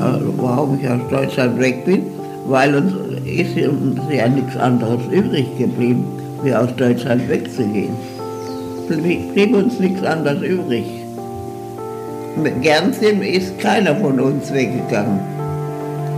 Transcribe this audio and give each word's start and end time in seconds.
Also 0.00 0.34
warum 0.38 0.78
ich 0.80 0.88
aus 0.88 1.00
Deutschland 1.10 1.58
weg 1.58 1.84
bin, 1.84 2.02
weil 2.46 2.74
uns 2.74 2.92
ist 3.24 3.56
ja 3.56 4.28
nichts 4.28 4.56
anderes 4.56 5.00
übrig 5.10 5.46
geblieben, 5.58 6.04
wie 6.42 6.54
aus 6.54 6.74
Deutschland 6.76 7.28
wegzugehen. 7.28 7.94
Blieb 8.88 9.54
uns 9.54 9.78
nichts 9.78 10.02
anderes 10.02 10.42
übrig. 10.42 10.84
Mit 12.36 12.62
Gernsim 12.62 13.22
ist 13.22 13.58
keiner 13.58 13.94
von 13.96 14.18
uns 14.18 14.52
weggegangen. 14.52 15.20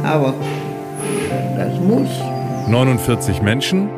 Aber 0.03 0.35
das 1.57 1.79
muss. 1.81 2.09
49 2.69 3.43
Menschen, 3.43 3.89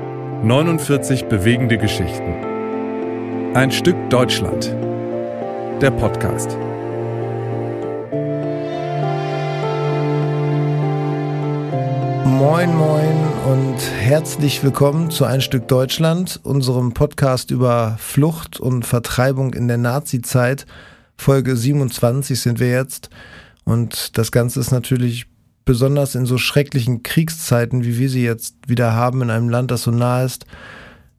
49 0.46 1.24
bewegende 1.24 1.76
Geschichten. 1.76 3.52
Ein 3.54 3.72
Stück 3.72 3.96
Deutschland. 4.10 4.66
Der 5.82 5.90
Podcast. 5.90 6.56
Moin, 12.24 12.76
moin 12.76 13.16
und 13.44 13.76
herzlich 13.98 14.62
willkommen 14.62 15.10
zu 15.10 15.24
Ein 15.24 15.40
Stück 15.40 15.66
Deutschland, 15.66 16.38
unserem 16.44 16.94
Podcast 16.94 17.50
über 17.50 17.96
Flucht 17.98 18.60
und 18.60 18.86
Vertreibung 18.86 19.52
in 19.52 19.66
der 19.66 19.78
Nazi-Zeit. 19.78 20.64
Folge 21.16 21.56
27 21.56 22.40
sind 22.40 22.60
wir 22.60 22.70
jetzt. 22.70 23.10
Und 23.64 24.16
das 24.16 24.30
Ganze 24.30 24.60
ist 24.60 24.70
natürlich 24.70 25.26
besonders 25.66 26.14
in 26.14 26.24
so 26.24 26.38
schrecklichen 26.38 27.02
Kriegszeiten, 27.02 27.84
wie 27.84 27.98
wir 27.98 28.08
sie 28.08 28.24
jetzt 28.24 28.56
wieder 28.66 28.94
haben, 28.94 29.20
in 29.20 29.28
einem 29.28 29.50
Land, 29.50 29.70
das 29.70 29.82
so 29.82 29.90
nah 29.90 30.24
ist 30.24 30.46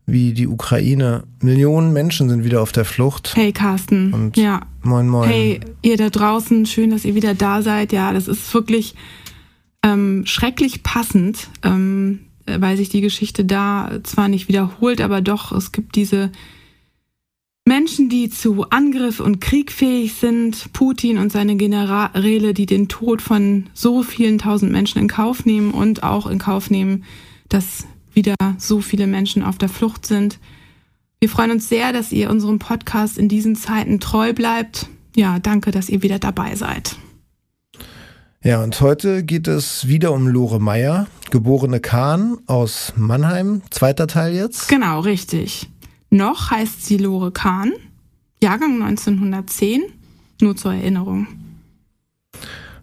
wie 0.08 0.34
die 0.34 0.48
Ukraine. 0.48 1.26
Millionen 1.42 1.92
Menschen 1.92 2.30
sind 2.30 2.46
wieder 2.46 2.62
auf 2.62 2.72
der 2.72 2.86
Flucht. 2.86 3.36
Hey 3.36 3.52
Carsten. 3.52 4.14
Und 4.14 4.38
ja. 4.38 4.62
Moin, 4.82 5.08
moin. 5.08 5.30
Hey, 5.30 5.60
ihr 5.82 5.98
da 5.98 6.10
draußen, 6.10 6.66
schön, 6.66 6.92
dass 6.92 7.04
ihr 7.04 7.14
wieder 7.14 7.36
da 7.36 7.62
seid. 7.62 7.92
Ja, 7.92 8.14
das 8.14 8.30
ist 8.30 8.52
wirklich 8.54 8.96
ähm, 9.84 10.26
schrecklich 10.26 10.82
passend, 10.82 11.50
ähm, 11.62 12.22
weil 12.46 12.78
sich 12.78 12.88
die 12.88 13.02
Geschichte 13.02 13.44
da 13.44 14.00
zwar 14.04 14.30
nicht 14.30 14.48
wiederholt, 14.48 15.02
aber 15.02 15.20
doch, 15.20 15.52
es 15.52 15.74
gibt 15.74 15.98
diese 15.98 16.32
Menschen, 17.68 18.08
die 18.08 18.30
zu 18.30 18.70
Angriff 18.70 19.20
und 19.20 19.42
Krieg 19.42 19.74
fähig 19.74 20.14
sind, 20.14 20.72
Putin 20.72 21.18
und 21.18 21.34
seine 21.34 21.58
Generäle, 21.58 22.54
die 22.54 22.66
den 22.66 22.88
Tod 22.88 23.22
von 23.22 23.66
so 23.74 24.04
vielen 24.04 24.38
tausend 24.38 24.72
Menschen 24.72 25.00
in 25.02 25.10
Kauf 25.10 25.46
nehmen 25.46 25.72
und 25.72 26.02
auch 26.02 26.28
in 26.28 26.40
Kauf 26.40 26.70
nehmen, 26.70 27.04
dass 27.50 27.86
wieder 28.14 28.36
so 28.58 28.80
viele 28.80 29.06
Menschen 29.06 29.44
auf 29.44 29.58
der 29.58 29.68
Flucht 29.68 30.06
sind. 30.06 30.40
Wir 31.20 31.28
freuen 31.28 31.52
uns 31.52 31.68
sehr, 31.68 31.92
dass 31.92 32.14
ihr 32.14 32.30
unserem 32.30 32.58
Podcast 32.58 33.18
in 33.18 33.28
diesen 33.28 33.58
Zeiten 33.58 34.00
treu 34.00 34.32
bleibt. 34.32 34.88
Ja, 35.14 35.38
danke, 35.40 35.72
dass 35.72 35.90
ihr 35.90 36.02
wieder 36.02 36.20
dabei 36.20 36.56
seid. 36.56 36.96
Ja, 38.42 38.64
und 38.64 38.80
heute 38.80 39.26
geht 39.26 39.50
es 39.50 39.90
wieder 39.90 40.14
um 40.14 40.30
Lore 40.30 40.62
Meyer, 40.62 41.08
geborene 41.32 41.82
Kahn 41.82 42.38
aus 42.46 42.94
Mannheim, 42.96 43.62
zweiter 43.72 44.08
Teil 44.08 44.34
jetzt. 44.34 44.70
Genau, 44.70 45.02
richtig. 45.02 45.70
Noch 46.10 46.52
heißt 46.52 46.86
sie 46.86 46.98
Lore 46.98 47.32
Kahn, 47.32 47.74
Jahrgang 48.42 48.82
1910, 48.82 49.84
nur 50.42 50.56
zur 50.56 50.74
Erinnerung. 50.74 51.28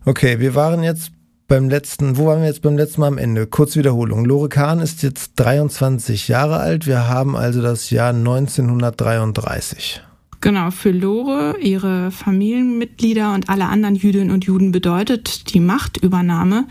Okay, 0.05 0.41
wir 0.41 0.55
waren 0.55 0.83
jetzt 0.83 1.13
beim 1.47 1.69
letzten, 1.69 2.17
wo 2.17 2.27
waren 2.27 2.41
wir 2.41 2.49
jetzt 2.49 2.63
beim 2.63 2.77
letzten 2.77 3.01
Mal 3.01 3.09
am 3.09 3.19
Ende? 3.19 3.47
Kurz 3.47 3.77
Wiederholung. 3.77 4.25
Lore 4.25 4.49
Kahn 4.49 4.81
ist 4.81 5.03
jetzt 5.03 5.33
23 5.37 6.29
Jahre 6.29 6.59
alt. 6.59 6.87
Wir 6.87 7.09
haben 7.09 7.37
also 7.37 7.63
das 7.63 7.91
Jahr 7.91 8.11
1933. 8.11 10.03
Genau, 10.41 10.71
für 10.71 10.91
Lore, 10.91 11.57
ihre 11.61 12.11
Familienmitglieder 12.11 13.33
und 13.33 13.49
alle 13.49 13.67
anderen 13.67 13.95
Jüdinnen 13.95 14.31
und 14.31 14.45
Juden 14.45 14.73
bedeutet 14.73 15.55
die 15.55 15.61
Machtübernahme 15.61 16.67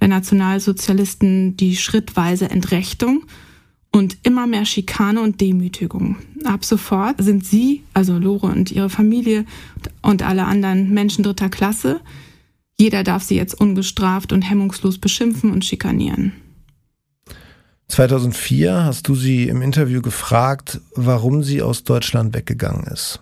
der 0.00 0.08
Nationalsozialisten 0.08 1.56
die 1.56 1.76
schrittweise 1.76 2.50
Entrechtung 2.50 3.24
und 3.96 4.18
immer 4.22 4.46
mehr 4.46 4.64
Schikane 4.64 5.20
und 5.20 5.40
Demütigung. 5.40 6.16
Ab 6.44 6.64
sofort 6.64 7.16
sind 7.18 7.44
sie, 7.44 7.82
also 7.94 8.18
Lore 8.18 8.46
und 8.48 8.70
ihre 8.70 8.90
Familie 8.90 9.44
und 10.02 10.22
alle 10.22 10.44
anderen 10.44 10.92
Menschen 10.92 11.24
dritter 11.24 11.48
Klasse, 11.48 12.00
jeder 12.78 13.02
darf 13.02 13.22
sie 13.22 13.36
jetzt 13.36 13.58
ungestraft 13.58 14.32
und 14.32 14.42
hemmungslos 14.42 14.98
beschimpfen 14.98 15.50
und 15.50 15.64
schikanieren. 15.64 16.32
2004 17.88 18.84
hast 18.84 19.08
du 19.08 19.14
sie 19.14 19.48
im 19.48 19.62
Interview 19.62 20.02
gefragt, 20.02 20.80
warum 20.94 21.42
sie 21.42 21.62
aus 21.62 21.84
Deutschland 21.84 22.34
weggegangen 22.34 22.84
ist. 22.92 23.20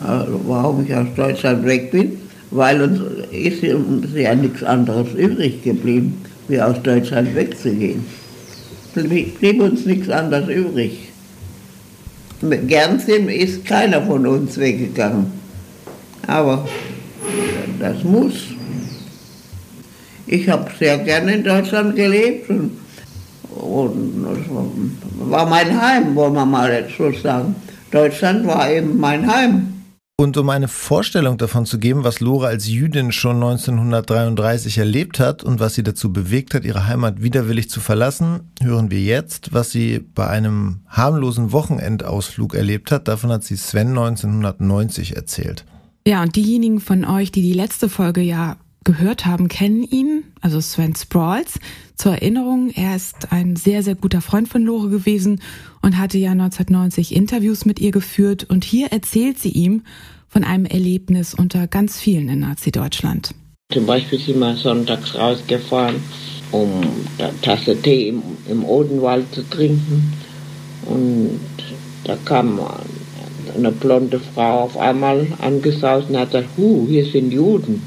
Also 0.00 0.40
warum 0.46 0.86
ich 0.86 0.94
aus 0.94 1.08
Deutschland 1.16 1.64
weg 1.64 1.90
bin, 1.90 2.12
weil 2.50 2.80
uns 2.80 3.00
ist 3.30 3.62
ja 3.62 4.34
nichts 4.34 4.62
anderes 4.62 5.12
übrig 5.14 5.62
geblieben, 5.64 6.24
wie 6.46 6.60
aus 6.60 6.80
Deutschland 6.82 7.34
wegzugehen. 7.34 8.04
Blieb 9.04 9.60
uns 9.60 9.86
nichts 9.86 10.08
anderes 10.08 10.48
übrig. 10.48 11.10
Mit 12.40 12.68
Gernsim 12.68 13.28
ist 13.28 13.64
keiner 13.64 14.02
von 14.02 14.26
uns 14.26 14.58
weggegangen. 14.58 15.32
Aber 16.26 16.68
das 17.78 18.04
muss. 18.04 18.48
Ich 20.26 20.48
habe 20.48 20.70
sehr 20.78 20.98
gerne 20.98 21.34
in 21.34 21.44
Deutschland 21.44 21.96
gelebt 21.96 22.50
und, 22.50 22.72
und 23.56 24.24
das 24.24 25.30
war 25.30 25.46
mein 25.46 25.80
Heim, 25.80 26.14
wollen 26.14 26.34
wir 26.34 26.44
mal 26.44 26.86
so 26.96 27.10
sagen. 27.12 27.56
Deutschland 27.90 28.46
war 28.46 28.70
eben 28.70 28.98
mein 28.98 29.26
Heim. 29.26 29.77
Und 30.20 30.36
um 30.36 30.50
eine 30.50 30.66
Vorstellung 30.66 31.38
davon 31.38 31.64
zu 31.64 31.78
geben, 31.78 32.02
was 32.02 32.18
Lore 32.18 32.48
als 32.48 32.66
Jüdin 32.66 33.12
schon 33.12 33.36
1933 33.36 34.78
erlebt 34.78 35.20
hat 35.20 35.44
und 35.44 35.60
was 35.60 35.74
sie 35.74 35.84
dazu 35.84 36.12
bewegt 36.12 36.54
hat, 36.54 36.64
ihre 36.64 36.88
Heimat 36.88 37.22
widerwillig 37.22 37.70
zu 37.70 37.78
verlassen, 37.80 38.40
hören 38.60 38.90
wir 38.90 39.00
jetzt, 39.00 39.52
was 39.52 39.70
sie 39.70 40.00
bei 40.00 40.26
einem 40.26 40.80
harmlosen 40.88 41.52
Wochenendausflug 41.52 42.56
erlebt 42.56 42.90
hat. 42.90 43.06
Davon 43.06 43.30
hat 43.30 43.44
sie 43.44 43.54
Sven 43.54 43.90
1990 43.90 45.14
erzählt. 45.14 45.64
Ja, 46.04 46.20
und 46.24 46.34
diejenigen 46.34 46.80
von 46.80 47.04
euch, 47.04 47.30
die 47.30 47.42
die 47.42 47.52
letzte 47.52 47.88
Folge 47.88 48.20
ja 48.20 48.56
gehört 48.82 49.24
haben, 49.24 49.46
kennen 49.46 49.84
ihn, 49.84 50.24
also 50.40 50.60
Sven 50.60 50.96
Sprawls. 50.96 51.60
Zur 51.98 52.12
Erinnerung, 52.12 52.70
er 52.70 52.94
ist 52.94 53.32
ein 53.32 53.56
sehr, 53.56 53.82
sehr 53.82 53.96
guter 53.96 54.20
Freund 54.20 54.48
von 54.48 54.62
Lore 54.62 54.88
gewesen 54.88 55.40
und 55.82 55.98
hatte 55.98 56.16
ja 56.16 56.30
1990 56.30 57.12
Interviews 57.12 57.64
mit 57.64 57.80
ihr 57.80 57.90
geführt. 57.90 58.46
Und 58.48 58.64
hier 58.64 58.92
erzählt 58.92 59.40
sie 59.40 59.50
ihm 59.50 59.82
von 60.28 60.44
einem 60.44 60.64
Erlebnis 60.64 61.34
unter 61.34 61.66
ganz 61.66 61.98
vielen 61.98 62.28
in 62.28 62.38
Nazi-Deutschland. 62.38 63.34
Zum 63.72 63.84
Beispiel 63.84 64.20
sind 64.20 64.38
wir 64.38 64.54
sonntags 64.54 65.16
rausgefahren, 65.16 65.96
um 66.52 66.70
eine 67.18 67.32
Tasse 67.42 67.76
Tee 67.82 68.10
im, 68.10 68.22
im 68.48 68.64
Odenwald 68.64 69.34
zu 69.34 69.42
trinken. 69.50 70.12
Und 70.86 71.40
da 72.04 72.16
kam 72.24 72.60
eine 73.56 73.72
blonde 73.72 74.20
Frau 74.20 74.60
auf 74.60 74.78
einmal 74.78 75.26
angesaust 75.40 76.10
und 76.10 76.16
hat 76.16 76.30
gesagt, 76.30 76.48
huh, 76.56 76.86
hier 76.88 77.04
sind 77.04 77.32
Juden 77.32 77.82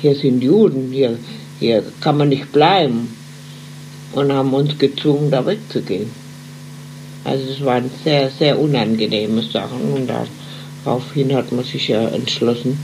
hier 0.00 0.14
sind 0.14 0.42
Juden, 0.42 0.92
hier, 0.92 1.18
hier 1.58 1.82
kann 2.00 2.18
man 2.18 2.28
nicht 2.28 2.52
bleiben. 2.52 3.15
Und 4.12 4.32
haben 4.32 4.54
uns 4.54 4.78
gezwungen, 4.78 5.30
da 5.30 5.44
wegzugehen. 5.44 6.10
Also 7.24 7.44
es 7.50 7.64
waren 7.64 7.90
sehr, 8.04 8.30
sehr 8.30 8.58
unangenehme 8.58 9.42
Sachen 9.42 9.92
und 9.92 10.08
daraufhin 10.08 11.34
hat 11.34 11.50
man 11.50 11.64
sich 11.64 11.88
ja 11.88 12.06
entschlossen, 12.08 12.78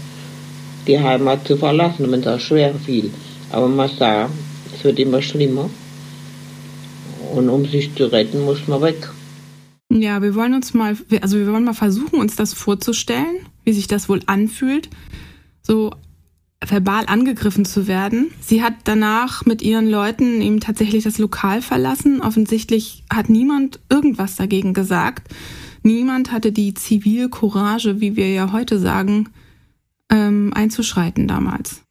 die 0.87 0.99
Heimat 0.99 1.47
zu 1.47 1.56
verlassen, 1.56 2.10
wenn 2.10 2.21
es 2.21 2.27
auch 2.27 2.41
schwer 2.41 2.75
fiel. 2.75 3.10
Aber 3.50 3.69
man 3.69 3.88
sah, 3.88 4.28
es 4.75 4.83
wird 4.83 4.99
immer 4.99 5.22
schlimmer. 5.22 5.71
Und 7.34 7.49
um 7.49 7.65
sich 7.66 7.94
zu 7.94 8.06
retten, 8.06 8.44
muss 8.44 8.66
man 8.66 8.83
weg. 8.83 9.09
Ja, 9.91 10.22
wir 10.22 10.34
wollen 10.34 10.54
uns 10.54 10.74
mal, 10.74 10.97
also 11.21 11.39
wir 11.39 11.47
wollen 11.53 11.65
mal 11.65 11.74
versuchen, 11.74 12.19
uns 12.19 12.34
das 12.34 12.53
vorzustellen, 12.53 13.47
wie 13.65 13.72
sich 13.72 13.86
das 13.86 14.09
wohl 14.09 14.22
anfühlt. 14.27 14.89
So 15.63 15.92
verbal 16.66 17.04
angegriffen 17.06 17.64
zu 17.64 17.86
werden. 17.86 18.30
Sie 18.41 18.62
hat 18.62 18.74
danach 18.84 19.44
mit 19.44 19.62
ihren 19.62 19.88
Leuten 19.88 20.41
eben 20.41 20.60
tatsächlich 20.60 21.04
das 21.04 21.18
Lokal 21.18 21.62
verlassen. 21.62 22.20
Offensichtlich 22.20 23.04
hat 23.12 23.28
niemand 23.28 23.80
irgendwas 23.88 24.36
dagegen 24.36 24.74
gesagt. 24.74 25.32
Niemand 25.82 26.30
hatte 26.30 26.53
die 26.53 26.74
Zivilcourage, 26.74 28.00
wie 28.00 28.16
wir 28.16 28.30
ja 28.30 28.53
heute 28.53 28.78
sagen, 28.78 29.28
ähm, 30.10 30.53
einzuschreiten 30.54 31.26
damals. 31.26 31.82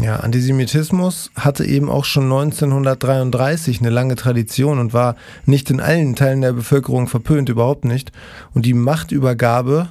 Ja, 0.00 0.16
Antisemitismus 0.20 1.30
hatte 1.34 1.64
eben 1.64 1.90
auch 1.90 2.04
schon 2.04 2.24
1933 2.24 3.80
eine 3.80 3.90
lange 3.90 4.14
Tradition 4.14 4.78
und 4.78 4.92
war 4.92 5.16
nicht 5.44 5.70
in 5.70 5.80
allen 5.80 6.14
Teilen 6.14 6.42
der 6.42 6.52
Bevölkerung 6.52 7.08
verpönt, 7.08 7.48
überhaupt 7.48 7.84
nicht. 7.84 8.12
Und 8.54 8.64
die 8.64 8.74
Machtübergabe 8.74 9.88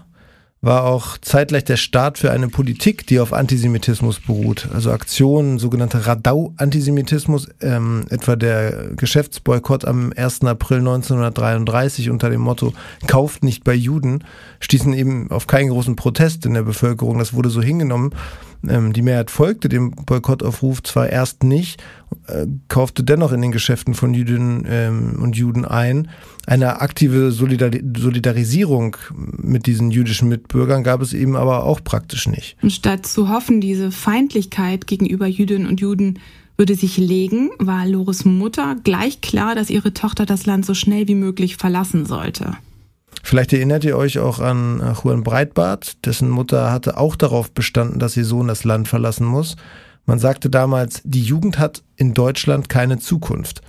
war 0.62 0.86
auch 0.86 1.18
zeitgleich 1.19 1.65
der 1.65 1.77
Start 1.77 2.18
für 2.18 2.31
eine 2.31 2.48
Politik, 2.48 3.06
die 3.06 3.19
auf 3.19 3.31
Antisemitismus 3.31 4.19
beruht. 4.19 4.68
Also 4.74 4.92
Aktionen, 4.92 5.59
sogenannte 5.59 6.07
Radau-Antisemitismus, 6.07 7.50
ähm, 7.62 8.06
etwa 8.09 8.36
der 8.36 8.89
Geschäftsboykott 8.95 9.86
am 9.86 10.12
1. 10.15 10.45
April 10.45 10.80
1933 10.80 12.09
unter 12.09 12.30
dem 12.30 12.42
Motto 12.42 12.74
Kauft 13.06 13.44
nicht 13.44 13.63
bei 13.63 13.74
Juden, 13.74 14.24
stießen 14.59 14.94
eben 14.94 15.30
auf 15.30 15.45
keinen 15.45 15.69
großen 15.69 15.95
Protest 15.95 16.45
in 16.45 16.56
der 16.56 16.63
Bevölkerung. 16.63 17.19
Das 17.19 17.33
wurde 17.33 17.50
so 17.50 17.62
hingenommen. 17.62 18.12
Ähm, 18.68 18.94
die 18.94 19.01
Mehrheit 19.01 19.31
folgte 19.31 19.69
dem 19.69 19.92
Boykottaufruf 19.92 20.83
zwar 20.83 21.09
erst 21.09 21.44
nicht, 21.44 21.83
äh, 22.27 22.48
kaufte 22.68 23.04
dennoch 23.04 23.31
in 23.31 23.42
den 23.42 23.51
Geschäften 23.51 23.94
von 23.94 24.13
Jüdinnen 24.13 24.65
ähm, 24.68 25.19
und 25.21 25.36
Juden 25.36 25.65
ein. 25.65 26.09
Eine 26.45 26.81
aktive 26.81 27.31
Solidar 27.31 27.71
Solidarisierung 27.98 28.95
mit 29.15 29.65
diesen 29.65 29.92
jüdischen 29.92 30.30
Mitbürgern 30.30 30.83
gab 30.83 31.01
es 31.01 31.13
eben 31.13 31.36
aber 31.36 31.63
auch 31.63 31.83
praktisch 31.83 32.27
nicht. 32.27 32.57
Und 32.62 32.71
statt 32.71 33.06
zu 33.06 33.30
hoffen, 33.30 33.62
diese 33.62 33.92
Feindlichkeit 33.92 34.88
gegenüber 34.88 35.27
Jüdinnen 35.27 35.68
und 35.68 35.80
Juden 35.80 36.19
würde 36.57 36.75
sich 36.75 36.98
legen, 36.98 37.51
war 37.59 37.86
Lores 37.86 38.25
Mutter 38.25 38.75
gleich 38.83 39.21
klar, 39.21 39.54
dass 39.54 39.69
ihre 39.69 39.94
Tochter 39.94 40.25
das 40.25 40.45
Land 40.45 40.65
so 40.65 40.74
schnell 40.74 41.07
wie 41.07 41.15
möglich 41.15 41.57
verlassen 41.57 42.06
sollte. 42.06 42.57
Vielleicht 43.28 43.52
erinnert 43.52 43.84
ihr 43.84 43.98
euch 43.98 44.20
auch 44.20 44.40
an 44.40 44.82
Juan 45.04 45.22
Breitbart, 45.22 46.06
dessen 46.06 46.30
Mutter 46.30 46.72
hatte 46.72 46.96
auch 46.96 47.18
darauf 47.18 47.52
bestanden, 47.52 48.00
dass 48.00 48.16
ihr 48.16 48.24
Sohn 48.24 48.48
das 48.48 48.64
Land 48.64 48.88
verlassen 48.88 49.28
muss. 49.28 49.58
Man 50.06 50.18
sagte 50.18 50.50
damals, 50.50 51.02
die 51.04 51.24
Jugend 51.24 51.60
hat 51.60 51.84
in 51.98 52.14
Deutschland 52.14 52.70
keine 52.70 53.00
Zukunft. 53.00 53.60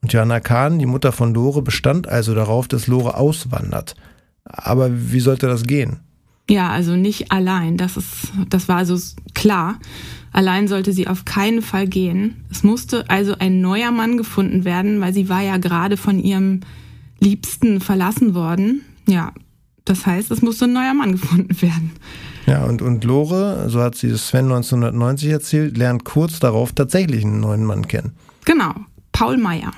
Und 0.00 0.14
Johanna 0.14 0.40
Kahn, 0.40 0.78
die 0.78 0.86
Mutter 0.86 1.12
von 1.12 1.34
Lore, 1.34 1.60
bestand 1.60 2.08
also 2.08 2.34
darauf, 2.34 2.68
dass 2.68 2.86
Lore 2.86 3.18
auswandert. 3.18 3.96
Aber 4.44 4.88
wie 5.12 5.20
sollte 5.20 5.46
das 5.46 5.64
gehen? 5.64 6.00
Ja, 6.48 6.70
also 6.70 6.96
nicht 6.96 7.30
allein. 7.32 7.76
Das 7.76 7.98
ist, 7.98 8.32
das 8.48 8.66
war 8.66 8.78
also 8.78 8.96
klar. 9.34 9.78
Allein 10.32 10.68
sollte 10.68 10.94
sie 10.94 11.06
auf 11.06 11.26
keinen 11.26 11.60
Fall 11.60 11.86
gehen. 11.86 12.46
Es 12.50 12.62
musste 12.62 13.10
also 13.10 13.34
ein 13.38 13.60
neuer 13.60 13.90
Mann 13.90 14.16
gefunden 14.16 14.64
werden, 14.64 15.02
weil 15.02 15.12
sie 15.12 15.28
war 15.28 15.42
ja 15.42 15.58
gerade 15.58 15.98
von 15.98 16.18
ihrem 16.18 16.60
Liebsten 17.20 17.82
verlassen 17.82 18.34
worden. 18.34 18.80
Ja, 19.06 19.32
das 19.84 20.06
heißt, 20.06 20.30
es 20.30 20.42
musste 20.42 20.66
ein 20.66 20.72
neuer 20.72 20.94
Mann 20.94 21.12
gefunden 21.12 21.60
werden. 21.60 21.92
Ja, 22.46 22.64
und, 22.64 22.82
und 22.82 23.04
Lore, 23.04 23.68
so 23.68 23.80
hat 23.80 23.94
sie 23.94 24.08
es 24.08 24.28
Sven 24.28 24.44
1990 24.44 25.30
erzählt, 25.30 25.76
lernt 25.76 26.04
kurz 26.04 26.40
darauf 26.40 26.72
tatsächlich 26.72 27.24
einen 27.24 27.40
neuen 27.40 27.64
Mann 27.64 27.86
kennen. 27.86 28.12
Genau, 28.44 28.72
Paul 29.12 29.36
Meyer. 29.36 29.72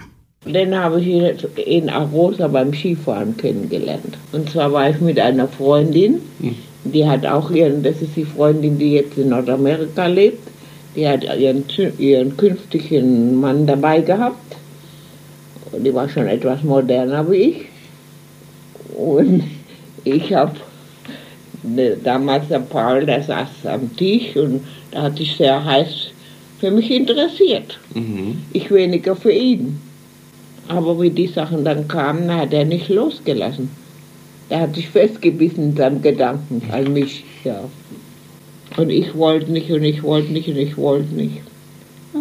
Den 0.47 0.75
habe 0.75 1.01
ich 1.01 1.47
in 1.57 1.89
Arosa 1.89 2.49
beim 2.49 2.73
Skifahren 2.75 3.37
kennengelernt. 3.37 4.19
Und 4.33 4.51
zwar 4.51 4.73
war 4.73 4.91
ich 4.91 5.01
mit 5.01 5.19
einer 5.19 5.49
Freundin, 5.49 6.21
die 6.85 7.07
hat 7.07 7.25
auch 7.25 7.51
ihren, 7.51 7.83
das 7.83 8.03
ist 8.03 8.15
die 8.15 8.27
Freundin, 8.27 8.79
die 8.79 8.93
jetzt 8.93 9.17
in 9.17 9.31
Nordamerika 9.31 10.07
lebt, 10.07 10.47
die 10.95 11.09
hat 11.09 11.25
ihren, 11.25 11.65
ihren 11.99 12.37
künftigen 12.37 13.41
Mann 13.41 13.67
dabei 13.67 14.01
gehabt. 14.01 14.57
Und 15.73 15.85
die 15.85 15.95
war 15.95 16.09
schon 16.09 16.27
etwas 16.27 16.63
moderner 16.63 17.31
wie 17.31 17.37
ich. 17.37 17.67
Und 18.95 19.45
ich 20.05 20.33
habe 20.33 20.57
ne, 21.63 21.97
damals 22.03 22.49
der 22.49 22.61
Paul, 22.61 23.07
der 23.07 23.23
saß 23.23 23.67
am 23.67 23.95
Tisch 23.97 24.37
und 24.37 24.63
da 24.91 25.03
hat 25.03 25.19
sich 25.19 25.37
sehr 25.37 25.65
heiß 25.65 26.11
für 26.61 26.71
mich 26.71 26.91
interessiert. 26.91 27.79
Mhm. 27.95 28.39
Ich 28.53 28.71
weniger 28.71 29.17
für 29.17 29.33
ihn. 29.33 29.81
Aber 30.69 31.01
wie 31.01 31.11
die 31.11 31.27
Sachen 31.27 31.65
dann 31.65 31.89
kamen, 31.89 32.35
hat 32.35 32.53
er 32.53 32.65
nicht 32.65 32.89
losgelassen. 32.89 33.69
Er 34.49 34.61
hat 34.61 34.75
sich 34.75 34.89
festgebissen 34.89 35.71
in 35.71 35.77
seinem 35.77 36.01
Gedanken 36.01 36.63
an 36.71 36.93
mich. 36.93 37.25
Ja. 37.45 37.65
Und 38.77 38.91
ich 38.91 39.15
wollte 39.15 39.53
nicht 39.53 39.71
und 39.71 39.85
ich 39.85 40.03
wollte 40.03 40.33
nicht 40.33 40.49
und 40.49 40.57
ich 40.57 40.77
wollte 40.77 41.15
nicht. 41.15 41.43
Ja, 42.13 42.21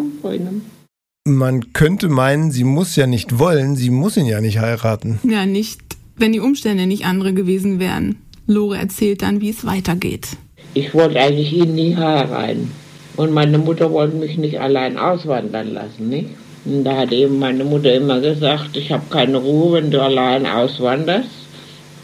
Man 1.25 1.73
könnte 1.73 2.09
meinen, 2.09 2.51
sie 2.51 2.63
muss 2.63 2.95
ja 2.95 3.07
nicht 3.07 3.39
wollen, 3.39 3.75
sie 3.75 3.89
muss 3.89 4.17
ihn 4.17 4.25
ja 4.25 4.41
nicht 4.41 4.59
heiraten. 4.59 5.19
Ja, 5.23 5.45
nicht, 5.45 5.79
wenn 6.15 6.31
die 6.31 6.39
Umstände 6.39 6.86
nicht 6.86 7.06
andere 7.06 7.33
gewesen 7.33 7.80
wären. 7.80 8.18
Lore 8.45 8.77
erzählt 8.77 9.21
dann, 9.21 9.42
wie 9.42 9.50
es 9.50 9.65
weitergeht. 9.65 10.30
Ich 10.74 10.94
wollte 10.94 11.19
eigentlich 11.19 11.54
ihn 11.54 11.75
nie 11.75 11.95
heiraten. 11.95 12.71
Und 13.15 13.31
meine 13.31 13.57
Mutter 13.57 13.92
wollte 13.92 14.15
mich 14.15 14.38
nicht 14.38 14.60
allein 14.60 14.98
auswandern 14.98 15.74
lassen, 15.74 16.10
nicht? 16.10 16.30
Und 16.65 16.83
da 16.83 16.98
hat 16.98 17.12
eben 17.12 17.39
meine 17.39 17.63
Mutter 17.63 17.94
immer 17.94 18.19
gesagt, 18.21 18.75
ich 18.75 18.92
habe 18.92 19.04
keine 19.10 19.38
Ruhe, 19.38 19.74
wenn 19.74 19.92
du 19.92 20.01
allein 20.01 20.45
auswanderst. 20.45 21.30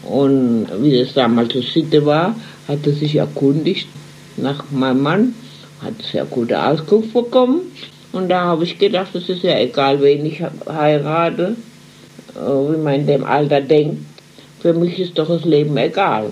Und 0.02 0.68
wie 0.80 0.98
das 0.98 1.14
damals 1.14 1.52
so 1.52 1.62
Sitte 1.62 2.04
war, 2.06 2.36
hat 2.68 2.84
sie 2.84 2.92
sich 2.92 3.16
erkundigt 3.16 3.88
nach 4.36 4.70
meinem 4.70 5.02
Mann, 5.02 5.34
hat 5.82 5.94
sehr 6.02 6.24
gute 6.24 6.62
Auskunft 6.62 7.12
bekommen. 7.12 7.60
Und 8.12 8.28
da 8.28 8.42
habe 8.44 8.64
ich 8.64 8.78
gedacht, 8.78 9.14
es 9.14 9.28
ist 9.28 9.42
ja 9.42 9.58
egal, 9.58 10.00
wen 10.02 10.26
ich 10.26 10.42
heirate, 10.66 11.56
wie 12.40 12.76
man 12.76 12.94
in 12.94 13.06
dem 13.06 13.24
Alter 13.24 13.60
denkt. 13.60 14.04
Für 14.60 14.72
mich 14.72 14.98
ist 14.98 15.18
doch 15.18 15.28
das 15.28 15.44
Leben 15.44 15.76
egal. 15.76 16.30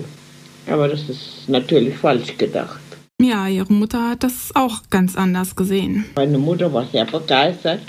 Aber 0.67 0.87
das 0.87 1.09
ist 1.09 1.47
natürlich 1.47 1.95
falsch 1.95 2.37
gedacht. 2.37 2.79
Ja, 3.21 3.47
ihre 3.47 3.73
Mutter 3.73 4.11
hat 4.11 4.23
das 4.23 4.51
auch 4.53 4.81
ganz 4.89 5.17
anders 5.17 5.55
gesehen. 5.55 6.05
Meine 6.15 6.37
Mutter 6.37 6.71
war 6.71 6.85
sehr 6.91 7.05
begeistert 7.05 7.81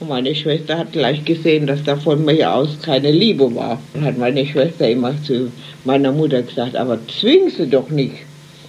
und 0.00 0.08
meine 0.08 0.34
Schwester 0.34 0.78
hat 0.78 0.92
gleich 0.92 1.24
gesehen, 1.24 1.66
dass 1.66 1.82
da 1.84 1.96
von 1.96 2.24
mir 2.24 2.52
aus 2.52 2.76
keine 2.82 3.10
Liebe 3.10 3.54
war. 3.54 3.80
Dann 3.94 4.04
hat 4.04 4.18
meine 4.18 4.44
Schwester 4.44 4.88
immer 4.88 5.14
zu 5.22 5.50
meiner 5.84 6.12
Mutter 6.12 6.42
gesagt, 6.42 6.76
aber 6.76 6.98
zwing 7.08 7.48
sie 7.48 7.68
doch 7.68 7.88
nicht, 7.88 8.16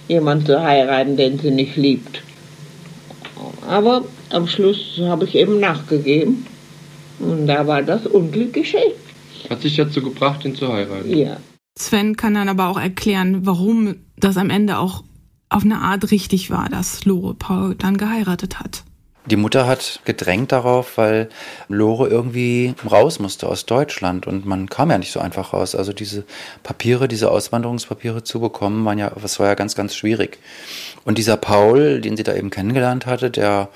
jemanden 0.08 0.46
zu 0.46 0.62
heiraten, 0.62 1.16
den 1.16 1.38
sie 1.38 1.50
nicht 1.50 1.76
liebt. 1.76 2.22
Aber 3.68 4.04
am 4.30 4.46
Schluss 4.46 4.98
habe 5.02 5.24
ich 5.24 5.34
eben 5.34 5.60
nachgegeben 5.60 6.46
und 7.18 7.46
da 7.46 7.66
war 7.66 7.82
das 7.82 8.06
Unglück 8.06 8.52
geschehen. 8.52 8.92
Hat 9.48 9.62
sich 9.62 9.76
dazu 9.76 10.02
gebracht, 10.02 10.44
ihn 10.44 10.54
zu 10.54 10.72
heiraten? 10.72 11.16
Ja. 11.16 11.36
Sven 11.78 12.16
kann 12.16 12.34
dann 12.34 12.48
aber 12.48 12.68
auch 12.68 12.78
erklären, 12.80 13.46
warum 13.46 13.96
das 14.16 14.36
am 14.36 14.50
Ende 14.50 14.78
auch 14.78 15.04
auf 15.48 15.64
eine 15.64 15.78
Art 15.78 16.10
richtig 16.10 16.50
war, 16.50 16.68
dass 16.68 17.04
Lore 17.04 17.34
Paul 17.34 17.74
dann 17.74 17.98
geheiratet 17.98 18.58
hat. 18.58 18.82
Die 19.26 19.36
Mutter 19.36 19.66
hat 19.66 20.00
gedrängt 20.04 20.52
darauf, 20.52 20.98
weil 20.98 21.28
Lore 21.68 22.08
irgendwie 22.08 22.74
raus 22.88 23.18
musste 23.18 23.48
aus 23.48 23.66
Deutschland 23.66 24.28
und 24.28 24.46
man 24.46 24.68
kam 24.68 24.90
ja 24.90 24.98
nicht 24.98 25.10
so 25.10 25.18
einfach 25.18 25.52
raus. 25.52 25.74
Also 25.74 25.92
diese 25.92 26.24
Papiere, 26.62 27.08
diese 27.08 27.32
Auswanderungspapiere 27.32 28.22
zu 28.22 28.38
bekommen, 28.38 28.84
waren 28.84 28.98
ja, 28.98 29.10
das 29.10 29.40
war 29.40 29.48
ja 29.48 29.54
ganz, 29.54 29.74
ganz 29.74 29.96
schwierig. 29.96 30.38
Und 31.04 31.18
dieser 31.18 31.36
Paul, 31.36 32.00
den 32.00 32.16
sie 32.16 32.22
da 32.22 32.34
eben 32.34 32.50
kennengelernt 32.50 33.06
hatte, 33.06 33.32
der 33.32 33.68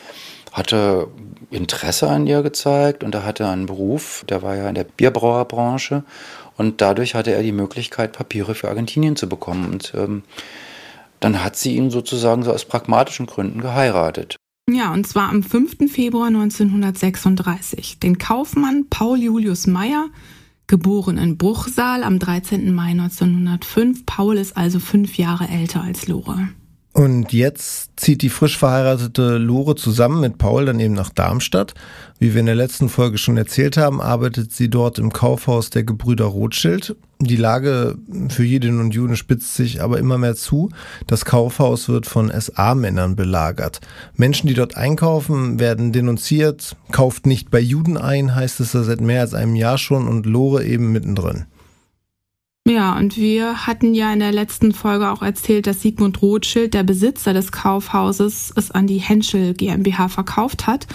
hatte 0.53 1.09
Interesse 1.51 2.09
an 2.09 2.27
ihr 2.27 2.43
gezeigt 2.43 3.05
und 3.05 3.15
er 3.15 3.25
hatte 3.25 3.49
einen 3.49 3.67
Beruf, 3.67 4.25
der 4.29 4.43
war 4.43 4.57
ja 4.57 4.69
in 4.69 4.75
der 4.75 4.85
Bierbrauerbranche 4.85 6.05
und 6.57 6.81
dadurch 6.81 7.15
hatte 7.15 7.33
er 7.33 7.43
die 7.43 7.53
Möglichkeit, 7.53 8.13
Papiere 8.13 8.55
für 8.55 8.69
Argentinien 8.69 9.17
zu 9.17 9.29
bekommen. 9.29 9.71
Und 9.71 9.95
ähm, 9.97 10.23
dann 11.19 11.43
hat 11.43 11.57
sie 11.57 11.77
ihn 11.77 11.91
sozusagen 11.91 12.43
so 12.43 12.53
aus 12.53 12.67
pragmatischen 12.67 13.27
Gründen 13.27 13.61
geheiratet. 13.61 14.37
Ja, 14.71 14.93
und 14.93 15.07
zwar 15.07 15.31
am 15.31 15.43
5. 15.43 15.91
Februar 15.91 16.27
1936. 16.27 17.99
Den 17.99 18.19
Kaufmann 18.19 18.87
Paul 18.91 19.19
Julius 19.19 19.67
Meyer, 19.67 20.07
geboren 20.67 21.19
in 21.19 21.37
Bruchsal 21.39 22.05
am 22.05 22.19
13. 22.19 22.73
Mai 22.75 22.91
1905. 22.91 24.07
Paul 24.07 24.37
ist 24.37 24.57
also 24.57 24.79
fünf 24.79 25.17
Jahre 25.17 25.49
älter 25.49 25.83
als 25.83 26.07
Lore. 26.07 26.51
Und 26.93 27.33
jetzt 27.33 27.91
zieht 27.97 28.21
die 28.21 28.31
frisch 28.31 28.59
verheiratete 28.59 29.39
Lore 29.39 29.77
zusammen 29.77 30.21
mit 30.21 30.39
Paul 30.39 30.67
dann 30.67 30.81
eben 30.81 30.95
nach 30.95 31.11
Darmstadt. 31.11 31.75
Wie 32.19 32.35
wir 32.35 32.41
in 32.41 32.47
der 32.47 32.57
letzten 32.57 32.89
Folge 32.89 33.17
schon 33.17 33.37
erzählt 33.37 33.77
haben, 33.77 34.01
arbeitet 34.01 34.51
sie 34.53 34.69
dort 34.69 34.99
im 34.99 35.13
Kaufhaus 35.13 35.71
der 35.71 35.85
Gebrüder 35.85 36.25
Rothschild. 36.25 36.97
Die 37.21 37.37
Lage 37.37 37.97
für 38.29 38.43
Jüdinnen 38.43 38.81
und 38.81 38.93
Juden 38.93 39.15
spitzt 39.15 39.55
sich 39.55 39.81
aber 39.81 39.99
immer 39.99 40.19
mehr 40.19 40.35
zu. 40.35 40.71
Das 41.07 41.25
Kaufhaus 41.25 41.89
wird 41.89 42.07
von 42.07 42.29
SA-Männern 42.29 43.15
belagert. 43.15 43.81
Menschen, 44.17 44.49
die 44.49 44.55
dort 44.55 44.77
einkaufen, 44.77 45.61
werden 45.61 45.93
denunziert. 45.93 46.77
Kauft 46.91 47.25
nicht 47.25 47.53
bei 47.53 47.61
Juden 47.61 47.99
ein, 47.99 48.35
heißt 48.35 48.59
es 48.59 48.73
da 48.73 48.83
seit 48.83 49.01
mehr 49.01 49.21
als 49.21 49.35
einem 49.35 49.55
Jahr 49.55 49.79
schon 49.79 50.09
und 50.09 50.27
Lore 50.27 50.65
eben 50.65 50.91
mittendrin. 50.91 51.45
Ja, 52.67 52.97
und 52.97 53.17
wir 53.17 53.67
hatten 53.67 53.95
ja 53.95 54.13
in 54.13 54.21
der 54.21 54.33
letzten 54.33 54.73
Folge 54.73 55.11
auch 55.11 55.23
erzählt, 55.23 55.67
dass 55.67 55.81
Sigmund 55.81 56.21
Rothschild, 56.21 56.75
der 56.75 56.83
Besitzer 56.83 57.33
des 57.33 57.53
Kaufhauses, 57.53 58.53
es 58.55 58.71
an 58.71 58.87
die 58.87 58.99
Henschel 58.99 59.55
GmbH 59.55 60.09
verkauft 60.09 60.67
hat, 60.67 60.87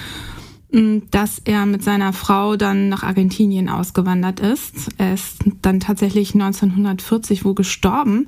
dass 0.72 1.40
er 1.44 1.66
mit 1.66 1.84
seiner 1.84 2.14
Frau 2.14 2.56
dann 2.56 2.90
nach 2.90 3.04
Argentinien 3.04 3.70
ausgewandert 3.70 4.40
ist. 4.40 4.90
Er 4.98 5.14
ist 5.14 5.44
dann 5.62 5.80
tatsächlich 5.80 6.34
1940 6.34 7.46
wohl 7.46 7.56
gestorben. 7.56 8.28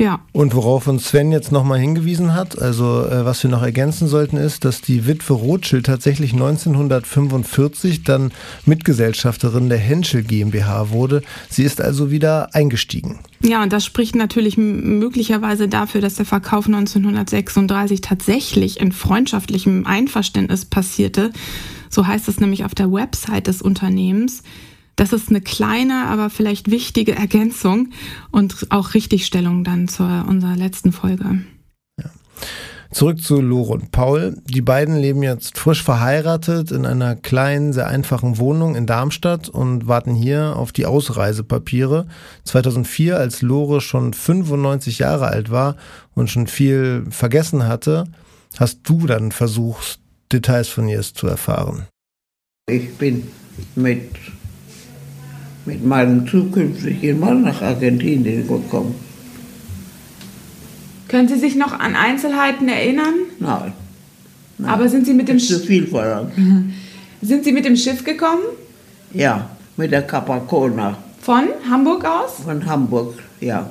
Ja. 0.00 0.20
Und 0.30 0.54
worauf 0.54 0.86
uns 0.86 1.08
Sven 1.08 1.32
jetzt 1.32 1.50
nochmal 1.50 1.80
hingewiesen 1.80 2.32
hat, 2.32 2.56
also 2.56 3.04
äh, 3.04 3.24
was 3.24 3.42
wir 3.42 3.50
noch 3.50 3.62
ergänzen 3.62 4.06
sollten, 4.06 4.36
ist, 4.36 4.64
dass 4.64 4.80
die 4.80 5.08
Witwe 5.08 5.32
Rothschild 5.32 5.86
tatsächlich 5.86 6.34
1945 6.34 8.04
dann 8.04 8.30
Mitgesellschafterin 8.64 9.68
der 9.68 9.78
Henschel 9.78 10.22
GmbH 10.22 10.90
wurde. 10.90 11.22
Sie 11.50 11.64
ist 11.64 11.80
also 11.80 12.12
wieder 12.12 12.54
eingestiegen. 12.54 13.18
Ja, 13.42 13.60
und 13.64 13.72
das 13.72 13.84
spricht 13.84 14.14
natürlich 14.14 14.56
möglicherweise 14.56 15.66
dafür, 15.66 16.00
dass 16.00 16.14
der 16.14 16.26
Verkauf 16.26 16.66
1936 16.66 18.00
tatsächlich 18.00 18.78
in 18.78 18.92
freundschaftlichem 18.92 19.84
Einverständnis 19.84 20.64
passierte. 20.64 21.32
So 21.90 22.06
heißt 22.06 22.28
es 22.28 22.38
nämlich 22.38 22.64
auf 22.64 22.74
der 22.74 22.92
Website 22.92 23.48
des 23.48 23.62
Unternehmens. 23.62 24.44
Das 24.98 25.12
ist 25.12 25.28
eine 25.28 25.40
kleine, 25.40 26.08
aber 26.08 26.28
vielleicht 26.28 26.72
wichtige 26.72 27.14
Ergänzung 27.14 27.90
und 28.32 28.66
auch 28.70 28.94
Richtigstellung 28.94 29.62
dann 29.62 29.86
zu 29.86 30.02
unserer 30.02 30.56
letzten 30.56 30.90
Folge. 30.90 31.38
Ja. 32.02 32.10
Zurück 32.90 33.22
zu 33.22 33.40
Lore 33.40 33.74
und 33.74 33.92
Paul. 33.92 34.42
Die 34.46 34.60
beiden 34.60 34.96
leben 34.96 35.22
jetzt 35.22 35.56
frisch 35.56 35.84
verheiratet 35.84 36.72
in 36.72 36.84
einer 36.84 37.14
kleinen, 37.14 37.72
sehr 37.72 37.86
einfachen 37.86 38.38
Wohnung 38.38 38.74
in 38.74 38.86
Darmstadt 38.86 39.48
und 39.48 39.86
warten 39.86 40.16
hier 40.16 40.56
auf 40.56 40.72
die 40.72 40.84
Ausreisepapiere. 40.84 42.08
2004, 42.42 43.16
als 43.16 43.40
Lore 43.40 43.80
schon 43.80 44.14
95 44.14 44.98
Jahre 44.98 45.28
alt 45.28 45.52
war 45.52 45.76
und 46.16 46.28
schon 46.28 46.48
viel 46.48 47.06
vergessen 47.10 47.68
hatte, 47.68 48.06
hast 48.58 48.80
du 48.82 49.06
dann 49.06 49.30
versucht, 49.30 50.00
Details 50.32 50.66
von 50.66 50.88
ihr 50.88 51.02
zu 51.02 51.28
erfahren. 51.28 51.86
Ich 52.68 52.92
bin 52.96 53.28
mit 53.76 54.10
mit 55.68 55.84
meinem 55.84 56.26
zukünftigen 56.26 57.20
Mann 57.20 57.42
nach 57.42 57.60
Argentinien 57.60 58.48
gekommen. 58.48 58.94
Können 61.08 61.28
Sie 61.28 61.38
sich 61.38 61.56
noch 61.56 61.78
an 61.78 61.94
Einzelheiten 61.94 62.68
erinnern? 62.68 63.14
Nein. 63.38 63.72
Nein. 64.56 64.70
Aber 64.70 64.88
sind 64.88 65.04
Sie 65.04 65.12
mit 65.12 65.28
dem 65.28 65.36
Ist 65.36 65.48
zu 65.48 65.58
viel 65.58 65.86
verlangt. 65.86 66.32
Sind 67.20 67.44
Sie 67.44 67.52
mit 67.52 67.64
dem 67.64 67.76
Schiff 67.76 68.02
gekommen? 68.04 68.44
Ja, 69.12 69.50
mit 69.76 69.90
der 69.92 70.02
Capacona. 70.02 70.96
Von 71.20 71.44
Hamburg 71.68 72.04
aus? 72.04 72.44
Von 72.44 72.64
Hamburg, 72.64 73.14
ja. 73.40 73.68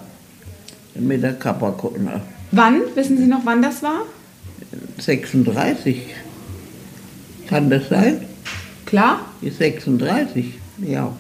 Mit 0.96 1.24
der 1.24 1.34
Capacona. 1.34 2.22
Wann? 2.51 2.82
Wissen 2.96 3.18
Sie 3.18 3.25
noch, 3.25 3.42
wann 3.46 3.62
das 3.62 3.82
war? 3.82 4.01
36. 5.00 6.01
Kann 7.48 7.70
das 7.70 7.89
sein? 7.89 8.22
Klar. 8.86 9.22
36, 9.42 10.46
ja. 10.86 11.12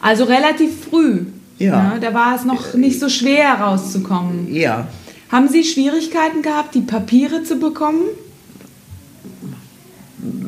Also 0.00 0.24
relativ 0.24 0.86
früh. 0.90 1.26
Ja. 1.58 1.94
Ne? 1.94 2.00
Da 2.00 2.12
war 2.12 2.36
es 2.36 2.44
noch 2.44 2.74
nicht 2.74 3.00
so 3.00 3.08
schwer 3.08 3.54
rauszukommen. 3.54 4.54
Ja. 4.54 4.88
Haben 5.30 5.48
Sie 5.48 5.64
Schwierigkeiten 5.64 6.42
gehabt, 6.42 6.74
die 6.74 6.82
Papiere 6.82 7.42
zu 7.42 7.58
bekommen? 7.58 8.02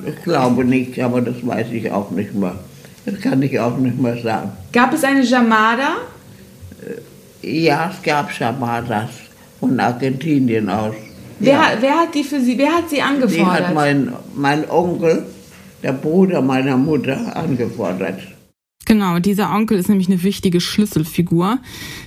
Ich 0.06 0.22
glaube 0.22 0.64
nicht, 0.64 1.00
aber 1.00 1.20
das 1.20 1.46
weiß 1.46 1.68
ich 1.72 1.90
auch 1.90 2.10
nicht 2.10 2.34
mehr. 2.34 2.54
Das 3.04 3.20
kann 3.20 3.42
ich 3.42 3.58
auch 3.58 3.76
nicht 3.78 3.98
mehr 3.98 4.20
sagen. 4.22 4.52
Gab 4.72 4.92
es 4.92 5.02
eine 5.04 5.22
Jamada? 5.22 5.96
Ja, 7.42 7.90
es 7.94 8.02
gab 8.02 8.32
Jamadas 8.38 9.10
von 9.60 9.78
Argentinien 9.80 10.68
aus. 10.68 10.94
Wer, 11.38 11.52
ja. 11.52 11.68
wer 11.80 11.94
hat 12.00 12.14
die 12.14 12.24
für 12.24 12.40
Sie, 12.40 12.58
wer 12.58 12.72
hat 12.72 12.90
sie 12.90 12.96
Die 12.96 13.02
angefordert? 13.02 13.68
hat 13.68 13.74
mein, 13.74 14.12
mein 14.34 14.68
Onkel, 14.68 15.24
der 15.82 15.92
Bruder 15.92 16.42
meiner 16.42 16.76
Mutter, 16.76 17.36
angefordert. 17.36 18.20
Genau, 18.88 19.18
dieser 19.18 19.54
Onkel 19.54 19.78
ist 19.78 19.90
nämlich 19.90 20.08
eine 20.08 20.22
wichtige 20.22 20.62
Schlüsselfigur. 20.62 21.58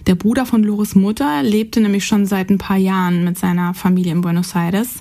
Der 0.07 0.15
Bruder 0.15 0.47
von 0.47 0.63
Lores 0.63 0.95
Mutter 0.95 1.43
lebte 1.43 1.79
nämlich 1.79 2.05
schon 2.05 2.25
seit 2.25 2.49
ein 2.49 2.57
paar 2.57 2.77
Jahren 2.77 3.23
mit 3.23 3.37
seiner 3.37 3.75
Familie 3.75 4.13
in 4.13 4.21
Buenos 4.21 4.55
Aires. 4.55 4.95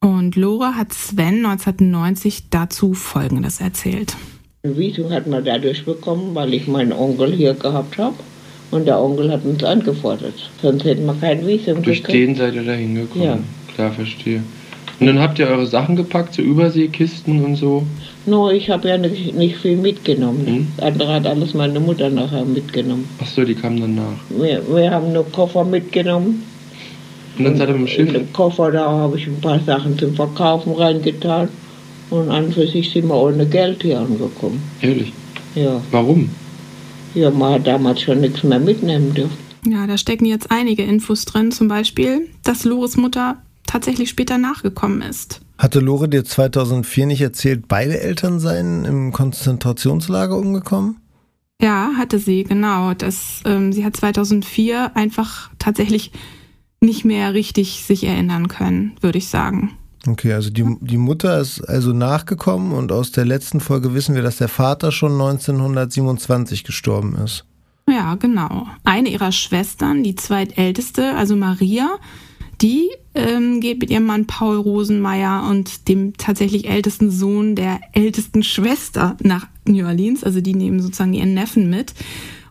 Und 0.00 0.36
Lore 0.36 0.76
hat 0.76 0.92
Sven 0.92 1.46
1990 1.46 2.50
dazu 2.50 2.92
Folgendes 2.92 3.62
erzählt. 3.62 4.14
Ein 4.62 4.76
Visum 4.76 5.10
hat 5.10 5.26
man 5.26 5.42
dadurch 5.42 5.86
bekommen, 5.86 6.34
weil 6.34 6.52
ich 6.52 6.68
meinen 6.68 6.92
Onkel 6.92 7.32
hier 7.32 7.54
gehabt 7.54 7.96
habe. 7.96 8.16
Und 8.70 8.84
der 8.84 9.00
Onkel 9.00 9.32
hat 9.32 9.42
uns 9.46 9.64
angefordert. 9.64 10.50
Sonst 10.60 10.84
hätten 10.84 11.06
wir 11.06 11.14
kein 11.14 11.46
Visum 11.46 11.82
Durch 11.82 12.02
gekriegt. 12.02 12.28
den 12.28 12.36
seid 12.36 12.54
ihr 12.54 12.64
da 12.64 12.72
hingekommen. 12.72 13.24
Ja. 13.26 13.38
Klar, 13.74 13.92
verstehe. 13.92 14.42
Und 15.00 15.06
dann 15.06 15.18
habt 15.18 15.38
ihr 15.38 15.46
eure 15.48 15.66
Sachen 15.66 15.96
gepackt, 15.96 16.34
so 16.34 16.42
Überseekisten 16.42 17.42
und 17.42 17.56
so. 17.56 17.84
No, 18.26 18.50
ich 18.50 18.68
habe 18.68 18.88
ja 18.88 18.98
nicht, 18.98 19.34
nicht 19.34 19.56
viel 19.56 19.76
mitgenommen. 19.76 20.46
Hm? 20.46 20.66
Das 20.76 20.86
andere 20.86 21.14
hat 21.14 21.26
alles 21.26 21.54
meine 21.54 21.80
Mutter 21.80 22.10
nachher 22.10 22.44
mitgenommen. 22.44 23.08
Achso, 23.18 23.42
die 23.44 23.54
kamen 23.54 23.80
dann 23.80 23.94
nach. 23.94 24.18
Wir, 24.28 24.62
wir 24.68 24.90
haben 24.90 25.12
nur 25.14 25.24
Koffer 25.32 25.64
mitgenommen. 25.64 26.42
Und 27.38 27.44
dann 27.44 27.56
seid 27.56 27.68
ihr 27.70 27.76
mit 27.76 27.80
dem 27.80 27.86
In 27.86 28.06
Schiff. 28.08 28.12
dem 28.12 28.32
Koffer 28.34 28.70
da 28.70 28.90
habe 28.90 29.16
ich 29.16 29.26
ein 29.26 29.40
paar 29.40 29.58
Sachen 29.60 29.98
zum 29.98 30.14
Verkaufen 30.14 30.74
reingetan. 30.74 31.48
Und 32.10 32.28
an 32.28 32.46
und 32.46 32.54
für 32.54 32.66
sich 32.66 32.90
sind 32.90 33.06
wir 33.06 33.14
ohne 33.14 33.46
Geld 33.46 33.82
hier 33.82 34.00
angekommen. 34.00 34.60
Ehrlich. 34.82 35.12
Ja, 35.54 35.80
Warum? 35.92 36.28
ja 37.14 37.30
man 37.30 37.54
hat 37.54 37.66
damals 37.66 38.02
schon 38.02 38.20
nichts 38.20 38.42
mehr 38.42 38.58
mitnehmen 38.58 39.14
dürfen. 39.14 39.38
Ja, 39.66 39.86
da 39.86 39.96
stecken 39.96 40.24
jetzt 40.26 40.50
einige 40.50 40.82
Infos 40.82 41.24
drin, 41.24 41.52
zum 41.52 41.68
Beispiel, 41.68 42.28
dass 42.44 42.64
Lores 42.64 42.96
Mutter 42.96 43.36
tatsächlich 43.66 44.10
später 44.10 44.38
nachgekommen 44.38 45.02
ist. 45.02 45.40
Hatte 45.58 45.80
Lore 45.80 46.08
dir 46.08 46.24
2004 46.24 47.06
nicht 47.06 47.20
erzählt, 47.20 47.68
beide 47.68 48.00
Eltern 48.00 48.40
seien 48.40 48.84
im 48.84 49.12
Konzentrationslager 49.12 50.36
umgekommen? 50.36 50.96
Ja, 51.60 51.90
hatte 51.98 52.18
sie, 52.18 52.44
genau. 52.44 52.94
Das, 52.94 53.42
ähm, 53.44 53.72
sie 53.72 53.84
hat 53.84 53.96
2004 53.96 54.96
einfach 54.96 55.50
tatsächlich 55.58 56.12
nicht 56.80 57.04
mehr 57.04 57.34
richtig 57.34 57.84
sich 57.84 58.04
erinnern 58.04 58.48
können, 58.48 58.96
würde 59.02 59.18
ich 59.18 59.28
sagen. 59.28 59.76
Okay, 60.06 60.32
also 60.32 60.48
die, 60.48 60.64
die 60.80 60.96
Mutter 60.96 61.38
ist 61.38 61.60
also 61.60 61.92
nachgekommen 61.92 62.72
und 62.72 62.90
aus 62.90 63.12
der 63.12 63.26
letzten 63.26 63.60
Folge 63.60 63.92
wissen 63.92 64.14
wir, 64.14 64.22
dass 64.22 64.38
der 64.38 64.48
Vater 64.48 64.92
schon 64.92 65.12
1927 65.12 66.64
gestorben 66.64 67.16
ist. 67.16 67.44
Ja, 67.86 68.14
genau. 68.14 68.66
Eine 68.84 69.10
ihrer 69.10 69.32
Schwestern, 69.32 70.02
die 70.02 70.14
zweitälteste, 70.14 71.14
also 71.16 71.36
Maria, 71.36 71.98
die 72.62 72.90
ähm, 73.14 73.60
geht 73.60 73.80
mit 73.80 73.90
ihrem 73.90 74.04
Mann 74.04 74.26
Paul 74.26 74.56
Rosenmeier 74.56 75.46
und 75.48 75.88
dem 75.88 76.16
tatsächlich 76.16 76.68
ältesten 76.68 77.10
Sohn 77.10 77.56
der 77.56 77.80
ältesten 77.92 78.42
Schwester 78.42 79.16
nach 79.22 79.48
New 79.66 79.86
Orleans. 79.86 80.24
Also 80.24 80.40
die 80.40 80.54
nehmen 80.54 80.80
sozusagen 80.80 81.14
ihren 81.14 81.34
Neffen 81.34 81.70
mit. 81.70 81.94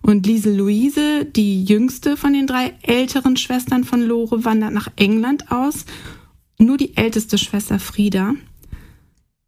Und 0.01 0.25
Lise 0.25 0.55
Louise, 0.55 1.25
die 1.25 1.63
jüngste 1.63 2.17
von 2.17 2.33
den 2.33 2.47
drei 2.47 2.73
älteren 2.81 3.37
Schwestern 3.37 3.83
von 3.83 4.01
Lore, 4.01 4.45
wandert 4.45 4.73
nach 4.73 4.87
England 4.95 5.51
aus. 5.51 5.85
Nur 6.57 6.77
die 6.77 6.97
älteste 6.97 7.37
Schwester 7.37 7.79
Frieda, 7.79 8.33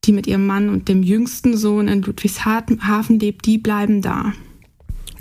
die 0.06 0.12
mit 0.12 0.28
ihrem 0.28 0.46
Mann 0.46 0.70
und 0.70 0.88
dem 0.88 1.04
jüngsten 1.04 1.58
Sohn 1.58 1.88
in 1.88 2.02
Ludwigshafen 2.02 3.20
lebt, 3.20 3.46
die 3.46 3.58
bleiben 3.58 4.02
da. 4.02 4.34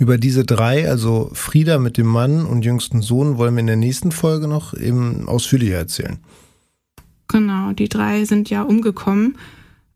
Über 0.01 0.17
diese 0.17 0.45
drei, 0.45 0.89
also 0.89 1.29
Frieda 1.33 1.77
mit 1.77 1.95
dem 1.95 2.07
Mann 2.07 2.43
und 2.47 2.65
jüngsten 2.65 3.03
Sohn, 3.03 3.37
wollen 3.37 3.53
wir 3.53 3.59
in 3.59 3.67
der 3.67 3.75
nächsten 3.75 4.11
Folge 4.11 4.47
noch 4.47 4.73
eben 4.73 5.27
ausführlicher 5.27 5.75
erzählen. 5.75 6.17
Genau, 7.27 7.73
die 7.73 7.87
drei 7.87 8.25
sind 8.25 8.49
ja 8.49 8.63
umgekommen. 8.63 9.37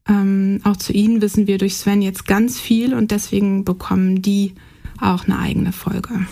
Ähm, 0.08 0.62
auch 0.64 0.78
zu 0.78 0.94
ihnen 0.94 1.24
wissen 1.24 1.48
wir 1.48 1.58
durch 1.58 1.78
Sven 1.78 2.04
jetzt 2.04 2.28
ganz 2.28 2.60
viel 2.60 2.94
und 2.94 3.10
deswegen 3.10 3.66
bekommen 3.66 4.22
die 4.22 4.54
auch 5.02 5.26
eine 5.26 5.40
eigene 5.40 5.72
Folge. 5.72 6.28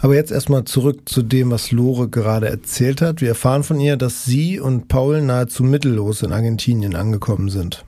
Aber 0.00 0.14
jetzt 0.14 0.32
erstmal 0.32 0.64
zurück 0.64 1.06
zu 1.06 1.20
dem, 1.20 1.50
was 1.50 1.72
Lore 1.72 2.08
gerade 2.08 2.48
erzählt 2.48 3.02
hat. 3.02 3.20
Wir 3.20 3.28
erfahren 3.28 3.64
von 3.64 3.80
ihr, 3.80 3.98
dass 3.98 4.24
sie 4.24 4.58
und 4.58 4.88
Paul 4.88 5.20
nahezu 5.20 5.62
mittellos 5.62 6.22
in 6.22 6.32
Argentinien 6.32 6.96
angekommen 6.96 7.50
sind. 7.50 7.84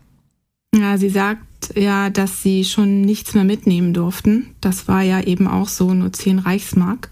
Ja, 0.75 0.99
sie 0.99 1.09
sagt 1.09 1.41
ja, 1.75 2.11
dass 2.11 2.43
sie 2.43 2.65
schon 2.65 3.03
nichts 3.03 3.35
mehr 3.35 3.45
mitnehmen 3.45 3.95
durften. 3.95 4.55
Das 4.61 4.89
war 4.89 5.03
ja 5.03 5.21
eben 5.21 5.47
auch 5.49 5.69
so, 5.69 5.95
nur 5.95 6.13
10 6.13 6.41
Reichsmark. 6.41 7.11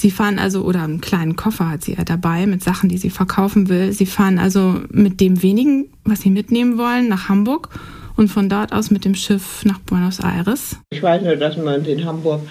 Sie 0.00 0.12
fahren 0.12 0.38
also, 0.38 0.62
oder 0.62 0.82
einen 0.84 1.00
kleinen 1.00 1.34
Koffer 1.34 1.68
hat 1.68 1.82
sie 1.82 1.94
ja 1.94 2.04
dabei 2.04 2.46
mit 2.46 2.62
Sachen, 2.62 2.88
die 2.88 2.98
sie 2.98 3.10
verkaufen 3.10 3.68
will. 3.68 3.92
Sie 3.92 4.06
fahren 4.06 4.38
also 4.38 4.80
mit 4.90 5.20
dem 5.20 5.42
wenigen, 5.42 5.88
was 6.04 6.20
sie 6.20 6.30
mitnehmen 6.30 6.78
wollen, 6.78 7.08
nach 7.08 7.28
Hamburg 7.28 7.70
und 8.16 8.28
von 8.28 8.48
dort 8.48 8.72
aus 8.72 8.90
mit 8.90 9.04
dem 9.04 9.16
Schiff 9.16 9.64
nach 9.64 9.80
Buenos 9.80 10.20
Aires. 10.20 10.76
Ich 10.90 11.02
weiß 11.02 11.22
nur, 11.22 11.34
dass 11.34 11.56
wir 11.56 11.74
uns 11.74 11.88
in 11.88 12.04
Hamburg 12.04 12.42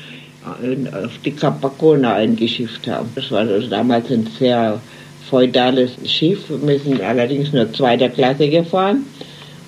äh, 0.61 1.05
auf 1.05 1.11
die 1.23 1.31
Capacona 1.31 2.15
eingeschifft 2.15 2.85
haben. 2.87 3.09
Das 3.15 3.31
war 3.31 3.39
also 3.39 3.69
damals 3.69 4.11
ein 4.11 4.27
sehr 4.39 4.81
feudales 5.29 5.91
Schiff. 6.05 6.49
Wir 6.49 6.79
sind 6.79 7.01
allerdings 7.01 7.53
nur 7.53 7.71
zweiter 7.71 8.09
Klasse 8.09 8.49
gefahren. 8.49 9.05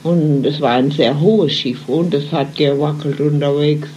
Und 0.03 0.45
es 0.45 0.61
war 0.61 0.71
ein 0.71 0.91
sehr 0.91 1.19
hohes 1.19 1.53
Schiff 1.53 1.87
und 1.87 2.13
es 2.13 2.31
hat 2.31 2.55
gewackelt 2.55 3.19
unterwegs. 3.19 3.87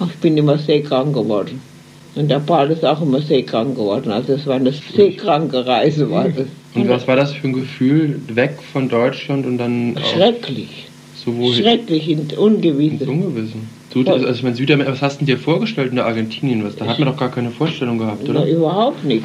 Ich 0.00 0.16
bin 0.16 0.36
immer 0.36 0.58
seekrank 0.58 1.14
geworden. 1.14 1.60
Und 2.14 2.28
der 2.28 2.40
Paul 2.40 2.70
ist 2.70 2.84
auch 2.84 3.02
immer 3.02 3.20
seekrank 3.20 3.76
geworden. 3.76 4.10
Also 4.10 4.34
es 4.34 4.46
war 4.46 4.56
eine 4.56 4.72
seekranke 4.72 5.66
Reise. 5.66 6.10
War 6.10 6.28
das. 6.28 6.46
Und 6.74 6.88
was 6.88 7.06
war 7.06 7.16
das 7.16 7.32
für 7.32 7.48
ein 7.48 7.52
Gefühl, 7.52 8.20
weg 8.28 8.58
von 8.72 8.88
Deutschland 8.88 9.46
und 9.46 9.58
dann. 9.58 9.96
Schrecklich. 10.14 10.86
So 11.14 11.36
wohin? 11.36 11.62
Schrecklich 11.62 12.08
und 12.08 12.32
Ins 12.32 12.38
ungewiss. 12.38 13.02
Ungewissen. 13.02 13.68
Du, 13.92 14.04
also 14.08 14.28
ich 14.28 14.42
meine, 14.42 14.54
Südamerika, 14.54 14.92
was 14.92 15.02
hast 15.02 15.20
du 15.20 15.24
dir 15.24 15.36
vorgestellt 15.36 15.90
in 15.90 15.96
der 15.96 16.06
Argentinien? 16.06 16.64
Was, 16.64 16.76
da 16.76 16.86
hat 16.86 16.98
man 17.00 17.08
doch 17.08 17.16
gar 17.16 17.30
keine 17.30 17.50
Vorstellung 17.50 17.98
gehabt, 17.98 18.22
Na, 18.24 18.40
oder? 18.40 18.48
überhaupt 18.48 19.04
nicht. 19.04 19.24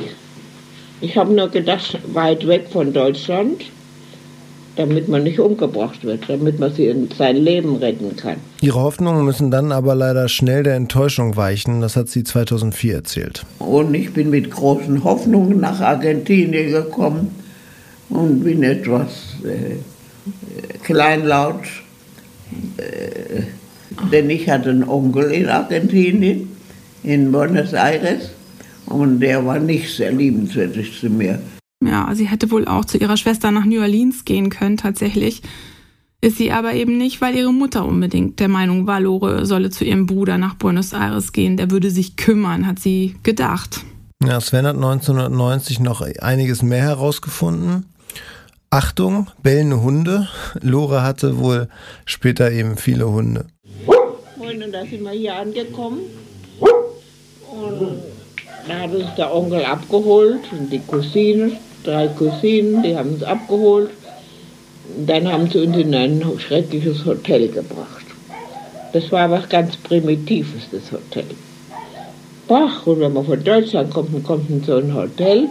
Ich 1.02 1.16
habe 1.18 1.34
nur 1.34 1.50
gedacht, 1.50 2.00
weit 2.14 2.48
weg 2.48 2.68
von 2.72 2.92
Deutschland, 2.92 3.62
damit 4.76 5.08
man 5.08 5.24
nicht 5.24 5.40
umgebracht 5.40 6.04
wird, 6.04 6.30
damit 6.30 6.60
man 6.60 6.74
sie 6.74 6.88
in 6.88 7.10
sein 7.18 7.38
Leben 7.38 7.78
retten 7.78 8.16
kann. 8.16 8.38
Ihre 8.62 8.82
Hoffnungen 8.82 9.26
müssen 9.26 9.52
dann 9.52 9.72
aber 9.72 9.96
leider 9.96 10.28
schnell 10.28 10.64
der 10.64 10.76
Enttäuschung 10.76 11.36
weichen. 11.36 11.82
Das 11.82 11.96
hat 11.96 12.10
sie 12.10 12.24
2004 12.24 12.96
erzählt. 12.96 13.46
Und 13.60 13.94
ich 13.94 14.14
bin 14.14 14.30
mit 14.30 14.52
großen 14.52 15.04
Hoffnungen 15.04 15.60
nach 15.60 15.80
Argentinien 15.80 16.72
gekommen 16.72 17.36
und 18.10 18.44
bin 18.44 18.64
etwas 18.64 19.36
äh, 19.44 19.78
kleinlaut, 20.84 21.64
äh, 22.78 23.44
denn 24.12 24.30
ich 24.30 24.50
hatte 24.50 24.70
einen 24.70 24.88
Onkel 24.88 25.32
in 25.32 25.48
Argentinien, 25.48 26.50
in 27.04 27.32
Buenos 27.32 27.74
Aires, 27.74 28.32
und 28.88 29.20
der 29.20 29.44
war 29.46 29.60
nicht 29.60 29.96
sehr 29.96 30.12
liebenswürdig 30.12 31.00
zu 31.00 31.10
mir. 31.10 31.40
Ja, 31.86 32.10
sie 32.14 32.26
hätte 32.26 32.52
wohl 32.52 32.68
auch 32.68 32.86
zu 32.86 32.98
ihrer 32.98 33.18
Schwester 33.18 33.52
nach 33.52 33.66
New 33.66 33.82
Orleans 33.82 34.26
gehen 34.26 34.50
können, 34.50 34.78
tatsächlich. 34.78 35.42
Ist 36.22 36.38
sie 36.38 36.52
aber 36.52 36.74
eben 36.74 36.98
nicht, 36.98 37.22
weil 37.22 37.36
ihre 37.36 37.54
Mutter 37.54 37.86
unbedingt 37.86 38.40
der 38.40 38.48
Meinung 38.48 38.88
war, 38.88 39.00
Lore 39.00 39.46
solle 39.46 39.70
zu 39.70 39.86
ihrem 39.86 40.08
Bruder 40.08 40.38
nach 40.38 40.56
Buenos 40.56 40.94
Aires 40.94 41.34
gehen. 41.34 41.58
Der 41.58 41.70
würde 41.70 41.92
sich 41.92 42.16
kümmern, 42.16 42.66
hat 42.66 42.80
sie 42.80 43.16
gedacht. 43.22 43.82
Ja, 44.24 44.42
Sven 44.42 44.66
hat 44.66 44.76
1990 44.76 45.82
noch 45.82 46.02
einiges 46.02 46.64
mehr 46.64 46.82
herausgefunden. 46.82 47.86
Achtung, 48.72 49.28
bellende 49.44 49.82
Hunde. 49.82 50.28
Lore 50.62 51.04
hatte 51.04 51.38
wohl 51.38 51.70
später 52.06 52.52
eben 52.52 52.78
viele 52.78 53.10
Hunde. 53.10 53.46
Und 53.86 54.74
da 54.74 54.86
sind 54.86 55.04
wir 55.04 55.12
hier 55.12 55.36
angekommen. 55.36 56.00
Und 56.60 58.02
da 58.68 58.80
hat 58.80 58.94
uns 58.94 59.14
der 59.16 59.34
Onkel 59.34 59.64
abgeholt 59.64 60.42
und 60.52 60.72
die 60.72 60.80
Cousine, 60.80 61.52
drei 61.86 62.08
Cousinen, 62.08 62.82
die 62.82 62.96
haben 62.96 63.14
uns 63.14 63.24
abgeholt. 63.24 63.92
Dann 65.06 65.32
haben 65.32 65.50
sie 65.50 65.60
uns 65.60 65.78
in 65.78 65.94
ein 65.96 66.24
schreckliches 66.38 67.06
Hotel 67.06 67.48
gebracht. 67.48 68.06
Das 68.94 69.12
war 69.12 69.30
was 69.30 69.50
ganz 69.50 69.76
Primitives, 69.78 70.70
das 70.72 70.92
Hotel. 70.92 71.26
Bach, 72.48 72.86
und 72.86 73.00
wenn 73.00 73.14
man 73.14 73.26
von 73.26 73.44
Deutschland 73.44 73.92
kommt 73.92 74.24
kommt 74.24 74.50
in 74.50 74.64
so 74.64 74.76
ein 74.78 74.94
Hotel, 74.94 75.50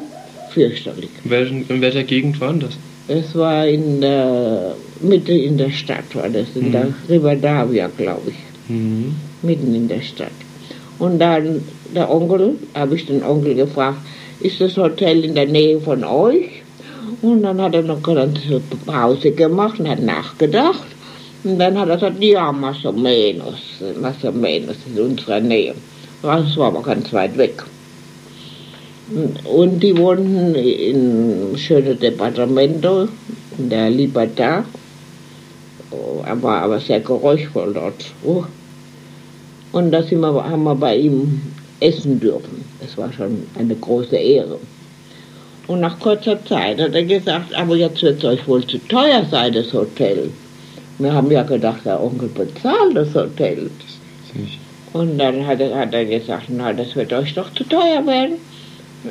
fürchterlich. 0.51 1.11
In, 1.25 1.31
welchen, 1.31 1.69
in 1.69 1.81
welcher 1.81 2.05
Gegend 2.05 2.41
war 2.41 2.53
das? 2.55 2.71
Es 3.09 3.35
war 3.35 3.67
in 3.67 4.01
der 4.01 4.77
Mitte 5.01 5.33
in 5.33 5.59
der 5.59 5.71
Stadt, 5.71 6.15
war 6.15 6.29
das, 6.29 6.47
in 6.55 6.73
der 6.73 6.89
Rivadavia, 7.09 7.91
glaube 7.97 8.31
ich 8.31 8.37
Mhm. 8.69 9.15
mitten 9.43 9.75
in 9.75 9.89
der 9.89 10.01
Stadt. 10.01 10.33
Und 10.99 11.19
dann 11.19 11.63
der 11.95 12.11
Onkel, 12.11 12.55
habe 12.75 12.95
ich 12.95 13.05
den 13.05 13.23
Onkel 13.23 13.55
gefragt, 13.55 13.99
ist 14.41 14.61
das 14.61 14.77
Hotel 14.77 15.25
in 15.25 15.35
der 15.35 15.47
Nähe 15.47 15.81
von 15.81 16.05
euch? 16.05 16.63
Und 17.23 17.43
dann 17.43 17.61
hat 17.61 17.75
er 17.75 17.83
noch 17.83 18.07
eine 18.07 18.33
Pause 18.87 19.31
gemacht 19.31 19.81
und 19.81 19.89
hat 19.89 20.01
nachgedacht. 20.01 20.85
Und 21.45 21.59
dann 21.59 21.79
hat 21.79 21.89
er 21.89 21.97
gesagt, 21.97 22.23
ja, 22.23 22.53
más 22.53 22.85
o 22.85 22.93
menos, 22.93 23.61
más 24.01 24.25
o 24.25 24.33
menos, 24.33 24.77
in 24.87 25.01
unserer 25.01 25.41
Nähe. 25.41 25.75
Das 26.23 26.57
war 26.57 26.69
aber 26.69 26.83
ganz 26.83 27.13
weit 27.13 27.37
weg. 27.37 27.63
Und 29.45 29.81
die 29.81 29.97
wohnten 29.99 30.55
in 30.55 31.57
schönen 31.57 31.99
Departamento, 31.99 33.09
in 33.59 33.69
der 33.69 33.91
Libertad. 33.91 34.65
Aber, 36.27 36.63
aber 36.63 36.81
sehr 36.81 37.01
geräuschvoll 37.01 37.75
dort. 37.75 38.05
Oh. 38.25 38.45
Und 39.73 39.91
da 39.91 40.03
sind 40.03 40.21
wir, 40.21 40.33
haben 40.33 40.65
wir 40.65 40.75
bei 40.75 40.97
ihm 40.97 41.43
essen 41.81 42.21
dürfen. 42.21 42.65
Das 42.81 42.97
war 42.97 43.13
schon 43.13 43.47
eine 43.59 43.75
große 43.75 44.17
Ehre. 44.17 44.59
Und 45.67 45.81
nach 45.81 45.99
kurzer 45.99 46.45
Zeit 46.45 46.81
hat 46.81 46.95
er 46.95 47.05
gesagt, 47.05 47.55
aber 47.55 47.77
jetzt 47.77 48.03
wird 48.03 48.19
es 48.19 48.25
euch 48.25 48.47
wohl 48.47 48.67
zu 48.67 48.79
teuer 48.89 49.25
sein, 49.31 49.53
das 49.55 49.73
Hotel. 49.73 50.31
Wir 50.99 51.13
haben 51.13 51.31
ja 51.31 51.43
gedacht, 51.43 51.85
der 51.85 52.03
Onkel 52.03 52.29
bezahlt 52.29 52.95
das 52.95 53.15
Hotel. 53.15 53.71
Und 54.93 55.19
dann 55.19 55.47
hat 55.47 55.61
er, 55.61 55.77
hat 55.77 55.95
er 55.95 56.05
gesagt, 56.05 56.45
na, 56.49 56.73
das 56.73 56.95
wird 56.95 57.13
euch 57.13 57.35
doch 57.35 57.53
zu 57.55 57.65
teuer 57.65 58.07
werden. 58.07 58.35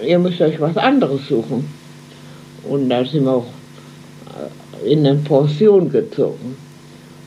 Ihr 0.05 0.19
müsst 0.19 0.41
euch 0.41 0.59
was 0.61 0.77
anderes 0.77 1.27
suchen. 1.27 1.67
Und 2.63 2.89
da 2.89 3.03
sind 3.03 3.25
wir 3.25 3.33
auch 3.33 3.47
äh, 4.83 4.91
in 4.91 5.05
eine 5.05 5.19
Pension 5.19 5.89
gezogen. 5.89 6.55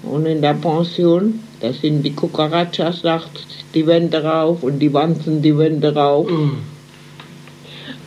Und 0.02 0.24
in 0.26 0.40
der 0.40 0.54
Pension, 0.54 1.40
da 1.60 1.72
sind 1.72 2.02
die 2.02 2.12
Cucarachas 2.12 3.02
nachts 3.02 3.46
die 3.74 3.86
Wände 3.86 4.22
rauf 4.22 4.62
und 4.62 4.78
die 4.78 4.92
Wanzen 4.92 5.42
die 5.42 5.56
Wände 5.56 5.94
rauf. 5.94 6.28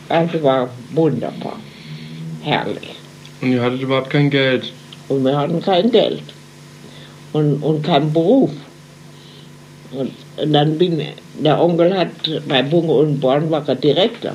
Also 0.08 0.42
war 0.42 0.70
wunderbar. 0.92 1.58
Herrlich. 2.42 2.96
Und 3.40 3.52
ihr 3.52 3.62
hattet 3.62 3.82
überhaupt 3.82 4.10
kein 4.10 4.30
Geld. 4.30 4.72
Und 5.08 5.24
wir 5.24 5.36
hatten 5.36 5.62
kein 5.62 5.90
Geld. 5.90 6.22
Und, 7.32 7.62
und 7.62 7.82
keinen 7.82 8.12
Beruf. 8.12 8.50
Und, 9.92 10.10
und 10.36 10.52
dann 10.52 10.78
bin, 10.78 11.00
der 11.42 11.60
Onkel 11.60 11.96
hat 11.96 12.08
bei 12.48 12.62
Bunge 12.62 12.92
und 12.92 13.20
Born 13.20 13.50
war 13.50 13.68
er 13.68 13.74
Direktor. 13.74 14.32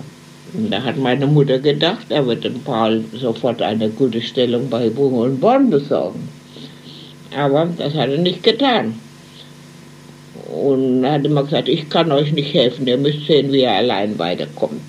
Und 0.54 0.72
da 0.72 0.82
hat 0.82 0.98
meine 0.98 1.28
Mutter 1.28 1.60
gedacht, 1.60 2.06
er 2.10 2.26
wird 2.26 2.44
dem 2.44 2.60
Paul 2.62 3.04
sofort 3.14 3.62
eine 3.62 3.90
gute 3.90 4.22
Stellung 4.22 4.70
bei 4.70 4.90
Bunge 4.90 5.24
und 5.24 5.40
Born 5.40 5.70
besorgen. 5.70 6.30
Aber 7.38 7.68
das 7.78 7.94
hat 7.94 8.10
er 8.10 8.18
nicht 8.18 8.44
getan. 8.44 9.00
Und 10.56 11.04
er 11.04 11.14
hat 11.14 11.26
immer 11.26 11.44
gesagt, 11.44 11.68
ich 11.68 11.90
kann 11.90 12.12
euch 12.12 12.32
nicht 12.32 12.54
helfen, 12.54 12.88
ihr 12.88 12.98
müsst 12.98 13.26
sehen, 13.28 13.52
wie 13.52 13.62
ihr 13.62 13.72
allein 13.72 14.18
weiterkommt. 14.18 14.82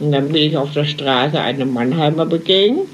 Und 0.00 0.12
dann 0.12 0.28
bin 0.28 0.42
ich 0.42 0.56
auf 0.56 0.72
der 0.72 0.84
Straße 0.84 1.40
einem 1.40 1.72
Mannheimer 1.72 2.26
begegnet 2.26 2.88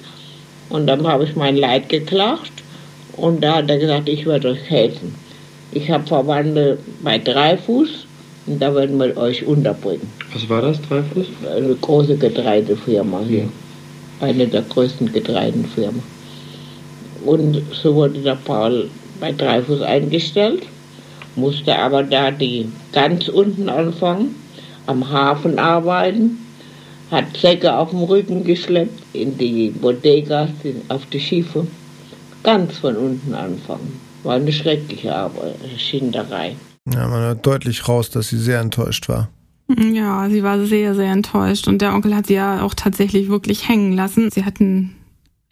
und 0.69 0.87
dann 0.87 1.07
habe 1.07 1.25
ich 1.25 1.37
mein 1.37 1.57
Leid 1.57 1.89
geklagt 1.89 2.53
und 3.17 3.43
da 3.43 3.57
hat 3.57 3.71
er 3.71 3.79
gesagt, 3.79 4.09
ich 4.09 4.27
werde 4.27 4.51
euch 4.51 4.69
helfen. 4.69 5.15
Ich 5.73 5.91
habe 5.91 6.07
Verwandte 6.07 6.79
bei 7.03 7.19
Dreifuß 7.19 8.07
und 8.47 8.61
da 8.61 8.75
werden 8.75 8.99
wir 8.99 9.17
euch 9.17 9.47
unterbringen. 9.47 10.11
Was 10.35 10.49
war 10.49 10.63
das, 10.63 10.81
Dreifuß? 10.83 11.27
Eine 11.57 11.75
große 11.77 12.17
Getreidefirma 12.17 13.21
hier. 13.27 13.49
Eine 14.21 14.47
der 14.47 14.63
größten 14.63 15.13
Getreidenfirmen. 15.13 16.03
Und 17.25 17.63
so 17.73 17.95
wurde 17.95 18.19
der 18.19 18.37
Paul 18.37 18.91
bei 19.21 19.33
Dreifuß 19.33 19.83
eingestellt, 19.83 20.63
musste 21.37 21.79
aber 21.79 22.03
da 22.03 22.31
die 22.31 22.71
ganz 22.93 23.29
unten 23.29 23.69
anfangen, 23.69 24.35
am 24.87 25.09
Hafen 25.11 25.59
arbeiten, 25.59 26.39
hat 27.11 27.37
Säcke 27.37 27.75
auf 27.75 27.91
dem 27.91 28.03
Rücken 28.03 28.45
geschleppt 28.45 29.03
in 29.13 29.37
die 29.39 29.71
Bodegas, 29.71 30.51
auf 30.89 31.07
die 31.07 31.21
Schiffe. 31.21 31.67
Ganz 32.43 32.79
von 32.79 32.97
unten 32.97 33.35
anfangen. 33.35 34.01
War 34.23 34.37
eine 34.37 34.53
schreckliche 34.53 35.15
Arbeit, 35.15 35.57
Schinderei. 35.79 36.57
Ja, 36.93 37.07
man 37.09 37.21
hört 37.21 37.47
deutlich 37.47 37.89
raus, 37.89 38.11
dass 38.11 38.29
sie 38.29 38.39
sehr 38.39 38.61
enttäuscht 38.61 39.09
war. 39.09 39.29
Ja, 39.69 40.29
sie 40.31 40.45
war 40.45 40.65
sehr, 40.65 40.95
sehr 40.95 41.11
enttäuscht 41.11 41.67
und 41.67 41.83
der 41.83 41.93
Onkel 41.93 42.15
hat 42.15 42.29
sie 42.29 42.35
ja 42.35 42.63
auch 42.63 42.75
tatsächlich 42.75 43.29
wirklich 43.29 43.69
hängen 43.69 43.93
lassen. 43.93 44.31
Sie 44.31 44.45
hatten, 44.45 44.95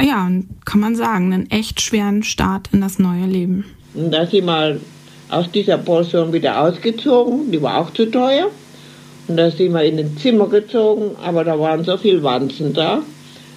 ja, 0.00 0.30
kann 0.64 0.80
man 0.80 0.94
sagen, 0.94 1.32
einen 1.32 1.50
echt 1.50 1.80
schweren 1.80 2.22
Start 2.22 2.68
in 2.72 2.80
das 2.80 3.00
neue 3.00 3.26
Leben. 3.26 3.64
Und 3.94 4.12
da 4.12 4.24
sind 4.26 4.46
wir 4.46 4.78
aus 5.28 5.50
dieser 5.50 5.78
Pension 5.78 6.32
wieder 6.32 6.60
ausgezogen, 6.60 7.50
die 7.50 7.60
war 7.62 7.78
auch 7.78 7.92
zu 7.92 8.06
teuer. 8.06 8.50
Und 9.26 9.36
da 9.36 9.50
sind 9.50 9.72
wir 9.72 9.82
in 9.82 9.98
ein 9.98 10.16
Zimmer 10.18 10.48
gezogen, 10.48 11.16
aber 11.22 11.44
da 11.44 11.58
waren 11.58 11.84
so 11.84 11.96
viele 11.96 12.22
Wanzen 12.22 12.74
da, 12.74 13.02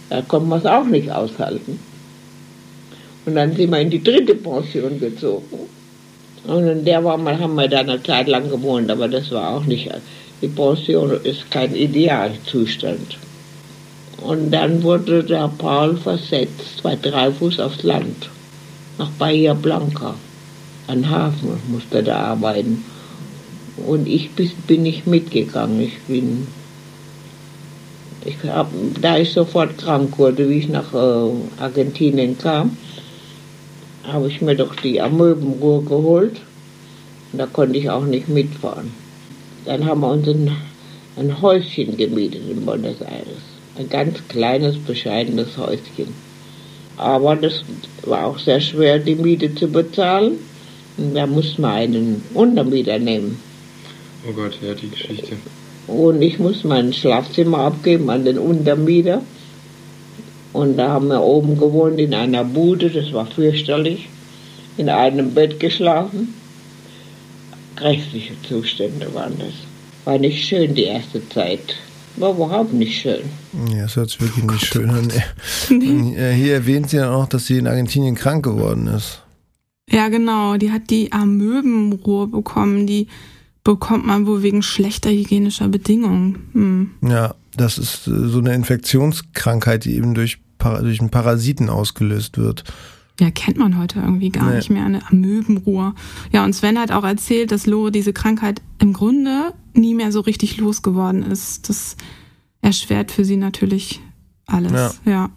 da 0.10 0.22
konnten 0.22 0.50
wir 0.50 0.58
es 0.58 0.66
auch 0.66 0.86
nicht 0.86 1.12
aushalten. 1.12 1.80
Und 3.26 3.36
dann 3.36 3.54
sind 3.54 3.72
wir 3.72 3.80
in 3.80 3.90
die 3.90 4.02
dritte 4.02 4.36
Pension 4.36 5.00
gezogen. 5.00 5.68
Und 6.46 6.66
in 6.66 6.86
der 6.86 7.04
war 7.04 7.18
mal, 7.18 7.38
haben 7.38 7.56
wir 7.56 7.68
da 7.68 7.80
eine 7.80 8.02
Zeit 8.02 8.28
lang 8.28 8.50
gewohnt, 8.50 8.90
aber 8.90 9.10
das 9.10 9.30
war 9.32 9.56
auch 9.56 9.66
nicht, 9.66 9.92
die 10.42 10.48
Pension 10.48 11.12
ist 11.24 11.52
kein 11.52 11.76
Idealzustand. 11.76 13.18
Und 14.22 14.52
dann 14.52 14.82
wurde 14.82 15.24
der 15.24 15.52
Paul 15.58 15.98
versetzt, 15.98 16.82
bei 16.82 16.96
Dreifuß 16.96 17.60
aufs 17.60 17.84
Land, 17.84 18.30
nach 18.98 19.10
Bahia 19.12 19.54
Blanca. 19.54 20.16
An 20.88 21.10
Hafen 21.10 21.60
musste 21.68 22.02
da 22.02 22.18
arbeiten. 22.18 22.84
Und 23.86 24.08
ich 24.08 24.32
bin 24.32 24.84
nicht 24.84 25.06
mitgegangen. 25.06 25.82
Ich 25.82 26.00
bin. 26.08 26.48
Ich 28.26 28.38
hab, 28.50 28.72
da 29.02 29.18
ich 29.18 29.32
sofort 29.32 29.78
krank 29.78 30.18
wurde, 30.18 30.50
wie 30.50 30.60
ich 30.60 30.70
nach 30.70 30.94
äh, 30.94 31.62
Argentinien 31.62 32.38
kam, 32.38 32.76
habe 34.04 34.28
ich 34.28 34.42
mir 34.42 34.56
doch 34.56 34.76
die 34.76 35.00
Amöbenruhe 35.00 35.84
geholt. 35.84 36.42
Und 37.32 37.40
da 37.40 37.46
konnte 37.46 37.78
ich 37.78 37.90
auch 37.90 38.06
nicht 38.06 38.28
mitfahren. 38.28 38.92
Dann 39.66 39.86
haben 39.86 40.02
wir 40.02 40.12
uns 40.12 40.28
ein, 40.28 40.52
ein 41.18 41.42
Häuschen 41.42 41.98
gemietet 41.98 42.42
in 42.50 42.66
Buenos 42.66 43.02
Aires. 43.02 43.44
Ein 43.78 43.90
ganz 43.90 44.18
kleines, 44.30 44.78
bescheidenes 44.78 45.58
Häuschen. 45.58 46.14
Aber 46.98 47.36
das 47.36 47.64
war 48.04 48.26
auch 48.26 48.40
sehr 48.40 48.60
schwer, 48.60 48.98
die 48.98 49.16
Miete 49.16 49.54
zu 49.54 49.68
bezahlen. 49.68 50.38
Und 50.98 51.14
da 51.14 51.28
musste 51.28 51.62
man 51.62 51.72
einen 51.72 52.24
Untermieter 52.34 52.98
nehmen. 53.00 53.40
Oh 54.28 54.34
Gott, 54.34 54.58
ja, 54.62 54.74
die 54.74 54.90
Geschichte. 54.90 55.38
Und 55.88 56.22
ich 56.22 56.38
musste 56.40 56.68
mein 56.68 56.92
Schlafzimmer 56.92 57.60
abgeben 57.60 58.10
an 58.10 58.26
den 58.26 58.38
Untermieter. 58.38 59.22
Und 60.54 60.78
da 60.78 60.90
haben 60.90 61.08
wir 61.08 61.22
oben 61.22 61.58
gewohnt 61.58 62.00
in 62.00 62.14
einer 62.14 62.44
Bude, 62.44 62.90
das 62.90 63.14
war 63.14 63.26
fürchterlich. 63.26 64.10
In 64.78 64.90
einem 64.90 65.34
Bett 65.34 65.60
geschlafen. 65.60 66.34
Grässliche 67.76 68.34
Zustände 68.48 69.14
waren 69.14 69.38
das. 69.40 69.54
War 70.06 70.18
nicht 70.18 70.44
schön 70.46 70.74
die 70.74 70.86
erste 70.86 71.28
Zeit. 71.30 71.76
War 72.16 72.32
überhaupt 72.32 72.74
nicht 72.74 73.00
schön. 73.00 73.22
Ja, 73.72 73.84
das 73.84 73.96
hört 73.96 74.10
sich 74.10 74.22
wirklich 74.22 74.46
nicht 74.46 74.66
schön 74.66 74.90
an. 74.90 75.12
Äh, 75.70 76.34
hier 76.34 76.54
erwähnt 76.54 76.90
sie 76.90 76.98
dann 76.98 77.10
auch, 77.10 77.28
dass 77.28 77.46
sie 77.46 77.58
in 77.58 77.68
Argentinien 77.68 78.16
krank 78.16 78.44
geworden 78.44 78.88
ist. 78.88 79.22
Ja, 79.90 80.10
genau. 80.10 80.58
Die 80.58 80.72
hat 80.72 80.90
die 80.90 81.12
Amöbenruhe 81.12 82.28
bekommen. 82.28 82.88
Die 82.88 83.08
bekommt 83.64 84.06
man 84.06 84.26
wohl 84.26 84.44
wegen 84.44 84.62
schlechter 84.62 85.12
hygienischer 85.12 85.68
Bedingungen. 85.68 86.50
Hm. 86.54 86.92
Ja, 87.10 87.36
das 87.56 87.78
ist 87.78 88.08
äh, 88.08 88.28
so 88.28 88.40
eine 88.40 88.54
Infektionskrankheit, 88.54 89.86
die 89.86 89.96
eben 89.96 90.14
durch, 90.14 90.40
durch 90.60 91.00
einen 91.00 91.10
Parasiten 91.10 91.70
ausgelöst 91.70 92.38
wird. 92.38 92.64
Ja, 93.20 93.32
kennt 93.32 93.58
man 93.58 93.80
heute 93.80 94.00
irgendwie 94.00 94.30
gar 94.30 94.50
nee. 94.50 94.58
nicht 94.58 94.70
mehr, 94.70 94.86
eine 94.86 95.06
Amöbenruhe. 95.10 95.96
Ja, 96.32 96.46
und 96.46 96.54
Sven 96.54 96.78
hat 96.78 96.92
auch 96.92 97.04
erzählt, 97.04 97.52
dass 97.52 97.66
Lore 97.66 97.92
diese 97.92 98.14
Krankheit 98.14 98.62
im 98.80 98.94
Grunde 98.94 99.54
nie 99.74 99.96
mehr 99.96 100.12
so 100.12 100.20
richtig 100.20 100.58
losgeworden 100.58 101.24
ist. 101.24 101.68
Das 101.68 101.98
erschwert 102.62 103.12
für 103.12 103.26
sie 103.26 103.38
natürlich 103.38 104.02
alles. 104.46 105.00
Ja. 105.06 105.12
ja. 105.12 105.30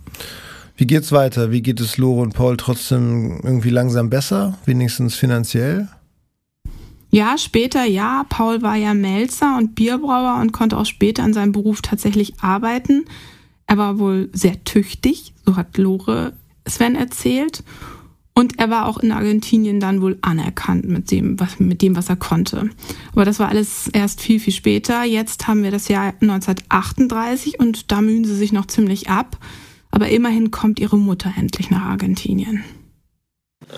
Wie 0.80 0.86
geht's 0.86 1.12
weiter? 1.12 1.50
Wie 1.50 1.60
geht 1.60 1.78
es 1.78 1.98
Lore 1.98 2.22
und 2.22 2.32
Paul 2.32 2.56
trotzdem 2.56 3.38
irgendwie 3.42 3.68
langsam 3.68 4.08
besser? 4.08 4.56
Wenigstens 4.64 5.14
finanziell? 5.14 5.88
Ja, 7.10 7.36
später 7.36 7.84
ja. 7.84 8.24
Paul 8.30 8.62
war 8.62 8.76
ja 8.76 8.94
Melzer 8.94 9.58
und 9.58 9.74
Bierbrauer 9.74 10.40
und 10.40 10.52
konnte 10.52 10.78
auch 10.78 10.86
später 10.86 11.22
an 11.22 11.34
seinem 11.34 11.52
Beruf 11.52 11.82
tatsächlich 11.82 12.40
arbeiten. 12.40 13.04
Er 13.66 13.76
war 13.76 13.98
wohl 13.98 14.30
sehr 14.32 14.64
tüchtig, 14.64 15.34
so 15.44 15.56
hat 15.56 15.76
Lore 15.76 16.32
Sven 16.66 16.94
erzählt. 16.94 17.62
Und 18.32 18.58
er 18.58 18.70
war 18.70 18.86
auch 18.86 18.96
in 18.96 19.12
Argentinien 19.12 19.80
dann 19.80 20.00
wohl 20.00 20.16
anerkannt 20.22 20.88
mit 20.88 21.10
dem, 21.10 21.38
was, 21.38 21.60
mit 21.60 21.82
dem, 21.82 21.94
was 21.94 22.08
er 22.08 22.16
konnte. 22.16 22.70
Aber 23.12 23.26
das 23.26 23.38
war 23.38 23.50
alles 23.50 23.88
erst 23.88 24.22
viel, 24.22 24.40
viel 24.40 24.54
später. 24.54 25.04
Jetzt 25.04 25.46
haben 25.46 25.62
wir 25.62 25.72
das 25.72 25.88
Jahr 25.88 26.14
1938 26.22 27.60
und 27.60 27.92
da 27.92 28.00
mühen 28.00 28.24
sie 28.24 28.34
sich 28.34 28.52
noch 28.52 28.64
ziemlich 28.64 29.10
ab. 29.10 29.36
Aber 29.90 30.08
immerhin 30.08 30.50
kommt 30.50 30.78
ihre 30.80 30.96
Mutter 30.96 31.32
endlich 31.36 31.70
nach 31.70 31.82
Argentinien. 31.82 32.64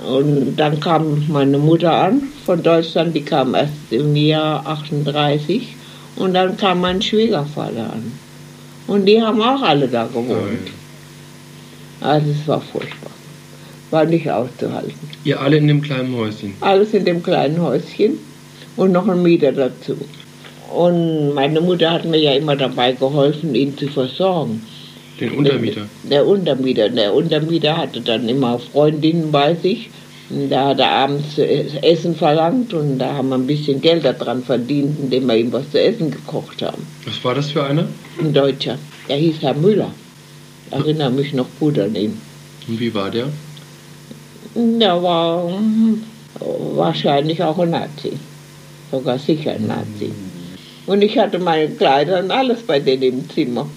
Und 0.07 0.57
dann 0.57 0.81
kam 0.81 1.27
meine 1.29 1.59
Mutter 1.59 1.93
an 1.93 2.23
von 2.47 2.63
Deutschland, 2.63 3.15
die 3.15 3.23
kam 3.23 3.55
erst 3.55 3.73
im 3.91 4.15
Jahr 4.15 4.67
38. 4.67 5.77
Und 6.17 6.35
dann 6.35 6.57
kam 6.57 6.81
mein 6.81 7.01
Schwiegervater 7.01 7.93
an. 7.93 8.13
Und 8.87 9.07
die 9.07 9.21
haben 9.23 9.41
auch 9.41 9.63
alle 9.63 9.89
da 9.89 10.07
gewohnt. 10.07 10.71
Also 12.01 12.31
es 12.31 12.47
war 12.49 12.61
furchtbar. 12.61 13.11
War 13.91 14.05
nicht 14.05 14.31
auszuhalten. 14.31 14.95
Ihr 15.25 15.41
alle 15.41 15.59
in 15.59 15.69
dem 15.69 15.83
kleinen 15.83 16.15
Häuschen? 16.17 16.55
Alles 16.61 16.95
in 16.95 17.05
dem 17.05 17.23
kleinen 17.23 17.61
Häuschen 17.61 18.19
und 18.77 18.93
noch 18.93 19.07
ein 19.07 19.23
Mieter 19.23 19.53
dazu. 19.53 19.97
Und 20.75 21.35
meine 21.35 21.61
Mutter 21.61 21.91
hat 21.91 22.05
mir 22.05 22.19
ja 22.19 22.33
immer 22.33 22.57
dabei 22.57 22.93
geholfen, 22.93 23.55
ihn 23.55 23.77
zu 23.77 23.89
versorgen. 23.89 24.65
Den 25.23 25.33
Untermieter? 25.33 25.87
Der 26.03 26.27
Untermieter. 26.27 26.89
Der 26.91 27.15
Untermieter 27.15 27.77
hatte 27.77 28.01
dann 28.01 28.29
immer 28.29 28.59
Freundinnen 28.59 29.33
bei 29.33 29.55
sich. 29.55 29.89
Und 30.29 30.51
da 30.51 30.69
hat 30.69 30.81
er 30.81 30.91
abends 30.91 31.39
Essen 31.39 32.15
verlangt 32.15 32.73
und 32.73 32.99
da 32.99 33.15
haben 33.15 33.29
wir 33.29 33.37
ein 33.37 33.47
bisschen 33.47 33.81
Geld 33.81 34.05
daran 34.05 34.43
verdient, 34.43 34.99
indem 34.99 35.27
wir 35.27 35.37
ihm 35.37 35.53
was 35.53 35.71
zu 35.71 35.81
essen 35.81 36.11
gekocht 36.11 36.63
haben. 36.63 36.87
Was 37.05 37.23
war 37.25 37.35
das 37.35 37.51
für 37.51 37.65
einer? 37.65 37.87
Ein 38.19 38.33
Deutscher. 38.33 38.79
Der 39.09 39.17
hieß 39.17 39.37
Herr 39.41 39.55
Müller 39.55 39.93
erinnere 40.73 41.11
mich 41.11 41.33
noch 41.33 41.47
gut 41.61 41.79
an 41.79 41.95
ihn. 41.95 42.21
Und 42.67 42.81
wie 42.81 42.93
war 42.95 43.11
der? 43.11 43.29
Der 44.55 45.03
war 45.03 45.53
wahrscheinlich 46.75 47.43
auch 47.43 47.59
ein 47.59 47.71
Nazi. 47.71 48.13
Sogar 48.91 49.19
sicher 49.19 49.53
ein 49.53 49.67
Nazi. 49.67 50.13
Und 50.87 51.03
ich 51.03 51.17
hatte 51.19 51.39
meine 51.39 51.69
Kleider 51.69 52.21
und 52.21 52.31
alles 52.31 52.63
bei 52.63 52.81
denen 52.81 53.03
im 53.03 53.31
Zimmer. 53.31 53.69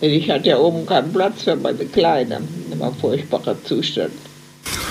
Ich 0.00 0.30
hatte 0.30 0.48
ja 0.48 0.58
oben 0.58 0.86
keinen 0.86 1.12
Platz 1.12 1.42
für 1.42 1.56
meine. 1.56 1.78
Das 1.78 2.78
war 2.78 2.88
ein 2.88 2.94
furchtbarer 2.94 3.56
Zustand. 3.64 4.12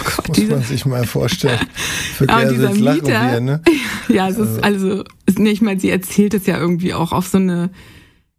Gott, 0.04 0.28
Muss 0.30 0.50
man 0.50 0.64
sich 0.64 0.86
mal 0.86 1.06
vorstellen. 1.06 1.60
Für 2.16 2.26
ja, 2.28 2.46
dieser 2.46 2.74
Mieter, 2.74 3.30
hier, 3.30 3.40
ne? 3.40 3.62
Ja, 4.10 4.28
es 4.28 4.38
ist 4.38 4.64
also, 4.64 5.04
also 5.28 5.44
ich 5.44 5.62
meine, 5.62 5.80
sie 5.80 5.90
erzählt 5.90 6.34
es 6.34 6.48
ja 6.48 6.58
irgendwie 6.58 6.94
auch 6.94 7.12
auf 7.12 7.28
so 7.28 7.38
eine 7.38 7.70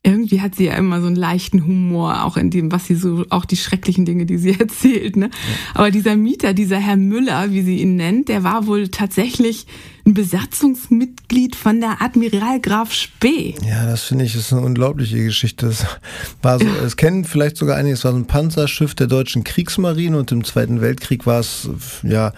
irgendwie 0.04 0.40
hat 0.40 0.54
sie 0.54 0.66
ja 0.66 0.74
immer 0.74 1.00
so 1.00 1.06
einen 1.08 1.16
leichten 1.16 1.64
Humor, 1.66 2.24
auch 2.24 2.36
in 2.36 2.50
dem, 2.50 2.70
was 2.70 2.86
sie 2.86 2.94
so, 2.94 3.24
auch 3.30 3.44
die 3.44 3.56
schrecklichen 3.56 4.04
Dinge, 4.04 4.26
die 4.26 4.38
sie 4.38 4.50
erzählt. 4.58 5.16
Ne? 5.16 5.30
Aber 5.74 5.90
dieser 5.90 6.16
Mieter, 6.16 6.54
dieser 6.54 6.78
Herr 6.78 6.96
Müller, 6.96 7.50
wie 7.50 7.62
sie 7.62 7.78
ihn 7.78 7.96
nennt, 7.96 8.28
der 8.28 8.44
war 8.44 8.66
wohl 8.66 8.88
tatsächlich 8.88 9.66
ein 10.08 10.14
Besatzungsmitglied 10.14 11.54
von 11.54 11.80
der 11.80 12.00
Admiral 12.00 12.60
Graf 12.60 12.92
Spee. 12.92 13.54
Ja, 13.62 13.84
das 13.84 14.04
finde 14.04 14.24
ich 14.24 14.34
ist 14.34 14.52
eine 14.52 14.62
unglaubliche 14.62 15.22
Geschichte. 15.22 15.66
Das 15.66 15.84
war 16.40 16.58
so, 16.58 16.66
es 16.84 16.96
kennen 16.96 17.24
vielleicht 17.24 17.58
sogar 17.58 17.76
einige, 17.76 17.92
es 17.94 18.04
war 18.04 18.14
ein 18.14 18.24
Panzerschiff 18.24 18.94
der 18.94 19.06
deutschen 19.06 19.44
Kriegsmarine 19.44 20.16
und 20.16 20.32
im 20.32 20.44
Zweiten 20.44 20.80
Weltkrieg 20.80 21.26
war 21.26 21.40
es 21.40 21.68
ja 22.02 22.32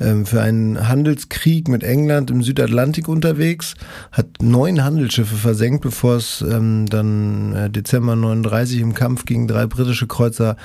ähm, 0.00 0.26
für 0.26 0.42
einen 0.42 0.86
Handelskrieg 0.86 1.68
mit 1.68 1.82
England 1.82 2.30
im 2.30 2.42
Südatlantik 2.42 3.08
unterwegs, 3.08 3.74
hat 4.12 4.26
neun 4.42 4.84
Handelsschiffe 4.84 5.36
versenkt, 5.36 5.82
bevor 5.82 6.16
es 6.16 6.42
ähm, 6.42 6.84
dann 6.86 7.54
äh, 7.54 7.70
Dezember 7.70 8.16
39 8.16 8.80
im 8.80 8.92
Kampf 8.92 9.24
gegen 9.24 9.48
drei 9.48 9.66
britische 9.66 10.06
Kreuzer 10.06 10.56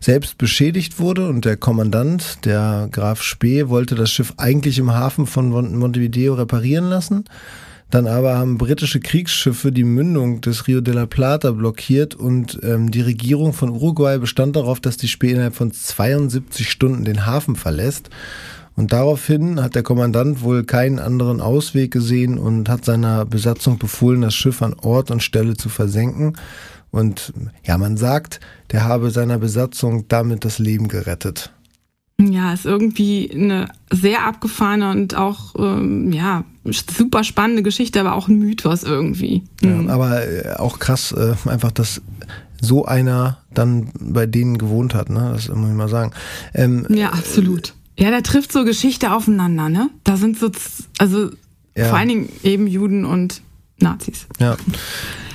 selbst 0.00 0.38
beschädigt 0.38 0.98
wurde 0.98 1.28
und 1.28 1.44
der 1.44 1.58
Kommandant, 1.58 2.44
der 2.46 2.88
Graf 2.90 3.22
Spee, 3.22 3.68
wollte 3.68 3.96
das 3.96 4.10
Schiff 4.10 4.32
eigentlich 4.38 4.78
im 4.78 4.92
Hafen 4.92 5.26
von 5.26 5.50
Montevideo 5.50 6.05
Montevideo 6.06 6.34
reparieren 6.34 6.88
lassen. 6.88 7.24
Dann 7.90 8.08
aber 8.08 8.36
haben 8.36 8.58
britische 8.58 8.98
Kriegsschiffe 8.98 9.70
die 9.70 9.84
Mündung 9.84 10.40
des 10.40 10.66
Rio 10.66 10.80
de 10.80 10.92
la 10.92 11.06
Plata 11.06 11.52
blockiert 11.52 12.16
und 12.16 12.58
ähm, 12.64 12.90
die 12.90 13.00
Regierung 13.00 13.52
von 13.52 13.70
Uruguay 13.70 14.18
bestand 14.18 14.56
darauf, 14.56 14.80
dass 14.80 14.96
die 14.96 15.06
Spee 15.06 15.30
innerhalb 15.30 15.54
von 15.54 15.70
72 15.70 16.68
Stunden 16.68 17.04
den 17.04 17.26
Hafen 17.26 17.54
verlässt. 17.54 18.10
Und 18.74 18.92
daraufhin 18.92 19.62
hat 19.62 19.74
der 19.76 19.84
Kommandant 19.84 20.42
wohl 20.42 20.64
keinen 20.64 20.98
anderen 20.98 21.40
Ausweg 21.40 21.92
gesehen 21.92 22.38
und 22.38 22.68
hat 22.68 22.84
seiner 22.84 23.24
Besatzung 23.24 23.78
befohlen, 23.78 24.20
das 24.20 24.34
Schiff 24.34 24.62
an 24.62 24.74
Ort 24.82 25.10
und 25.12 25.22
Stelle 25.22 25.56
zu 25.56 25.68
versenken. 25.68 26.36
Und 26.90 27.32
ja, 27.64 27.78
man 27.78 27.96
sagt, 27.96 28.40
der 28.72 28.84
habe 28.84 29.10
seiner 29.10 29.38
Besatzung 29.38 30.08
damit 30.08 30.44
das 30.44 30.58
Leben 30.58 30.88
gerettet. 30.88 31.52
Ja, 32.18 32.54
ist 32.54 32.64
irgendwie 32.64 33.30
eine 33.32 33.68
sehr 33.92 34.24
abgefahrene 34.24 34.90
und 34.90 35.14
auch 35.14 35.54
ähm, 35.58 36.12
ja 36.12 36.44
super 36.64 37.24
spannende 37.24 37.62
Geschichte, 37.62 38.00
aber 38.00 38.14
auch 38.14 38.28
ein 38.28 38.38
Mythos 38.38 38.84
irgendwie. 38.84 39.42
Mhm. 39.62 39.86
Ja, 39.86 39.94
aber 39.94 40.26
äh, 40.26 40.54
auch 40.54 40.78
krass, 40.78 41.12
äh, 41.12 41.34
einfach, 41.48 41.72
dass 41.72 42.00
so 42.60 42.86
einer 42.86 43.38
dann 43.52 43.90
bei 44.00 44.26
denen 44.26 44.56
gewohnt 44.56 44.94
hat, 44.94 45.10
ne? 45.10 45.32
Das 45.34 45.48
muss 45.48 45.68
ich 45.68 45.76
mal 45.76 45.88
sagen. 45.88 46.12
Ähm, 46.54 46.86
ja, 46.88 47.10
absolut. 47.10 47.74
Ja, 47.98 48.10
da 48.10 48.22
trifft 48.22 48.52
so 48.52 48.64
Geschichte 48.64 49.12
aufeinander, 49.12 49.68
ne? 49.68 49.90
Da 50.04 50.16
sind 50.16 50.38
so, 50.38 50.50
also 50.98 51.30
ja. 51.76 51.88
vor 51.88 51.98
allen 51.98 52.08
Dingen 52.08 52.28
eben 52.42 52.66
Juden 52.66 53.04
und 53.04 53.42
Nazis. 53.78 54.26
Ja. 54.38 54.56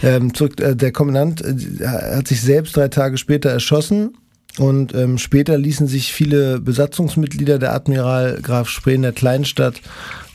Ähm, 0.01 0.33
zurück, 0.33 0.59
äh, 0.59 0.75
der 0.75 0.91
Kommandant 0.91 1.41
äh, 1.41 1.87
hat 1.87 2.27
sich 2.27 2.41
selbst 2.41 2.75
drei 2.75 2.87
Tage 2.87 3.17
später 3.17 3.51
erschossen 3.51 4.17
und 4.57 4.93
ähm, 4.93 5.17
später 5.17 5.57
ließen 5.57 5.87
sich 5.87 6.11
viele 6.11 6.59
Besatzungsmitglieder 6.59 7.59
der 7.59 7.73
Admiral 7.73 8.39
Graf 8.41 8.69
Spree 8.69 8.95
in 8.95 9.01
der 9.01 9.13
Kleinstadt, 9.13 9.81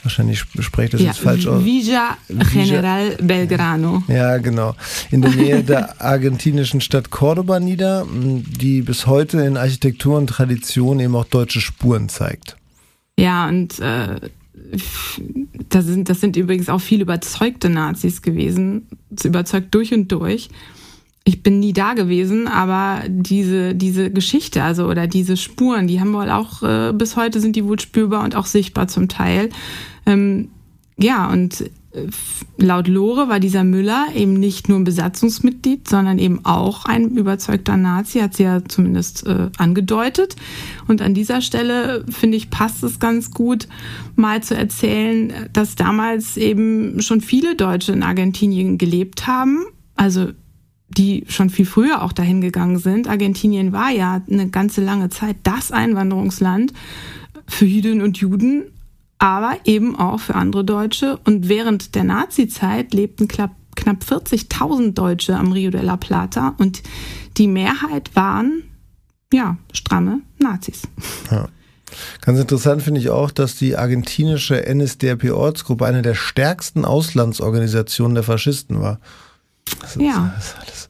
wahrscheinlich 0.03 0.41
spreche 0.61 0.85
ich 0.85 0.91
das 0.93 1.01
ja, 1.01 1.07
jetzt 1.09 1.19
falsch 1.19 1.47
aus. 1.47 1.65
Villa 1.65 2.17
General 2.53 3.17
Belgrano. 3.21 4.03
Ja, 4.09 4.39
genau. 4.39 4.75
In 5.11 5.23
der 5.23 5.33
Nähe 5.33 5.63
der 5.63 6.01
argentinischen 6.01 6.81
Stadt 6.81 7.11
Cordoba 7.11 7.61
nieder, 7.61 8.07
die 8.11 8.83
bis 8.83 9.07
heute 9.07 9.41
in 9.41 9.57
Architektur 9.57 10.17
und 10.17 10.29
Tradition 10.29 11.01
eben 11.01 11.15
auch 11.15 11.25
deutsche 11.25 11.61
Spuren 11.61 12.09
zeigt. 12.09 12.57
Ja, 13.19 13.49
und 13.49 13.79
äh, 13.81 14.21
das, 15.69 15.85
sind, 15.85 16.09
das 16.09 16.21
sind 16.21 16.37
übrigens 16.37 16.69
auch 16.69 16.81
viel 16.81 17.01
überzeugte 17.01 17.69
Nazis 17.69 18.23
gewesen, 18.23 18.87
überzeugt 19.25 19.75
durch 19.75 19.93
und 19.93 20.11
durch 20.13 20.49
ich 21.29 21.43
bin 21.43 21.59
nie 21.59 21.73
da 21.73 21.95
gewesen, 21.95 22.47
aber 22.47 23.03
diese, 23.09 23.75
diese 23.75 24.11
Geschichte, 24.11 24.63
also 24.63 24.87
oder 24.87 25.09
diese 25.09 25.37
Spuren, 25.37 25.89
die 25.89 26.01
haben 26.01 26.13
wohl 26.13 26.31
auch, 26.31 26.63
äh, 26.63 26.93
bis 26.95 27.17
heute 27.17 27.41
sind 27.41 27.57
die 27.57 27.65
wohl 27.65 27.81
spürbar 27.81 28.23
und 28.23 28.37
auch 28.37 28.47
sichtbar 28.47 28.87
zum 28.87 29.09
Teil. 29.09 29.51
Ähm, 30.07 30.51
ja, 30.97 31.29
und 31.29 31.69
laut 32.59 32.89
Lore 32.89 33.29
war 33.29 33.41
dieser 33.41 33.65
Müller 33.65 34.07
eben 34.15 34.35
nicht 34.35 34.69
nur 34.69 34.79
ein 34.79 34.85
Besatzungsmitglied, 34.85 35.89
sondern 35.89 36.19
eben 36.19 36.45
auch 36.45 36.85
ein 36.85 37.17
überzeugter 37.17 37.77
Nazi, 37.77 38.21
hat 38.21 38.35
sie 38.35 38.45
ja 38.45 38.65
zumindest 38.65 39.27
äh, 39.27 39.51
angedeutet. 39.57 40.37
Und 40.87 41.03
an 41.03 41.15
dieser 41.15 41.41
Stelle, 41.41 42.05
finde 42.09 42.37
ich, 42.37 42.51
passt 42.51 42.83
es 42.83 42.99
ganz 42.99 43.31
gut, 43.31 43.67
mal 44.15 44.43
zu 44.43 44.57
erzählen, 44.57 45.33
dass 45.53 45.75
damals 45.75 46.37
eben 46.37 47.01
schon 47.01 47.21
viele 47.21 47.57
Deutsche 47.57 47.93
in 47.93 48.03
Argentinien 48.03 48.79
gelebt 48.79 49.27
haben. 49.27 49.65
Also 49.97 50.29
die 50.97 51.25
schon 51.29 51.51
viel 51.51 51.67
früher 51.67 52.03
auch 52.03 52.13
dahin 52.13 52.41
gegangen 52.41 52.79
sind. 52.79 53.09
Argentinien 53.09 53.73
war 53.73 53.91
ja 53.91 54.23
eine 54.31 54.49
ganze 54.49 54.83
lange 54.83 55.11
Zeit 55.11 55.37
das 55.43 55.73
Einwanderungsland 55.73 56.73
für 57.47 57.67
Jüdinnen 57.67 58.03
und 58.03 58.19
Juden 58.19 58.65
aber 59.19 59.57
eben 59.65 59.97
auch 59.97 60.21
für 60.21 60.35
andere 60.35 60.65
Deutsche. 60.65 61.19
Und 61.25 61.49
während 61.49 61.95
der 61.95 62.05
Nazi-Zeit 62.05 62.93
lebten 62.93 63.29
knapp 63.29 63.55
40.000 63.77 64.93
Deutsche 64.93 65.37
am 65.37 65.53
Rio 65.53 65.71
de 65.71 65.83
la 65.83 65.97
Plata 65.97 66.55
und 66.59 66.83
die 67.37 67.49
Mehrheit 67.49 68.15
waren, 68.15 68.65
ja, 69.33 69.57
stramme 69.73 70.21
Nazis. 70.39 70.83
Ja. 71.31 71.49
Ganz 72.21 72.41
interessant 72.41 72.83
finde 72.83 73.01
ich 73.01 73.11
auch, 73.11 73.31
dass 73.31 73.57
die 73.57 73.77
argentinische 73.77 74.63
NSDAP-Ortsgruppe 74.67 75.87
eine 75.87 76.03
der 76.03 76.15
stärksten 76.15 76.85
Auslandsorganisationen 76.85 78.15
der 78.15 78.25
Faschisten 78.25 78.81
war. 78.81 78.99
Das 79.81 79.97
ist, 79.97 80.03
ja. 80.03 80.33
Das 80.35 80.47
ist 80.47 80.57
alles, 80.61 80.86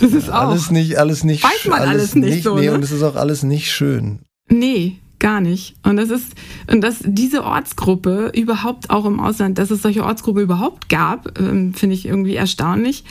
das 0.00 0.12
ist 0.12 0.30
auch. 0.30 0.48
Alles 0.48 0.70
nicht, 0.70 0.98
alles 0.98 1.24
nicht. 1.24 1.44
Weiß 1.44 1.66
man 1.66 1.80
alles, 1.80 1.90
alles 1.90 2.14
nicht, 2.14 2.34
nicht 2.34 2.44
so. 2.44 2.56
Nee, 2.56 2.66
ne? 2.66 2.74
und 2.74 2.82
es 2.84 2.92
ist 2.92 3.02
auch 3.02 3.16
alles 3.16 3.42
nicht 3.42 3.70
schön. 3.70 4.20
Nee, 4.48 4.98
Gar 5.20 5.42
nicht. 5.42 5.76
Und 5.82 5.98
das 5.98 6.08
ist, 6.08 6.32
und 6.72 6.80
dass 6.80 6.96
diese 7.04 7.44
Ortsgruppe 7.44 8.32
überhaupt 8.34 8.88
auch 8.88 9.04
im 9.04 9.20
Ausland, 9.20 9.58
dass 9.58 9.70
es 9.70 9.82
solche 9.82 10.02
Ortsgruppe 10.02 10.40
überhaupt 10.40 10.88
gab, 10.88 11.38
ähm, 11.38 11.74
finde 11.74 11.94
ich 11.94 12.06
irgendwie 12.06 12.36
erstaunlich. 12.36 13.04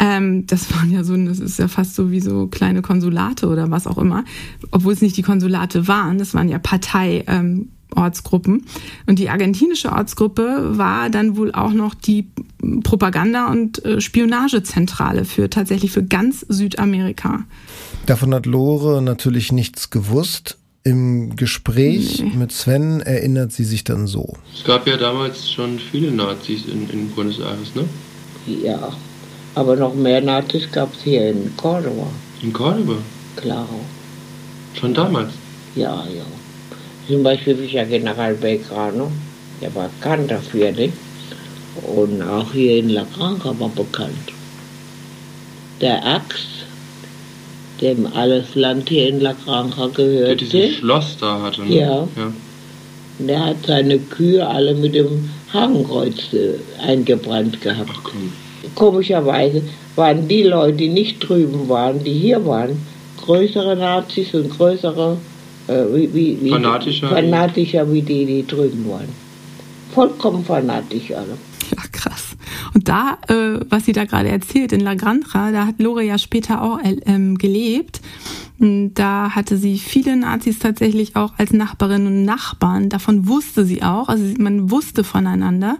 Ähm, 0.00 0.44
das 0.48 0.74
waren 0.74 0.90
ja 0.90 1.04
so, 1.04 1.16
das 1.16 1.38
ist 1.38 1.60
ja 1.60 1.68
fast 1.68 1.94
so 1.94 2.10
wie 2.10 2.18
so 2.18 2.48
kleine 2.48 2.82
Konsulate 2.82 3.46
oder 3.46 3.70
was 3.70 3.86
auch 3.86 3.96
immer. 3.96 4.24
Obwohl 4.72 4.92
es 4.92 5.02
nicht 5.02 5.16
die 5.16 5.22
Konsulate 5.22 5.86
waren, 5.86 6.18
das 6.18 6.34
waren 6.34 6.48
ja 6.48 6.58
Partei, 6.58 7.24
ähm, 7.28 7.70
Ortsgruppen. 7.94 8.66
Und 9.06 9.18
die 9.18 9.28
argentinische 9.28 9.92
Ortsgruppe 9.92 10.76
war 10.78 11.10
dann 11.10 11.36
wohl 11.36 11.52
auch 11.52 11.72
noch 11.72 11.94
die 11.94 12.26
Propaganda- 12.82 13.50
und 13.50 13.84
äh, 13.84 14.00
Spionagezentrale 14.00 15.24
für 15.24 15.50
tatsächlich 15.50 15.92
für 15.92 16.02
ganz 16.04 16.44
Südamerika. 16.48 17.44
Davon 18.06 18.34
hat 18.34 18.46
Lore 18.46 19.02
natürlich 19.02 19.52
nichts 19.52 19.90
gewusst. 19.90 20.58
Im 20.84 21.34
Gespräch 21.34 22.22
nee. 22.22 22.36
mit 22.36 22.52
Sven 22.52 23.00
erinnert 23.00 23.50
sie 23.50 23.64
sich 23.64 23.82
dann 23.82 24.06
so. 24.06 24.34
Es 24.54 24.62
gab 24.62 24.86
ja 24.86 24.96
damals 24.96 25.50
schon 25.50 25.80
viele 25.80 26.12
Nazis 26.12 26.66
in, 26.66 26.88
in 26.90 27.10
Buenos 27.10 27.40
Aires, 27.40 27.74
ne? 27.74 27.84
Ja, 28.62 28.92
aber 29.56 29.74
noch 29.74 29.94
mehr 29.94 30.20
Nazis 30.20 30.70
gab 30.70 30.94
es 30.94 31.02
hier 31.02 31.30
in 31.30 31.56
Cordoba. 31.56 32.06
In 32.40 32.52
Cordoba? 32.52 32.98
Klar. 33.34 33.68
Schon 34.78 34.94
damals? 34.94 35.32
Ja, 35.74 36.04
ja. 36.06 36.22
Zum 37.08 37.22
Beispiel 37.22 37.58
wie 37.60 37.66
ja 37.66 37.84
General 37.84 38.34
Belgrano, 38.34 39.10
der 39.60 39.74
war 39.74 39.88
bekannt 39.88 40.30
dafür, 40.30 40.72
nicht? 40.72 40.94
Und 41.82 42.22
auch 42.22 42.52
hier 42.52 42.78
in 42.78 42.88
La 42.88 43.06
Granja 43.16 43.54
war 43.58 43.68
bekannt. 43.68 44.32
Der 45.80 46.04
Axt 46.04 46.64
dem 47.80 48.06
alles 48.06 48.54
Land 48.54 48.88
hier 48.88 49.08
in 49.08 49.20
La 49.20 49.34
Granja 49.44 49.88
gehörte. 49.88 50.24
Der 50.24 50.36
dieses 50.36 50.76
Schloss 50.76 51.16
da 51.20 51.42
hatte, 51.42 51.62
ne? 51.62 51.74
Ja. 51.74 52.08
ja. 52.16 52.32
Der 53.18 53.46
hat 53.46 53.56
seine 53.66 53.98
Kühe 53.98 54.46
alle 54.46 54.74
mit 54.74 54.94
dem 54.94 55.30
Hakenkreuz 55.52 56.32
äh, 56.32 56.54
eingebrannt 56.82 57.60
gehabt. 57.60 57.90
Ach 57.92 58.00
komm. 58.02 58.32
Komischerweise 58.74 59.62
waren 59.94 60.28
die 60.28 60.42
Leute, 60.42 60.76
die 60.76 60.88
nicht 60.88 61.20
drüben 61.20 61.68
waren, 61.68 62.02
die 62.02 62.12
hier 62.12 62.44
waren, 62.44 62.82
größere 63.24 63.76
Nazis 63.76 64.34
und 64.34 64.50
größere 64.50 65.16
äh, 65.68 65.84
wie, 65.92 66.14
wie, 66.14 66.38
wie, 66.42 66.50
fanatischer, 66.50 67.08
fanatischer 67.08 67.92
wie 67.92 68.02
die, 68.02 68.24
die 68.24 68.46
drüben 68.46 68.88
waren. 68.88 69.08
Vollkommen 69.92 70.44
fanatisch 70.44 71.12
alle. 71.12 71.36
Ja, 71.70 71.82
krass. 71.90 72.36
Und 72.74 72.88
da, 72.88 73.18
äh, 73.28 73.60
was 73.68 73.86
sie 73.86 73.92
da 73.92 74.04
gerade 74.04 74.28
erzählt, 74.28 74.72
in 74.72 74.80
La 74.80 74.94
Granja, 74.94 75.50
da 75.52 75.66
hat 75.66 75.80
Lore 75.80 76.02
ja 76.02 76.18
später 76.18 76.62
auch 76.62 76.78
äh, 76.78 76.96
ähm, 77.06 77.38
gelebt. 77.38 78.00
Da 78.58 79.34
hatte 79.34 79.58
sie 79.58 79.78
viele 79.78 80.16
Nazis 80.16 80.58
tatsächlich 80.58 81.14
auch 81.14 81.34
als 81.36 81.52
Nachbarinnen 81.52 82.06
und 82.06 82.22
Nachbarn. 82.24 82.88
Davon 82.88 83.28
wusste 83.28 83.66
sie 83.66 83.82
auch. 83.82 84.08
Also 84.08 84.24
man 84.38 84.70
wusste 84.70 85.04
voneinander. 85.04 85.76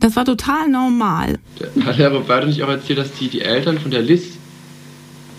Das 0.00 0.16
war 0.16 0.24
total 0.24 0.68
normal. 0.68 1.38
Hat 1.84 1.98
Herr 1.98 2.12
Roberto 2.12 2.46
nicht 2.46 2.62
auch 2.62 2.68
erzählt, 2.68 2.98
dass 2.98 3.12
die, 3.12 3.28
die 3.28 3.40
Eltern 3.40 3.78
von 3.78 3.90
der 3.90 4.02
Liz 4.02 4.37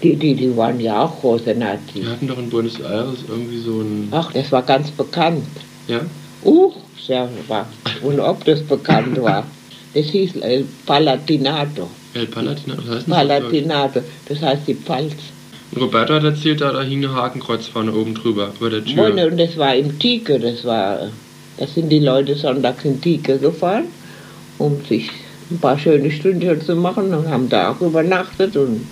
die, 0.03 0.15
die, 0.15 0.33
die 0.33 0.55
waren 0.55 0.79
ja 0.79 1.03
auch 1.03 1.19
große 1.19 1.53
Nazis. 1.55 1.93
Die 1.93 2.05
hatten 2.05 2.27
doch 2.27 2.38
in 2.38 2.49
Buenos 2.49 2.79
Aires 2.79 3.19
irgendwie 3.27 3.59
so 3.59 3.81
ein. 3.81 4.07
Ach, 4.12 4.31
das 4.31 4.51
war 4.51 4.63
ganz 4.63 4.91
bekannt. 4.91 5.45
Ja? 5.88 6.01
Uh, 6.43 6.73
sehr 7.05 7.27
war. 7.47 7.67
Und 8.01 8.19
ob 8.19 8.43
das 8.45 8.62
bekannt 8.62 9.21
war. 9.21 9.45
Das 9.93 10.05
hieß 10.05 10.35
El 10.38 10.65
Palatinato. 10.85 11.89
El 12.13 12.27
Palatinato, 12.27 12.81
was 12.83 12.89
heißt 12.89 13.07
das? 13.07 13.15
Palatinato, 13.15 14.01
das 14.27 14.41
heißt 14.41 14.67
die 14.67 14.75
Pfalz. 14.75 15.15
Roberto 15.75 16.13
hat 16.13 16.23
erzählt, 16.23 16.62
da, 16.62 16.71
da 16.71 16.81
hing 16.81 17.03
ein 17.03 17.13
Hakenkreuz 17.13 17.67
vorne 17.67 17.93
oben 17.93 18.13
drüber, 18.13 18.53
über 18.59 18.69
der 18.69 18.83
Tür. 18.83 19.13
Und 19.13 19.39
das 19.39 19.57
war 19.57 19.75
im 19.75 19.97
Tike, 19.99 20.39
das 20.39 20.63
war, 20.63 21.09
da 21.57 21.67
sind 21.67 21.89
die 21.89 21.99
Leute 21.99 22.35
sonntags 22.35 22.85
in 22.85 23.01
Tike 23.01 23.38
gefahren, 23.38 23.85
um 24.57 24.79
sich 24.88 25.09
ein 25.51 25.59
paar 25.59 25.77
schöne 25.77 26.12
Stündchen 26.12 26.62
zu 26.62 26.75
machen 26.75 27.13
und 27.13 27.27
haben 27.27 27.49
da 27.49 27.71
auch 27.71 27.81
übernachtet 27.81 28.55
und 28.57 28.85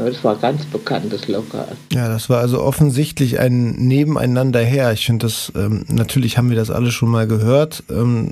das 0.00 0.22
war 0.24 0.36
ganz 0.36 0.64
bekanntes 0.64 1.28
Lokal. 1.28 1.76
Ja, 1.92 2.08
das 2.08 2.28
war 2.28 2.40
also 2.40 2.60
offensichtlich 2.62 3.38
ein 3.38 3.72
Nebeneinander 3.72 4.60
her. 4.60 4.92
Ich 4.92 5.06
finde 5.06 5.26
das, 5.26 5.52
ähm, 5.56 5.84
natürlich 5.88 6.38
haben 6.38 6.50
wir 6.50 6.56
das 6.56 6.70
alle 6.70 6.90
schon 6.90 7.08
mal 7.08 7.26
gehört, 7.26 7.82
ähm, 7.90 8.30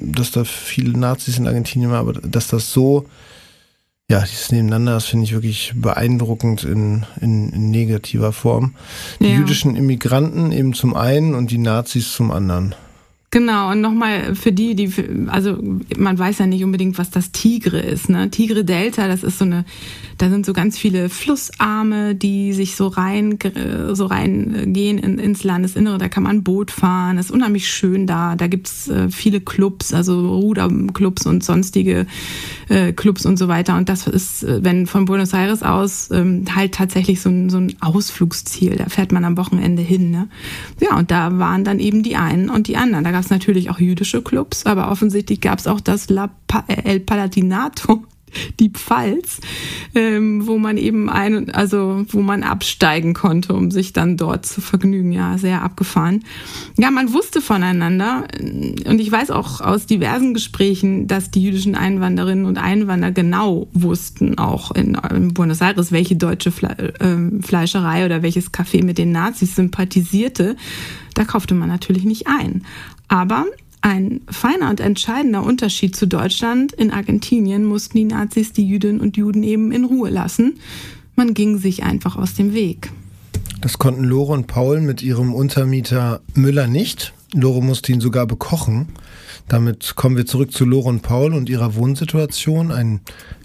dass 0.00 0.30
da 0.30 0.44
viele 0.44 0.98
Nazis 0.98 1.38
in 1.38 1.46
Argentinien 1.46 1.90
waren, 1.90 2.08
aber 2.08 2.12
dass 2.20 2.48
das 2.48 2.72
so, 2.72 3.06
ja, 4.08 4.22
dieses 4.22 4.50
Nebeneinander, 4.50 4.94
das 4.94 5.06
finde 5.06 5.24
ich 5.24 5.32
wirklich 5.32 5.72
beeindruckend 5.76 6.64
in, 6.64 7.06
in, 7.20 7.50
in 7.50 7.70
negativer 7.70 8.32
Form. 8.32 8.74
Die 9.20 9.28
ja. 9.28 9.34
jüdischen 9.34 9.76
Immigranten 9.76 10.52
eben 10.52 10.74
zum 10.74 10.94
einen 10.94 11.34
und 11.34 11.50
die 11.50 11.58
Nazis 11.58 12.12
zum 12.12 12.30
anderen. 12.30 12.74
Genau, 13.32 13.70
und 13.70 13.80
nochmal 13.80 14.34
für 14.34 14.50
die, 14.50 14.74
die, 14.74 14.92
also 15.28 15.56
man 15.96 16.18
weiß 16.18 16.38
ja 16.38 16.46
nicht 16.46 16.64
unbedingt, 16.64 16.98
was 16.98 17.10
das 17.10 17.30
Tigre 17.30 17.78
ist. 17.78 18.10
Ne? 18.10 18.28
Tigre 18.28 18.64
Delta, 18.64 19.06
das 19.06 19.22
ist 19.22 19.38
so 19.38 19.44
eine, 19.44 19.64
da 20.18 20.28
sind 20.28 20.44
so 20.44 20.52
ganz 20.52 20.76
viele 20.76 21.08
Flussarme, 21.08 22.16
die 22.16 22.52
sich 22.52 22.74
so 22.74 22.88
rein, 22.88 23.38
so 23.92 24.06
reingehen 24.06 24.98
in, 24.98 25.20
ins 25.20 25.44
Landesinnere. 25.44 25.98
Da 25.98 26.08
kann 26.08 26.24
man 26.24 26.42
Boot 26.42 26.72
fahren, 26.72 27.18
ist 27.18 27.30
unheimlich 27.30 27.68
schön 27.68 28.08
da. 28.08 28.34
Da 28.34 28.48
gibt's 28.48 28.88
äh, 28.88 29.08
viele 29.10 29.40
Clubs, 29.40 29.94
also 29.94 30.36
Ruderclubs 30.36 31.24
und 31.24 31.44
sonstige 31.44 32.06
äh, 32.68 32.92
Clubs 32.92 33.26
und 33.26 33.38
so 33.38 33.46
weiter. 33.46 33.76
Und 33.76 33.88
das 33.88 34.08
ist, 34.08 34.42
äh, 34.42 34.64
wenn 34.64 34.88
von 34.88 35.04
Buenos 35.04 35.34
Aires 35.34 35.62
aus, 35.62 36.10
ähm, 36.10 36.46
halt 36.52 36.74
tatsächlich 36.74 37.20
so 37.20 37.30
ein, 37.30 37.48
so 37.48 37.58
ein 37.58 37.76
Ausflugsziel. 37.78 38.74
Da 38.74 38.86
fährt 38.86 39.12
man 39.12 39.24
am 39.24 39.36
Wochenende 39.36 39.82
hin. 39.82 40.10
Ne? 40.10 40.28
Ja, 40.80 40.98
und 40.98 41.12
da 41.12 41.38
waren 41.38 41.62
dann 41.62 41.78
eben 41.78 42.02
die 42.02 42.16
einen 42.16 42.50
und 42.50 42.66
die 42.66 42.76
anderen. 42.76 43.04
Da 43.04 43.19
gab 43.20 43.26
es 43.26 43.30
natürlich 43.30 43.68
auch 43.68 43.78
jüdische 43.78 44.22
Clubs, 44.22 44.64
aber 44.64 44.90
offensichtlich 44.90 45.42
gab 45.42 45.58
es 45.58 45.66
auch 45.66 45.82
das 45.82 46.08
La 46.08 46.30
pa 46.46 46.64
El 46.66 47.00
Palatinato, 47.00 48.06
die 48.60 48.70
Pfalz, 48.70 49.42
ähm, 49.94 50.46
wo 50.46 50.56
man 50.56 50.78
eben 50.78 51.10
ein, 51.10 51.50
also 51.50 52.06
wo 52.08 52.22
man 52.22 52.42
absteigen 52.42 53.12
konnte, 53.12 53.52
um 53.52 53.70
sich 53.70 53.92
dann 53.92 54.16
dort 54.16 54.46
zu 54.46 54.62
vergnügen. 54.62 55.12
Ja, 55.12 55.36
sehr 55.36 55.60
abgefahren. 55.60 56.24
Ja, 56.78 56.90
man 56.90 57.12
wusste 57.12 57.42
voneinander 57.42 58.26
und 58.40 59.00
ich 59.00 59.12
weiß 59.12 59.32
auch 59.32 59.60
aus 59.60 59.84
diversen 59.84 60.32
Gesprächen, 60.32 61.06
dass 61.06 61.30
die 61.30 61.42
jüdischen 61.42 61.74
Einwanderinnen 61.74 62.46
und 62.46 62.56
Einwanderer 62.56 63.12
genau 63.12 63.68
wussten, 63.74 64.38
auch 64.38 64.70
in, 64.70 64.94
in 65.14 65.34
Buenos 65.34 65.60
Aires, 65.60 65.92
welche 65.92 66.16
deutsche 66.16 66.52
Fle 66.52 66.94
äh, 67.00 67.42
Fleischerei 67.42 68.06
oder 68.06 68.22
welches 68.22 68.50
Café 68.50 68.82
mit 68.82 68.96
den 68.96 69.12
Nazis 69.12 69.56
sympathisierte. 69.56 70.56
Da 71.14 71.24
kaufte 71.24 71.54
man 71.54 71.68
natürlich 71.68 72.04
nicht 72.04 72.26
ein. 72.28 72.64
Aber 73.10 73.44
ein 73.82 74.20
feiner 74.30 74.70
und 74.70 74.78
entscheidender 74.78 75.42
Unterschied 75.42 75.96
zu 75.96 76.06
Deutschland. 76.06 76.72
In 76.72 76.92
Argentinien 76.92 77.64
mussten 77.64 77.96
die 77.96 78.04
Nazis 78.04 78.52
die 78.52 78.64
Jüdinnen 78.66 79.00
und 79.00 79.16
Juden 79.16 79.42
eben 79.42 79.72
in 79.72 79.84
Ruhe 79.84 80.10
lassen. 80.10 80.60
Man 81.16 81.34
ging 81.34 81.58
sich 81.58 81.82
einfach 81.82 82.16
aus 82.16 82.34
dem 82.34 82.54
Weg. 82.54 82.92
Das 83.60 83.78
konnten 83.78 84.04
Lore 84.04 84.32
und 84.32 84.46
Paul 84.46 84.80
mit 84.80 85.02
ihrem 85.02 85.34
Untermieter 85.34 86.20
Müller 86.34 86.68
nicht. 86.68 87.12
Lore 87.34 87.62
musste 87.62 87.92
ihn 87.92 88.00
sogar 88.00 88.26
bekochen. 88.26 88.88
Damit 89.48 89.96
kommen 89.96 90.16
wir 90.16 90.24
zurück 90.24 90.52
zu 90.52 90.64
Lore 90.64 90.88
und 90.88 91.02
Paul 91.02 91.34
und 91.34 91.48
ihrer 91.48 91.74
Wohnsituation. 91.74 92.70
Ein 92.70 93.00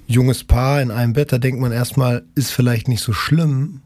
junges 0.06 0.44
Paar 0.44 0.80
in 0.80 0.92
einem 0.92 1.14
Bett, 1.14 1.32
da 1.32 1.40
denkt 1.40 1.60
man 1.60 1.72
erstmal, 1.72 2.24
ist 2.36 2.52
vielleicht 2.52 2.88
nicht 2.88 3.02
so 3.02 3.14
schlimm. 3.14 3.82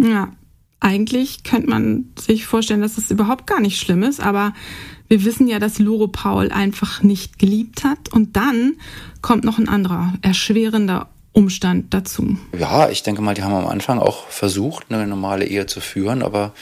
Ja, 0.00 0.30
eigentlich 0.78 1.42
könnte 1.42 1.68
man 1.68 2.10
sich 2.16 2.46
vorstellen, 2.46 2.82
dass 2.82 2.92
es 2.92 3.08
das 3.08 3.10
überhaupt 3.10 3.48
gar 3.48 3.60
nicht 3.60 3.80
schlimm 3.80 4.04
ist, 4.04 4.20
aber 4.20 4.52
Wir 5.08 5.24
wissen 5.24 5.48
ja, 5.48 5.58
dass 5.58 5.78
Lore 5.78 6.08
Paul 6.08 6.52
einfach 6.52 7.02
nicht 7.02 7.38
geliebt 7.38 7.82
hat. 7.84 8.12
Und 8.12 8.36
dann 8.36 8.74
kommt 9.22 9.44
noch 9.44 9.58
ein 9.58 9.68
anderer, 9.68 10.12
erschwerender 10.22 11.08
Umstand 11.32 11.94
dazu. 11.94 12.36
Ja, 12.58 12.88
ich 12.90 13.02
denke 13.02 13.22
mal, 13.22 13.34
die 13.34 13.42
haben 13.42 13.54
am 13.54 13.66
Anfang 13.66 13.98
auch 14.00 14.28
versucht, 14.28 14.86
eine 14.90 15.06
normale 15.06 15.46
Ehe 15.46 15.66
zu 15.66 15.80
führen, 15.80 16.22
aber 16.22 16.52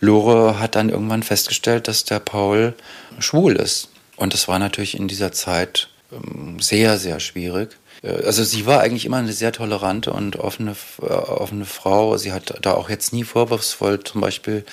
Lore 0.00 0.60
hat 0.60 0.76
dann 0.76 0.88
irgendwann 0.88 1.22
festgestellt, 1.22 1.88
dass 1.88 2.04
der 2.04 2.20
Paul 2.20 2.74
schwul 3.18 3.56
ist. 3.56 3.88
Und 4.16 4.34
das 4.34 4.46
war 4.46 4.58
natürlich 4.58 4.96
in 4.96 5.08
dieser 5.08 5.32
Zeit 5.32 5.88
ähm, 6.12 6.60
sehr, 6.60 6.98
sehr 6.98 7.18
schwierig. 7.18 7.76
Äh, 8.02 8.24
also 8.24 8.44
sie 8.44 8.66
war 8.66 8.80
eigentlich 8.80 9.06
immer 9.06 9.16
eine 9.16 9.32
sehr 9.32 9.52
tolerante 9.52 10.12
und 10.12 10.36
offene, 10.36 10.76
äh, 11.00 11.06
offene 11.06 11.64
Frau. 11.64 12.16
Sie 12.18 12.32
hat 12.32 12.54
da 12.62 12.74
auch 12.74 12.90
jetzt 12.90 13.12
nie 13.12 13.24
vorwurfsvoll 13.24 14.04
zum 14.04 14.20
Beispiel 14.20 14.64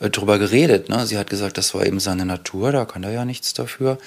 äh, 0.00 0.10
drüber 0.10 0.38
geredet. 0.38 0.88
Ne? 0.88 1.06
Sie 1.06 1.18
hat 1.18 1.30
gesagt, 1.30 1.58
das 1.58 1.74
war 1.74 1.86
eben 1.86 2.00
seine 2.00 2.24
Natur, 2.26 2.72
da 2.72 2.84
kann 2.84 3.04
er 3.04 3.12
ja 3.12 3.24
nichts 3.24 3.54
dafür. 3.54 3.98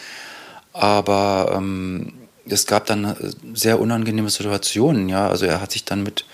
Aber 0.74 1.54
ähm, 1.56 2.14
es 2.48 2.66
gab 2.66 2.86
dann 2.88 3.16
sehr 3.54 3.80
unangenehme 3.80 4.30
Situationen, 4.30 5.08
ja. 5.08 5.30
Also 5.30 5.46
er 5.46 5.62
hat 5.62 5.72
sich 5.72 5.86
dann 5.86 6.04
mit 6.04 6.26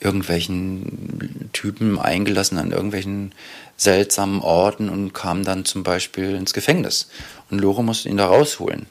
irgendwelchen 0.00 1.48
Typen 1.52 1.98
eingelassen 1.98 2.58
an 2.58 2.72
irgendwelchen 2.72 3.32
seltsamen 3.76 4.40
Orten 4.40 4.88
und 4.88 5.14
kam 5.14 5.44
dann 5.44 5.64
zum 5.64 5.82
Beispiel 5.82 6.34
ins 6.34 6.52
Gefängnis. 6.52 7.08
Und 7.50 7.60
Lore 7.60 7.82
musste 7.82 8.08
ihn 8.08 8.16
da 8.16 8.26
rausholen. 8.26 8.86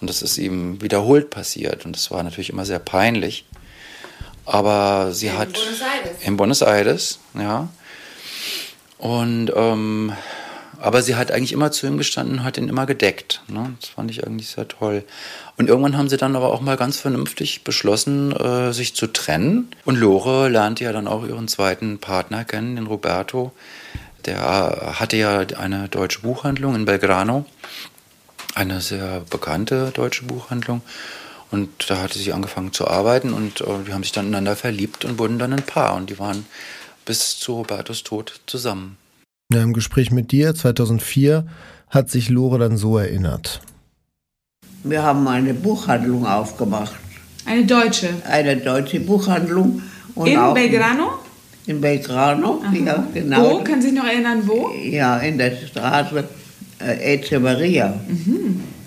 Und 0.00 0.10
das 0.10 0.20
ist 0.20 0.36
ihm 0.38 0.82
wiederholt 0.82 1.30
passiert. 1.30 1.86
Und 1.86 1.94
das 1.96 2.10
war 2.10 2.22
natürlich 2.22 2.50
immer 2.50 2.64
sehr 2.64 2.80
peinlich. 2.80 3.46
Aber 4.44 5.12
sie 5.12 5.28
in 5.28 5.38
hat. 5.38 5.52
Buenos 5.52 5.80
Aires. 5.80 6.22
In 6.24 6.36
Buenos 6.36 6.62
Aires, 6.62 7.18
ja. 7.34 7.68
Und. 9.02 9.52
Ähm, 9.54 10.12
aber 10.80 11.00
sie 11.02 11.14
hat 11.14 11.30
eigentlich 11.30 11.52
immer 11.52 11.70
zu 11.70 11.86
ihm 11.86 11.96
gestanden 11.96 12.38
und 12.38 12.44
hat 12.44 12.58
ihn 12.58 12.68
immer 12.68 12.86
gedeckt. 12.86 13.42
Ne? 13.46 13.72
Das 13.80 13.90
fand 13.90 14.10
ich 14.10 14.26
eigentlich 14.26 14.48
sehr 14.48 14.66
toll. 14.66 15.04
Und 15.56 15.68
irgendwann 15.68 15.96
haben 15.96 16.08
sie 16.08 16.16
dann 16.16 16.34
aber 16.34 16.52
auch 16.52 16.60
mal 16.60 16.76
ganz 16.76 16.98
vernünftig 16.98 17.62
beschlossen, 17.62 18.32
äh, 18.32 18.72
sich 18.72 18.96
zu 18.96 19.06
trennen. 19.06 19.70
Und 19.84 19.94
Lore 19.94 20.48
lernte 20.48 20.82
ja 20.82 20.92
dann 20.92 21.06
auch 21.06 21.24
ihren 21.24 21.46
zweiten 21.46 21.98
Partner 21.98 22.44
kennen, 22.44 22.74
den 22.74 22.88
Roberto. 22.88 23.52
Der 24.26 24.94
hatte 24.98 25.16
ja 25.16 25.38
eine 25.56 25.88
deutsche 25.88 26.22
Buchhandlung 26.22 26.74
in 26.74 26.84
Belgrano 26.84 27.46
eine 28.54 28.80
sehr 28.80 29.22
bekannte 29.30 29.90
deutsche 29.94 30.24
Buchhandlung. 30.24 30.82
Und 31.50 31.90
da 31.90 31.98
hatte 32.02 32.18
sie 32.18 32.32
angefangen 32.32 32.72
zu 32.72 32.88
arbeiten 32.88 33.34
und 33.34 33.60
äh, 33.60 33.84
die 33.86 33.92
haben 33.92 34.02
sich 34.02 34.12
dann 34.12 34.26
ineinander 34.26 34.56
verliebt 34.56 35.04
und 35.04 35.18
wurden 35.18 35.38
dann 35.38 35.52
ein 35.52 35.62
Paar. 35.62 35.94
Und 35.94 36.08
die 36.08 36.18
waren 36.18 36.46
bis 37.04 37.38
zu 37.38 37.54
Robertos 37.54 38.02
Tod 38.02 38.40
zusammen. 38.46 38.96
Ja, 39.52 39.62
Im 39.62 39.72
Gespräch 39.72 40.10
mit 40.10 40.32
dir 40.32 40.54
2004 40.54 41.46
hat 41.88 42.10
sich 42.10 42.28
Lore 42.30 42.58
dann 42.58 42.76
so 42.76 42.96
erinnert. 42.98 43.60
Wir 44.84 45.02
haben 45.02 45.26
eine 45.28 45.54
Buchhandlung 45.54 46.26
aufgemacht. 46.26 46.94
Eine 47.44 47.64
deutsche. 47.66 48.08
Eine 48.28 48.56
deutsche 48.56 49.00
Buchhandlung. 49.00 49.82
Und 50.14 50.26
in 50.28 50.38
auch 50.38 50.54
Belgrano? 50.54 51.18
In 51.66 51.80
Belgrano, 51.80 52.60
ja, 52.84 53.04
genau. 53.14 53.60
Wo? 53.60 53.64
Sie 53.64 53.80
sich 53.82 53.92
noch 53.92 54.04
erinnern, 54.04 54.42
wo? 54.46 54.70
Ja, 54.82 55.18
in 55.18 55.38
der 55.38 55.56
Straße 55.56 56.24
äh, 56.80 57.14
Echeverria. 57.14 57.94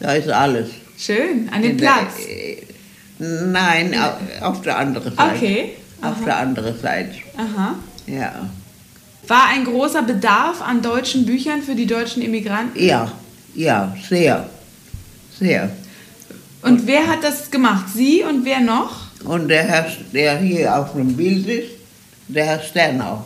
Da 0.02 0.14
ist 0.14 0.30
alles. 0.30 0.70
Schön, 0.98 1.48
an 1.54 1.62
dem 1.62 1.72
In 1.72 1.78
der- 1.78 1.88
Platz. 1.88 2.14
äh, 2.28 2.58
Nein, 3.18 3.96
au- 3.98 4.46
auf 4.46 4.62
der 4.62 4.78
anderen 4.78 5.16
Seite. 5.16 5.36
Okay. 5.36 5.70
Auf 6.02 6.24
der 6.26 6.38
anderen 6.38 6.78
Seite, 6.78 7.16
Aha. 7.38 7.76
Ja. 8.08 8.50
War 9.28 9.48
ein 9.50 9.66
großer 9.66 10.04
Bedarf 10.04 10.62
an 10.62 10.82
deutschen 10.82 11.26
Büchern 11.26 11.62
für 11.62 11.76
die 11.76 11.88
deutschen 11.88 12.22
Immigranten? 12.22 12.78
Ja, 12.80 13.12
ja, 13.56 13.96
sehr. 14.08 14.50
Sehr. 15.40 15.72
Und 16.62 16.88
wer 16.88 17.08
hat 17.08 17.24
das 17.24 17.52
gemacht? 17.52 17.86
Sie 17.94 18.24
und 18.24 18.46
wer 18.46 18.60
noch? 18.60 19.06
Und 19.24 19.48
der 19.48 19.64
Herr, 19.64 19.88
der 20.14 20.38
hier 20.40 20.78
auf 20.78 20.94
dem 20.94 21.16
Bild 21.16 21.48
ist, 21.48 21.72
der 22.28 22.46
Herr 22.46 22.60
Sternau. 22.60 23.26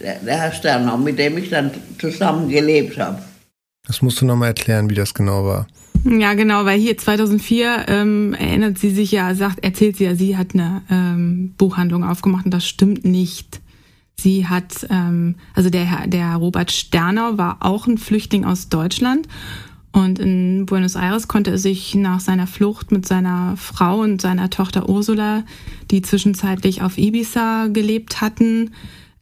Der, 0.00 0.16
der 0.16 0.38
Herr 0.38 0.52
Sternau, 0.52 0.96
mit 0.96 1.18
dem 1.18 1.38
ich 1.38 1.50
dann 1.50 1.70
zusammen 1.98 2.48
gelebt 2.48 2.98
habe. 2.98 3.22
Das 3.86 4.02
musst 4.02 4.20
du 4.20 4.26
nochmal 4.26 4.48
erklären, 4.48 4.88
wie 4.90 4.94
das 4.94 5.14
genau 5.14 5.44
war. 5.44 5.66
Ja, 6.10 6.32
genau, 6.34 6.64
weil 6.64 6.80
hier 6.80 6.96
2004 6.96 7.84
ähm, 7.88 8.34
erinnert 8.34 8.78
sie 8.78 8.90
sich 8.90 9.12
ja, 9.12 9.34
sagt, 9.34 9.62
erzählt 9.62 9.96
sie 9.96 10.04
ja, 10.04 10.14
sie 10.14 10.36
hat 10.36 10.54
eine 10.54 10.82
ähm, 10.90 11.54
Buchhandlung 11.58 12.02
aufgemacht 12.02 12.46
und 12.46 12.54
das 12.54 12.66
stimmt 12.66 13.04
nicht. 13.04 13.60
Sie 14.18 14.46
hat, 14.46 14.86
ähm, 14.90 15.34
also 15.54 15.68
der, 15.68 16.06
der 16.06 16.36
Robert 16.36 16.72
Sternau 16.72 17.36
war 17.36 17.58
auch 17.60 17.86
ein 17.86 17.98
Flüchtling 17.98 18.46
aus 18.46 18.70
Deutschland 18.70 19.28
und 19.92 20.18
in 20.18 20.64
Buenos 20.64 20.94
Aires 20.94 21.28
konnte 21.28 21.50
er 21.50 21.58
sich 21.58 21.94
nach 21.94 22.20
seiner 22.20 22.46
Flucht 22.46 22.90
mit 22.90 23.06
seiner 23.06 23.56
Frau 23.56 24.00
und 24.00 24.20
seiner 24.20 24.48
Tochter 24.48 24.88
Ursula, 24.88 25.44
die 25.90 26.00
zwischenzeitlich 26.00 26.82
auf 26.82 26.96
Ibiza 26.96 27.68
gelebt 27.68 28.20
hatten, 28.22 28.70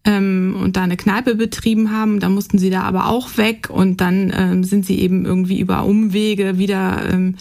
ähm, 0.07 0.57
und 0.63 0.77
da 0.77 0.83
eine 0.83 0.97
Kneipe 0.97 1.35
betrieben 1.35 1.91
haben. 1.91 2.21
Da 2.21 2.31
mussten 2.31 2.59
sie 2.59 2.71
da 2.71 2.83
aber 2.83 3.09
auch 3.09 3.37
weg 3.37 3.69
und 3.69 4.01
dann 4.01 4.33
ähm, 4.35 4.65
sind 4.65 4.87
sie 4.87 4.99
eben 5.01 5.27
irgendwie 5.27 5.61
über 5.61 5.85
Umwege 5.85 6.57
wieder 6.57 7.13
ähm, 7.13 7.35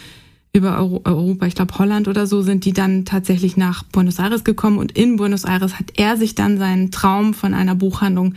über 0.52 0.78
Euro 0.78 1.02
Europa, 1.04 1.46
ich 1.48 1.56
glaube 1.56 1.78
Holland 1.78 2.08
oder 2.08 2.28
so, 2.28 2.42
sind 2.42 2.64
die 2.64 2.72
dann 2.72 3.04
tatsächlich 3.04 3.58
nach 3.58 3.84
Buenos 3.84 4.20
Aires 4.20 4.46
gekommen 4.46 4.78
und 4.78 4.94
in 4.94 5.18
Buenos 5.18 5.44
Aires 5.44 5.78
hat 5.78 5.92
er 5.98 6.16
sich 6.16 6.34
dann 6.34 6.58
seinen 6.58 6.92
Traum 6.92 7.34
von 7.34 7.54
einer 7.54 7.76
Buchhandlung 7.76 8.36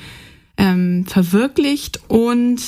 ähm, 0.56 1.04
verwirklicht 1.06 2.00
und 2.08 2.60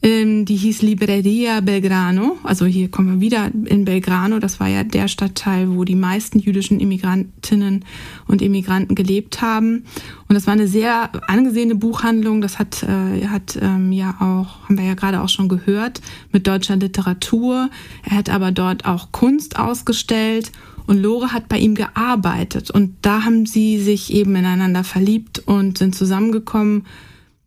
ähm, 0.00 0.44
die 0.44 0.56
hieß 0.56 0.82
Libreria 0.82 1.60
Belgrano. 1.60 2.38
Also 2.44 2.66
hier 2.66 2.88
kommen 2.88 3.14
wir 3.14 3.20
wieder 3.20 3.50
in 3.64 3.84
Belgrano. 3.84 4.38
Das 4.38 4.60
war 4.60 4.68
ja 4.68 4.84
der 4.84 5.08
Stadtteil, 5.08 5.74
wo 5.74 5.84
die 5.84 5.96
meisten 5.96 6.38
jüdischen 6.38 6.78
Immigrantinnen 6.78 7.84
und 8.28 8.40
Immigranten 8.40 8.94
gelebt 8.94 9.42
haben. 9.42 9.84
Und 10.28 10.34
das 10.34 10.46
war 10.46 10.54
eine 10.54 10.68
sehr 10.68 11.10
angesehene 11.28 11.74
Buchhandlung. 11.74 12.40
Das 12.40 12.60
hat, 12.60 12.84
äh, 12.84 13.26
hat 13.26 13.58
ähm, 13.60 13.90
ja 13.90 14.10
auch, 14.20 14.64
haben 14.64 14.78
wir 14.78 14.84
ja 14.84 14.94
gerade 14.94 15.20
auch 15.20 15.28
schon 15.28 15.48
gehört, 15.48 16.00
mit 16.30 16.46
deutscher 16.46 16.76
Literatur. 16.76 17.68
Er 18.08 18.16
hat 18.16 18.30
aber 18.30 18.52
dort 18.52 18.84
auch 18.84 19.10
Kunst 19.10 19.58
ausgestellt. 19.58 20.52
Und 20.86 21.02
Lore 21.02 21.32
hat 21.32 21.48
bei 21.48 21.58
ihm 21.58 21.74
gearbeitet. 21.74 22.70
Und 22.70 22.94
da 23.02 23.24
haben 23.24 23.46
sie 23.46 23.78
sich 23.78 24.12
eben 24.14 24.34
ineinander 24.36 24.84
verliebt 24.84 25.40
und 25.40 25.76
sind 25.76 25.94
zusammengekommen. 25.94 26.86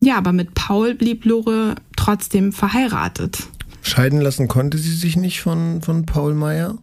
Ja, 0.03 0.17
aber 0.17 0.33
mit 0.33 0.55
Paul 0.55 0.95
blieb 0.95 1.25
Lore 1.25 1.75
trotzdem 1.95 2.51
verheiratet. 2.51 3.43
Scheiden 3.83 4.19
lassen 4.19 4.47
konnte 4.47 4.77
sie 4.77 4.95
sich 4.95 5.15
nicht 5.15 5.41
von, 5.41 5.81
von 5.81 6.05
Paul 6.05 6.33
Meyer? 6.33 6.77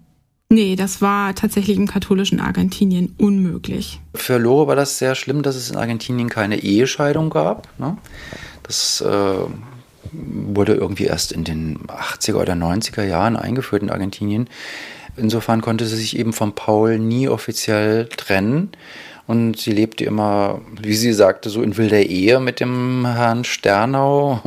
Nee, 0.51 0.77
das 0.77 1.03
war 1.03 1.35
tatsächlich 1.35 1.77
im 1.77 1.87
katholischen 1.87 2.41
Argentinien 2.41 3.15
unmöglich. 3.19 4.01
Für 4.15 4.39
Lore 4.39 4.69
war 4.69 4.77
das 4.77 4.99
sehr 4.99 5.15
schlimm, 5.15 5.43
dass 5.43 5.57
es 5.57 5.69
in 5.71 5.77
Argentinien 5.77 6.29
keine 6.29 6.63
Ehescheidung 6.63 7.29
gab. 7.29 7.69
Ne? 7.79 7.99
Das 8.63 9.01
äh, 9.01 9.35
wurde 10.13 10.75
irgendwie 10.75 11.05
erst 11.05 11.33
in 11.33 11.45
den 11.45 11.79
80er 11.89 12.37
oder 12.37 12.55
90er 12.55 13.03
Jahren 13.03 13.37
eingeführt 13.37 13.83
in 13.83 13.91
Argentinien. 13.91 14.49
Insofern 15.17 15.61
konnte 15.61 15.87
sie 15.87 15.97
sich 15.97 16.17
eben 16.17 16.33
von 16.33 16.55
Paul 16.55 16.99
nie 16.99 17.29
offiziell 17.29 18.07
trennen. 18.17 18.71
Und 19.29 19.59
sie 19.59 19.73
lebte 19.73 20.05
immer, 20.05 20.63
wie 20.81 20.95
sie 20.95 21.13
sagte, 21.13 21.51
so 21.51 21.63
in 21.63 21.77
wilder 21.77 22.01
Ehe 22.01 22.41
mit 22.41 22.61
dem 22.61 23.07
Herrn 23.07 23.45
Sternau. 23.45 24.41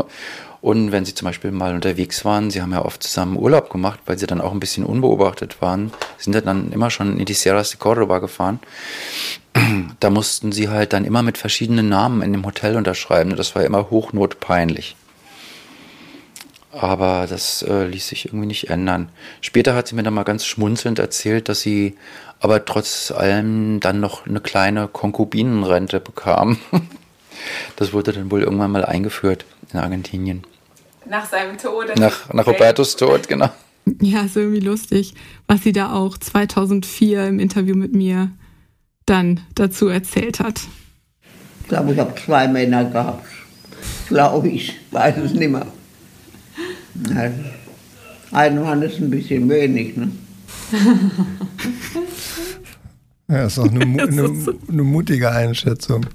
Und 0.59 0.91
wenn 0.91 1.05
sie 1.05 1.13
zum 1.13 1.27
Beispiel 1.27 1.51
mal 1.51 1.75
unterwegs 1.75 2.25
waren, 2.25 2.49
sie 2.49 2.63
haben 2.63 2.71
ja 2.71 2.83
oft 2.83 3.03
zusammen 3.03 3.37
Urlaub 3.37 3.69
gemacht, 3.69 3.99
weil 4.07 4.17
sie 4.17 4.25
dann 4.25 4.41
auch 4.41 4.51
ein 4.51 4.59
bisschen 4.59 4.83
unbeobachtet 4.83 5.61
waren, 5.61 5.91
sind 6.17 6.35
dann 6.45 6.71
immer 6.71 6.89
schon 6.89 7.19
in 7.19 7.25
die 7.25 7.33
Sierras 7.33 7.69
de 7.69 7.79
Córdoba 7.79 8.19
gefahren. 8.19 8.59
Da 9.99 10.09
mussten 10.09 10.51
sie 10.51 10.69
halt 10.69 10.93
dann 10.93 11.05
immer 11.05 11.21
mit 11.21 11.37
verschiedenen 11.37 11.87
Namen 11.89 12.23
in 12.23 12.31
dem 12.31 12.45
Hotel 12.45 12.75
unterschreiben. 12.75 13.35
Das 13.35 13.53
war 13.53 13.63
immer 13.63 13.89
hochnotpeinlich. 13.91 14.95
Aber 16.71 17.27
das 17.29 17.63
äh, 17.63 17.85
ließ 17.85 18.07
sich 18.07 18.25
irgendwie 18.25 18.47
nicht 18.47 18.69
ändern. 18.69 19.09
Später 19.41 19.75
hat 19.75 19.87
sie 19.87 19.95
mir 19.95 20.03
dann 20.03 20.13
mal 20.13 20.23
ganz 20.23 20.45
schmunzelnd 20.45 20.99
erzählt, 20.99 21.49
dass 21.49 21.61
sie 21.61 21.97
aber 22.39 22.63
trotz 22.65 23.11
allem 23.11 23.79
dann 23.79 23.99
noch 23.99 24.25
eine 24.25 24.39
kleine 24.39 24.87
Konkubinenrente 24.87 25.99
bekam. 25.99 26.57
Das 27.75 27.91
wurde 27.91 28.13
dann 28.13 28.29
wohl 28.29 28.43
irgendwann 28.43 28.69
mal 28.69 28.85
eingeführt 28.85 29.45
in 29.73 29.79
Argentinien. 29.79 30.43
Nach 31.05 31.25
seinem 31.25 31.57
Tod. 31.57 31.97
Nach, 31.97 32.31
nach 32.31 32.45
Robertos 32.45 32.95
Tod, 32.95 33.27
genau. 33.27 33.49
Ja, 33.99 34.21
ist 34.21 34.37
irgendwie 34.37 34.59
lustig, 34.59 35.15
was 35.47 35.63
sie 35.63 35.71
da 35.71 35.93
auch 35.93 36.17
2004 36.17 37.27
im 37.27 37.39
Interview 37.39 37.75
mit 37.75 37.93
mir 37.93 38.31
dann 39.05 39.41
dazu 39.55 39.87
erzählt 39.87 40.39
hat. 40.39 40.61
Ich 41.61 41.67
glaube, 41.69 41.93
ich 41.93 41.99
habe 41.99 42.13
zwei 42.15 42.47
Männer 42.47 42.85
gehabt. 42.85 43.25
Glaube 44.07 44.49
ich, 44.49 44.77
weiß 44.91 45.17
es 45.17 45.33
nicht 45.33 45.49
mehr. 45.49 45.65
Ein 48.31 48.61
Mann 48.61 48.81
ist 48.81 48.99
ein 48.99 49.09
bisschen 49.09 49.49
wenig, 49.49 49.97
ne? 49.97 50.11
Ja, 53.31 53.45
ist 53.45 53.57
auch 53.59 53.71
eine, 53.71 54.03
eine, 54.03 54.29
eine 54.67 54.83
mutige 54.83 55.31
Einschätzung. 55.31 56.05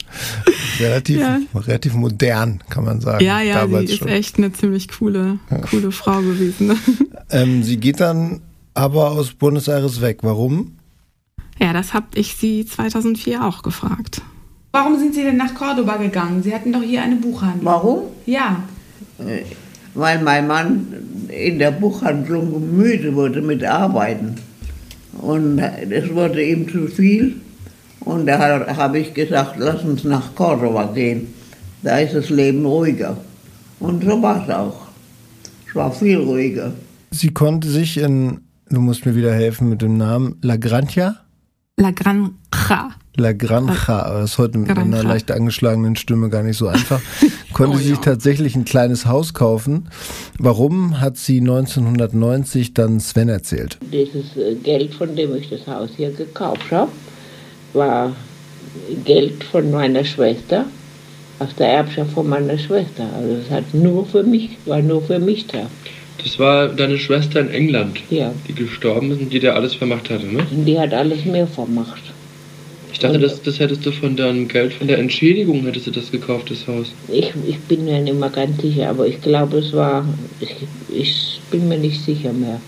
relativ, 0.78 1.18
ja. 1.20 1.40
relativ 1.54 1.94
modern, 1.94 2.62
kann 2.68 2.84
man 2.84 3.00
sagen. 3.00 3.24
Ja, 3.24 3.40
ja, 3.40 3.66
sie 3.66 3.84
ist 3.84 4.04
echt 4.04 4.36
eine 4.36 4.52
ziemlich 4.52 4.88
coole, 4.88 5.38
coole 5.70 5.92
Frau 5.92 6.20
gewesen. 6.20 6.66
Ne? 6.66 6.76
Ähm, 7.30 7.62
sie 7.62 7.78
geht 7.78 8.00
dann 8.00 8.42
aber 8.74 9.12
aus 9.12 9.32
Buenos 9.32 9.66
Aires 9.66 10.02
weg. 10.02 10.18
Warum? 10.20 10.76
Ja, 11.58 11.72
das 11.72 11.94
habe 11.94 12.06
ich 12.14 12.36
sie 12.36 12.66
2004 12.66 13.42
auch 13.42 13.62
gefragt. 13.62 14.20
Warum 14.72 14.98
sind 14.98 15.14
Sie 15.14 15.22
denn 15.22 15.38
nach 15.38 15.54
Cordoba 15.54 15.96
gegangen? 15.96 16.42
Sie 16.42 16.54
hatten 16.54 16.70
doch 16.70 16.82
hier 16.82 17.02
eine 17.02 17.16
Buchhandlung. 17.16 17.64
Warum? 17.64 18.00
Ja. 18.26 18.62
Äh, 19.18 19.44
weil 19.96 20.22
mein 20.22 20.46
Mann 20.46 20.86
in 21.28 21.58
der 21.58 21.70
Buchhandlung 21.70 22.76
müde 22.76 23.14
wurde 23.14 23.40
mit 23.40 23.64
Arbeiten. 23.64 24.36
Und 25.18 25.58
es 25.58 26.14
wurde 26.14 26.44
ihm 26.44 26.68
zu 26.68 26.86
viel. 26.86 27.36
Und 28.00 28.26
da 28.26 28.76
habe 28.76 28.98
ich 28.98 29.14
gesagt, 29.14 29.54
lass 29.58 29.82
uns 29.82 30.04
nach 30.04 30.34
Cordoba 30.34 30.92
gehen. 30.94 31.28
Da 31.82 31.98
ist 31.98 32.14
das 32.14 32.28
Leben 32.28 32.64
ruhiger. 32.66 33.16
Und 33.80 34.04
so 34.04 34.22
war 34.22 34.44
es 34.44 34.54
auch. 34.54 34.86
Es 35.68 35.74
war 35.74 35.90
viel 35.90 36.18
ruhiger. 36.18 36.72
Sie 37.10 37.30
konnte 37.30 37.68
sich 37.68 37.96
in, 37.96 38.40
du 38.68 38.80
musst 38.80 39.06
mir 39.06 39.16
wieder 39.16 39.34
helfen 39.34 39.70
mit 39.70 39.82
dem 39.82 39.96
Namen, 39.96 40.36
La 40.42 40.56
Granja? 40.56 41.16
La 41.78 41.90
Granja. 41.90 42.30
La 43.16 43.32
Granja, 43.32 44.08
das 44.08 44.30
ist 44.30 44.38
heute 44.38 44.56
mit 44.56 44.68
Granja. 44.68 44.82
einer 44.82 45.02
leicht 45.02 45.30
angeschlagenen 45.30 45.94
Stimme 45.96 46.30
gar 46.30 46.42
nicht 46.42 46.56
so 46.56 46.68
einfach, 46.68 47.02
konnte 47.52 47.76
oh, 47.76 47.78
sich 47.78 47.90
ja. 47.90 47.96
tatsächlich 47.96 48.56
ein 48.56 48.64
kleines 48.64 49.04
Haus 49.04 49.34
kaufen. 49.34 49.90
Warum 50.38 51.02
hat 51.02 51.18
sie 51.18 51.38
1990 51.38 52.72
dann 52.72 52.98
Sven 52.98 53.28
erzählt? 53.28 53.76
Dieses 53.92 54.38
äh, 54.38 54.54
Geld, 54.54 54.94
von 54.94 55.14
dem 55.14 55.36
ich 55.36 55.50
das 55.50 55.66
Haus 55.66 55.90
hier 55.94 56.12
gekauft 56.12 56.70
habe, 56.70 56.90
war 57.74 58.16
Geld 59.04 59.44
von 59.44 59.70
meiner 59.70 60.02
Schwester, 60.02 60.64
aus 61.40 61.54
der 61.56 61.68
Erbschaft 61.68 62.12
von 62.12 62.26
meiner 62.26 62.56
Schwester. 62.56 63.06
Also 63.14 63.34
es 63.34 63.50
hat 63.50 63.74
nur 63.74 64.06
für 64.06 64.22
mich, 64.22 64.56
war 64.64 64.80
nur 64.80 65.02
für 65.02 65.18
mich 65.18 65.46
da. 65.46 65.66
Das 66.22 66.38
war 66.38 66.68
deine 66.68 66.98
Schwester 66.98 67.40
in 67.40 67.50
England, 67.50 68.00
ja. 68.10 68.32
die 68.48 68.54
gestorben 68.54 69.12
ist 69.12 69.20
und 69.20 69.32
die 69.32 69.40
dir 69.40 69.54
alles 69.54 69.74
vermacht 69.74 70.10
hatte, 70.10 70.26
ne? 70.26 70.46
Und 70.50 70.64
die 70.64 70.78
hat 70.78 70.92
alles 70.92 71.24
mir 71.24 71.46
vermacht. 71.46 72.02
Ich 72.92 73.00
dachte, 73.00 73.18
das, 73.18 73.42
das 73.42 73.60
hättest 73.60 73.84
du 73.84 73.92
von 73.92 74.16
deinem 74.16 74.48
Geld, 74.48 74.72
von 74.72 74.88
der 74.88 74.98
Entschädigung 74.98 75.64
hättest 75.64 75.86
du 75.86 75.90
das 75.90 76.10
gekauft, 76.10 76.50
das 76.50 76.66
Haus. 76.66 76.92
Ich, 77.08 77.30
ich 77.46 77.58
bin 77.60 77.84
mir 77.84 78.00
nicht 78.00 78.18
mehr 78.18 78.30
ganz 78.30 78.60
sicher, 78.62 78.88
aber 78.88 79.06
ich 79.06 79.20
glaube, 79.20 79.58
es 79.58 79.74
war, 79.74 80.06
ich, 80.40 80.54
ich 80.88 81.40
bin 81.50 81.68
mir 81.68 81.76
nicht 81.76 82.02
sicher 82.02 82.32
mehr. 82.32 82.58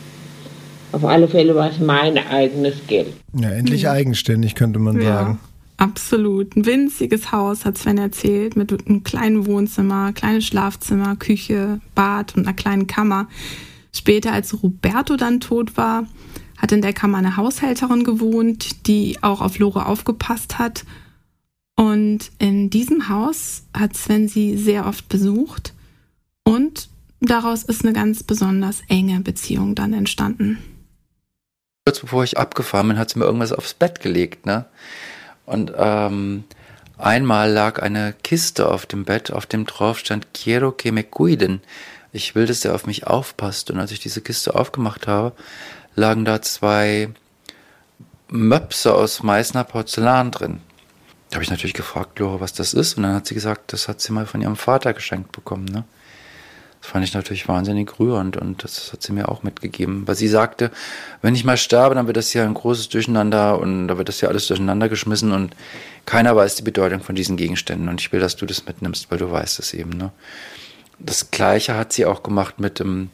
Auf 0.93 1.05
alle 1.05 1.29
Fälle 1.29 1.55
war 1.55 1.71
es 1.71 1.79
mein 1.79 2.19
eigenes 2.19 2.75
Geld. 2.87 3.15
Ja, 3.41 3.51
endlich 3.51 3.85
mhm. 3.85 3.89
eigenständig, 3.89 4.55
könnte 4.55 4.79
man 4.79 5.01
ja, 5.01 5.15
sagen. 5.15 5.41
Absolut. 5.79 6.57
Ein 6.57 6.67
winziges 6.67 7.31
Haus, 7.31 7.65
hat 7.65 7.79
Sven 7.79 7.99
erzählt, 7.99 8.57
mit 8.57 8.73
einem 8.87 9.05
kleinen 9.05 9.47
Wohnzimmer, 9.47 10.13
kleines 10.13 10.45
Schlafzimmer, 10.45 11.15
Küche, 11.17 11.81
Bad 11.95 12.37
und 12.37 12.47
einer 12.47 12.55
kleinen 12.55 12.89
Kammer. 12.89 13.29
Später, 13.95 14.33
als 14.33 14.61
Roberto 14.63 15.17
dann 15.17 15.41
tot 15.41 15.77
war, 15.77 16.07
hat 16.57 16.73
in 16.73 16.83
der 16.83 16.93
Kammer 16.93 17.19
eine 17.19 17.37
Haushälterin 17.37 18.03
gewohnt, 18.03 18.89
die 18.89 19.19
auch 19.23 19.41
auf 19.41 19.61
Lore 19.61 19.87
aufgepasst 19.87 20.59
hat. 20.59 20.85
Und 21.77 22.33
in 22.41 22.71
diesem 22.71 23.09
Haus 23.09 23.63
hat 23.73 23.97
Sven 23.97 24.27
sie 24.27 24.57
sehr 24.57 24.85
oft 24.85 25.09
besucht 25.09 25.75
und 26.43 26.89
daraus 27.21 27.63
ist 27.63 27.85
eine 27.85 27.93
ganz 27.93 28.25
besonders 28.25 28.83
enge 28.89 29.21
Beziehung 29.21 29.77
dann 29.77 29.93
entstanden. 29.93 30.59
Kurz 31.87 32.01
bevor 32.01 32.25
ich 32.25 32.37
abgefahren 32.37 32.89
bin, 32.89 32.99
hat 32.99 33.11
sie 33.11 33.21
mir 33.21 33.27
irgendwas 33.27 33.53
aufs 33.53 33.75
Bett 33.75 34.01
gelegt, 34.01 34.45
ne? 34.45 34.67
Und 35.49 35.73
ähm, 35.77 36.45
einmal 36.99 37.51
lag 37.51 37.81
eine 37.81 38.15
Kiste 38.23 38.69
auf 38.69 38.85
dem 38.85 39.05
Bett, 39.05 39.33
auf 39.33 39.47
dem 39.47 39.65
drauf 39.65 39.99
stand 39.99 40.35
Quiero 40.35 40.73
que 40.73 40.93
me 40.93 41.03
cuiden. 41.03 41.63
Ich 42.13 42.35
will, 42.35 42.47
dass 42.47 42.65
er 42.65 42.75
auf 42.75 42.87
mich 42.87 43.07
aufpasst. 43.07 43.71
Und 43.71 43.79
als 43.79 43.91
ich 43.91 44.01
diese 44.01 44.21
Kiste 44.21 44.55
aufgemacht 44.55 45.07
habe, 45.07 45.35
lagen 45.95 46.25
da 46.25 46.43
zwei 46.43 47.09
Möpse 48.29 48.95
aus 48.95 49.23
Meißner 49.23 49.65
Porzellan 49.65 50.31
drin. 50.31 50.61
Da 51.31 51.37
habe 51.37 51.45
ich 51.45 51.51
natürlich 51.51 51.75
gefragt, 51.75 52.19
Lore, 52.19 52.41
was 52.41 52.53
das 52.53 52.75
ist. 52.75 52.97
Und 52.97 53.05
dann 53.05 53.15
hat 53.15 53.27
sie 53.27 53.35
gesagt, 53.35 53.73
das 53.73 53.89
hat 53.89 54.01
sie 54.01 54.13
mal 54.13 54.27
von 54.27 54.43
ihrem 54.43 54.57
Vater 54.57 54.93
geschenkt 54.93 55.33
bekommen. 55.33 55.65
Ne? 55.65 55.85
Das 56.81 56.91
fand 56.91 57.05
ich 57.05 57.15
natürlich 57.15 57.49
wahnsinnig 57.49 57.99
rührend 57.99 58.37
und 58.37 58.63
das 58.63 58.93
hat 58.93 59.03
sie 59.03 59.13
mir 59.13 59.29
auch 59.29 59.43
mitgegeben. 59.43 60.07
Weil 60.07 60.15
sie 60.15 60.29
sagte, 60.29 60.71
wenn 61.23 61.35
ich 61.35 61.45
mal 61.45 61.57
sterbe, 61.57 61.95
dann 61.95 62.07
wird 62.07 62.17
das 62.17 62.31
hier 62.31 62.45
ein 62.45 62.55
großes 62.55 62.89
Durcheinander 62.89 63.59
und 63.59 63.89
da 63.89 63.99
wird 63.99 64.09
das 64.09 64.21
hier 64.21 64.29
alles 64.29 64.47
durcheinander 64.47 64.89
geschmissen 64.89 65.33
und 65.33 65.55
keiner 66.07 66.37
weiß 66.37 66.55
die 66.55 66.63
Bedeutung 66.63 67.01
von 67.01 67.15
diesen 67.15 67.37
Gegenständen. 67.37 67.89
Und 67.89 68.01
ich 68.01 68.13
will, 68.13 68.21
dass 68.21 68.37
du 68.37 68.47
das 68.47 68.65
mitnimmst, 68.67 69.11
weil 69.11 69.19
du 69.19 69.31
weißt 69.31 69.59
es 69.59 69.75
eben. 69.75 69.91
Ne? 69.91 70.13
Das 70.99 71.31
gleiche 71.31 71.77
hat 71.77 71.93
sie 71.93 72.07
auch 72.07 72.23
gemacht 72.23 72.61
mit 72.61 72.79
dem 72.79 73.11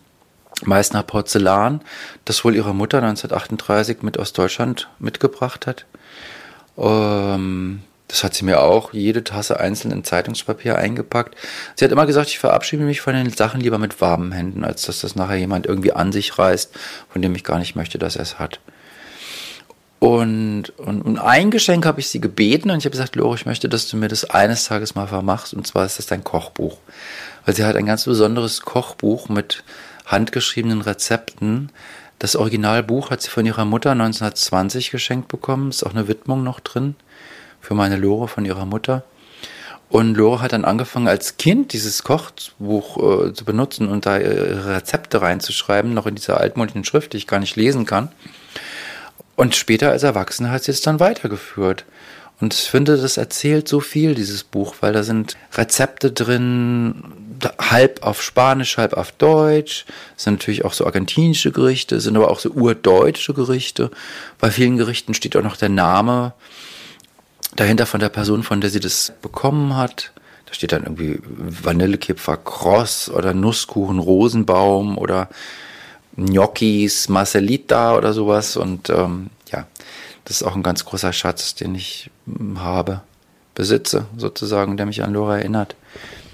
Meißner 0.63 1.03
Porzellan, 1.03 1.81
das 2.25 2.45
wohl 2.45 2.55
ihre 2.55 2.75
Mutter 2.75 2.99
1938 2.99 4.03
mit 4.03 4.19
aus 4.19 4.33
Deutschland 4.33 4.89
mitgebracht 4.99 5.67
hat. 5.67 5.87
Ähm, 6.77 7.83
das 8.09 8.23
hat 8.23 8.35
sie 8.35 8.45
mir 8.45 8.61
auch 8.61 8.93
jede 8.93 9.25
Tasse 9.25 9.59
einzeln 9.59 9.91
in 9.91 10.05
Zeitungspapier 10.05 10.77
eingepackt. 10.77 11.37
Sie 11.75 11.85
hat 11.85 11.93
immer 11.93 12.07
gesagt, 12.07 12.29
ich 12.29 12.39
verabschiede 12.39 12.85
mich 12.85 13.01
von 13.01 13.15
den 13.15 13.31
Sachen 13.31 13.61
lieber 13.61 13.79
mit 13.79 14.01
warmen 14.01 14.33
Händen, 14.33 14.65
als 14.65 14.83
dass 14.83 15.01
das 15.01 15.17
nachher 15.17 15.37
jemand 15.37 15.67
irgendwie 15.67 15.93
an 15.93 16.13
sich 16.13 16.39
reißt, 16.39 16.71
von 17.11 17.23
dem 17.23 17.35
ich 17.35 17.45
gar 17.45 17.59
nicht 17.59 17.77
möchte, 17.77 17.99
dass 17.99 18.17
er 18.17 18.23
es 18.23 18.39
hat. 18.39 18.61
Und, 20.01 20.71
und, 20.77 21.01
und 21.01 21.19
ein 21.19 21.51
Geschenk 21.51 21.87
habe 21.87 21.99
ich 21.99 22.09
sie 22.09 22.21
gebeten 22.21 22.71
und 22.71 22.77
ich 22.77 22.85
habe 22.85 22.93
gesagt, 22.93 23.17
Lore, 23.17 23.37
ich 23.37 23.47
möchte, 23.47 23.71
dass 23.71 23.89
du 23.89 23.97
mir 23.97 24.09
das 24.09 24.29
eines 24.29 24.67
Tages 24.67 24.95
mal 24.95 25.07
vermachst. 25.07 25.55
Und 25.55 25.67
zwar 25.67 25.87
ist 25.87 25.99
das 25.99 26.05
dein 26.05 26.23
Kochbuch. 26.23 26.77
Weil 27.47 27.55
sie 27.55 27.65
hat 27.65 27.75
ein 27.75 27.87
ganz 27.87 28.05
besonderes 28.05 28.61
Kochbuch 28.61 29.31
mit 29.31 29.65
handgeschriebenen 30.05 30.83
Rezepten. 30.83 31.71
Das 32.19 32.37
Originalbuch 32.37 33.11
hat 33.11 33.23
sie 33.23 33.31
von 33.31 33.47
ihrer 33.47 33.65
Mutter 33.65 33.93
1920 33.93 34.91
geschenkt 34.91 35.29
bekommen. 35.29 35.71
Ist 35.71 35.85
auch 35.85 35.95
eine 35.95 36.07
Widmung 36.07 36.45
noch 36.45 36.61
drin 36.61 36.97
für 37.65 37.75
meine 37.75 37.97
Lore 37.97 38.29
von 38.29 38.45
ihrer 38.45 38.67
Mutter. 38.67 39.03
Und 39.89 40.17
Lore 40.17 40.41
hat 40.41 40.53
dann 40.53 40.65
angefangen, 40.65 41.09
als 41.09 41.37
Kind 41.37 41.73
dieses 41.73 42.03
Kochbuch 42.03 42.97
äh, 43.29 43.33
zu 43.33 43.45
benutzen 43.45 43.89
und 43.89 44.07
da 44.07 44.19
ihre 44.19 44.75
Rezepte 44.77 45.23
reinzuschreiben, 45.23 45.95
noch 45.95 46.07
in 46.07 46.15
dieser 46.15 46.41
altmodischen 46.41 46.85
Schrift, 46.85 47.13
die 47.13 47.19
ich 47.19 47.27
gar 47.27 47.39
nicht 47.39 47.57
lesen 47.57 47.87
kann. 47.87 48.11
Und 49.37 49.57
später 49.57 49.91
als 49.91 50.03
Erwachsene 50.03 50.51
hat 50.51 50.65
sie 50.65 50.73
es 50.73 50.81
dann 50.81 51.01
weitergeführt. 51.01 51.85
Und 52.41 52.55
ich 52.55 52.71
finde, 52.71 52.97
das 52.97 53.17
erzählt 53.17 53.69
so 53.69 53.81
viel, 53.81 54.15
dieses 54.15 54.43
Buch, 54.43 54.75
weil 54.81 54.93
da 54.93 55.03
sind 55.03 55.37
Rezepte 55.53 56.11
drin, 56.11 57.05
halb 57.59 58.03
auf 58.03 58.23
Spanisch, 58.23 58.77
halb 58.77 58.95
auf 58.95 59.13
Deutsch. 59.13 59.87
Es 60.17 60.25
sind 60.25 60.41
natürlich 60.41 60.65
auch 60.65 60.73
so 60.73 60.85
argentinische 60.85 61.53
Gerichte, 61.53 62.01
sind 62.01 62.17
aber 62.17 62.31
auch 62.31 62.41
so 62.41 62.51
urdeutsche 62.51 63.35
Gerichte. 63.35 63.91
Bei 64.39 64.51
vielen 64.51 64.77
Gerichten 64.77 65.15
steht 65.15 65.37
auch 65.37 65.43
noch 65.43 65.57
der 65.57 65.69
Name 65.69 66.33
dahinter 67.57 67.87
von 67.87 68.01
der 68.01 68.09
Person, 68.09 68.43
von 68.43 68.61
der 68.61 68.71
sie 68.71 68.81
das 68.81 69.13
bekommen 69.23 69.77
hat. 69.77 70.13
Da 70.47 70.55
steht 70.55 70.73
dann 70.73 70.85
irgendwie 70.85 71.21
Vanillekipfer 71.25 72.37
Cross 72.37 73.11
oder 73.11 73.35
Nusskuchen 73.35 73.99
Rosenbaum 73.99 74.99
oder 74.99 75.29
Gnocchis 76.17 77.09
Marcelita 77.09 77.97
oder 77.97 78.13
sowas. 78.13 78.57
Und 78.57 78.91
ähm, 78.91 79.31
ja, 79.51 79.67
das 80.25 80.37
ist 80.37 80.43
auch 80.43 80.55
ein 80.55 80.63
ganz 80.63 80.85
großer 80.85 81.13
Schatz, 81.13 81.55
den 81.55 81.75
ich 81.75 82.11
hm, 82.27 82.61
habe, 82.61 83.03
besitze 83.55 84.07
sozusagen, 84.17 84.77
der 84.77 84.87
mich 84.87 85.03
an 85.03 85.13
Laura 85.13 85.39
erinnert. 85.39 85.77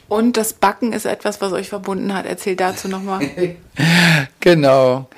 Und 0.09 0.37
das 0.37 0.55
Backen 0.55 0.93
ist 0.93 1.07
etwas, 1.07 1.41
was 1.41 1.53
euch 1.53 1.69
verbunden 1.69 2.13
hat. 2.13 2.27
Erzähl 2.27 2.57
dazu 2.57 2.89
nochmal. 2.89 3.21
genau. 4.41 5.09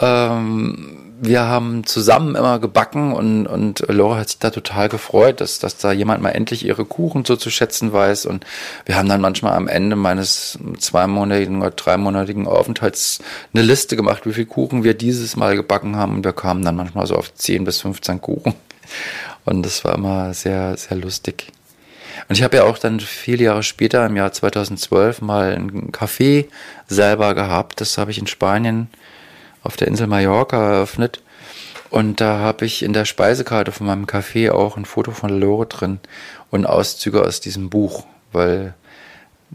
Ähm, 0.00 1.13
wir 1.26 1.42
haben 1.42 1.84
zusammen 1.84 2.34
immer 2.34 2.58
gebacken 2.58 3.12
und, 3.12 3.46
und 3.46 3.84
Laura 3.88 4.18
hat 4.18 4.28
sich 4.28 4.38
da 4.38 4.50
total 4.50 4.88
gefreut, 4.88 5.40
dass, 5.40 5.58
dass 5.58 5.76
da 5.76 5.92
jemand 5.92 6.22
mal 6.22 6.30
endlich 6.30 6.64
ihre 6.64 6.84
Kuchen 6.84 7.24
so 7.24 7.36
zu 7.36 7.50
schätzen 7.50 7.92
weiß. 7.92 8.26
Und 8.26 8.44
wir 8.84 8.96
haben 8.96 9.08
dann 9.08 9.20
manchmal 9.20 9.54
am 9.54 9.68
Ende 9.68 9.96
meines 9.96 10.58
zweimonatigen 10.78 11.60
oder 11.60 11.70
dreimonatigen 11.70 12.46
Aufenthalts 12.46 13.20
eine 13.52 13.62
Liste 13.62 13.96
gemacht, 13.96 14.26
wie 14.26 14.32
viel 14.32 14.46
Kuchen 14.46 14.84
wir 14.84 14.94
dieses 14.94 15.36
Mal 15.36 15.56
gebacken 15.56 15.96
haben. 15.96 16.16
Und 16.16 16.24
wir 16.24 16.32
kamen 16.32 16.64
dann 16.64 16.76
manchmal 16.76 17.06
so 17.06 17.16
auf 17.16 17.32
10 17.34 17.64
bis 17.64 17.80
15 17.80 18.20
Kuchen. 18.20 18.54
Und 19.44 19.64
das 19.64 19.84
war 19.84 19.94
immer 19.94 20.34
sehr, 20.34 20.76
sehr 20.76 20.96
lustig. 20.96 21.52
Und 22.28 22.36
ich 22.36 22.42
habe 22.42 22.56
ja 22.56 22.64
auch 22.64 22.78
dann 22.78 23.00
viele 23.00 23.44
Jahre 23.44 23.62
später, 23.62 24.06
im 24.06 24.16
Jahr 24.16 24.32
2012, 24.32 25.20
mal 25.20 25.52
ein 25.52 25.92
Café 25.92 26.46
selber 26.86 27.34
gehabt. 27.34 27.80
Das 27.80 27.98
habe 27.98 28.10
ich 28.10 28.18
in 28.18 28.26
Spanien 28.26 28.88
auf 29.64 29.76
der 29.76 29.88
Insel 29.88 30.06
Mallorca 30.06 30.74
eröffnet. 30.74 31.22
Und 31.90 32.20
da 32.20 32.38
habe 32.38 32.64
ich 32.64 32.82
in 32.82 32.92
der 32.92 33.04
Speisekarte 33.04 33.72
von 33.72 33.86
meinem 33.86 34.06
Café 34.06 34.50
auch 34.50 34.76
ein 34.76 34.84
Foto 34.84 35.10
von 35.10 35.30
Lore 35.30 35.66
drin 35.66 36.00
und 36.50 36.66
Auszüge 36.66 37.22
aus 37.22 37.40
diesem 37.40 37.70
Buch, 37.70 38.04
weil 38.32 38.74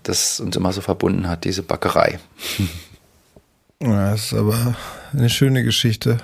das 0.04 0.40
uns 0.40 0.56
immer 0.56 0.72
so 0.72 0.82
verbunden 0.82 1.28
hat, 1.28 1.46
diese 1.46 1.64
Backerei. 1.64 2.20
Ja, 3.82 4.12
das 4.12 4.26
ist 4.26 4.34
aber 4.34 4.76
eine 5.14 5.30
schöne 5.30 5.64
Geschichte. 5.64 6.18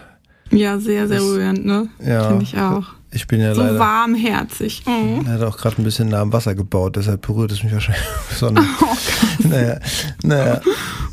Ja, 0.52 0.78
sehr, 0.78 1.08
sehr 1.08 1.22
rührend, 1.22 1.66
ne? 1.66 1.88
Ja. 2.06 2.28
Finde 2.28 2.44
ich 2.44 2.58
auch. 2.58 2.88
Ich 3.12 3.28
bin 3.28 3.40
ja 3.40 3.56
so 3.56 3.62
leider. 3.62 3.80
warmherzig. 3.80 4.84
Oh. 4.86 5.22
Er 5.26 5.34
hat 5.36 5.42
auch 5.42 5.58
gerade 5.58 5.82
ein 5.82 5.86
bisschen 5.86 6.10
nah 6.10 6.20
am 6.20 6.34
Wasser 6.34 6.54
gebaut, 6.54 6.98
deshalb 6.98 7.22
berührt 7.22 7.54
es 7.54 7.64
mich 7.64 7.72
wahrscheinlich 7.72 8.04
besonders. 8.30 8.66
Oh, 8.82 9.48
naja, 9.48 9.80
naja. 10.22 10.62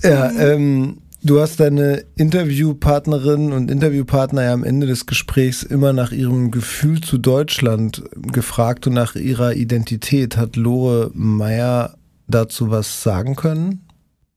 Ja, 0.03 0.31
ähm, 0.33 0.99
du 1.23 1.41
hast 1.41 1.61
deine 1.61 2.05
Interviewpartnerin 2.16 3.53
und 3.53 3.70
Interviewpartner 3.70 4.45
ja 4.45 4.53
am 4.53 4.64
Ende 4.64 4.87
des 4.87 5.07
Gesprächs 5.07 5.62
immer 5.62 5.93
nach 5.93 6.12
ihrem 6.12 6.51
Gefühl 6.51 7.01
zu 7.01 7.18
Deutschland 7.18 8.03
gefragt 8.16 8.87
und 8.87 8.95
nach 8.95 9.14
ihrer 9.14 9.55
Identität. 9.55 10.37
Hat 10.37 10.57
Lore 10.57 11.11
Meyer 11.14 11.95
dazu 12.29 12.70
was 12.70 13.03
sagen 13.03 13.37
können? 13.37 13.87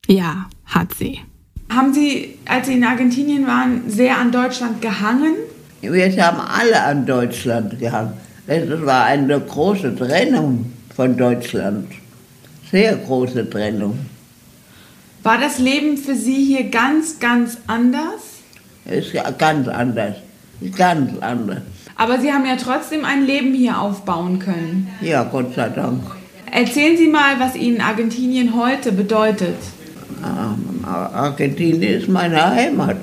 Ja, 0.08 0.48
hat 0.66 0.94
sie. 0.94 1.20
Haben 1.70 1.94
Sie, 1.94 2.38
als 2.46 2.68
Sie 2.68 2.74
in 2.74 2.84
Argentinien 2.84 3.48
waren, 3.48 3.90
sehr 3.90 4.18
an 4.18 4.32
Deutschland 4.32 4.82
gehangen? 4.82 5.36
Wir 5.82 6.26
haben 6.26 6.40
alle 6.40 6.84
an 6.84 7.06
Deutschland 7.06 7.80
gehangen. 7.80 8.14
Es 8.48 8.70
war 8.86 9.06
eine 9.06 9.40
große 9.40 9.96
Trennung 9.96 10.72
von 10.96 11.18
Deutschland. 11.18 11.88
Sehr 12.72 12.96
große 12.98 13.50
Trennung. 13.50 13.98
War 15.26 15.40
das 15.40 15.58
Leben 15.58 15.98
für 15.98 16.14
Sie 16.14 16.46
hier 16.46 16.66
ganz, 16.66 17.18
ganz 17.20 17.58
anders? 17.66 18.44
Es 18.86 19.08
ist 19.08 19.14
ja 19.14 19.32
ganz 19.32 19.68
anders. 19.68 20.18
Ganz 20.78 21.18
anders. 21.20 21.64
Aber 21.96 22.20
Sie 22.20 22.32
haben 22.32 22.46
ja 22.46 22.56
trotzdem 22.58 23.04
ein 23.04 23.26
Leben 23.26 23.52
hier 23.56 23.82
aufbauen 23.82 24.38
können. 24.38 24.88
Ja, 25.02 25.24
Gott 25.24 25.56
sei 25.56 25.70
Dank. 25.70 26.04
Erzählen 26.52 26.96
Sie 26.96 27.08
mal, 27.08 27.40
was 27.40 27.56
Ihnen 27.56 27.82
Argentinien 27.82 28.56
heute 28.56 28.92
bedeutet. 28.92 29.56
Ähm, 30.24 30.86
Argentinien 30.86 32.02
ist 32.02 32.08
meine 32.08 32.46
Heimat. 32.46 32.98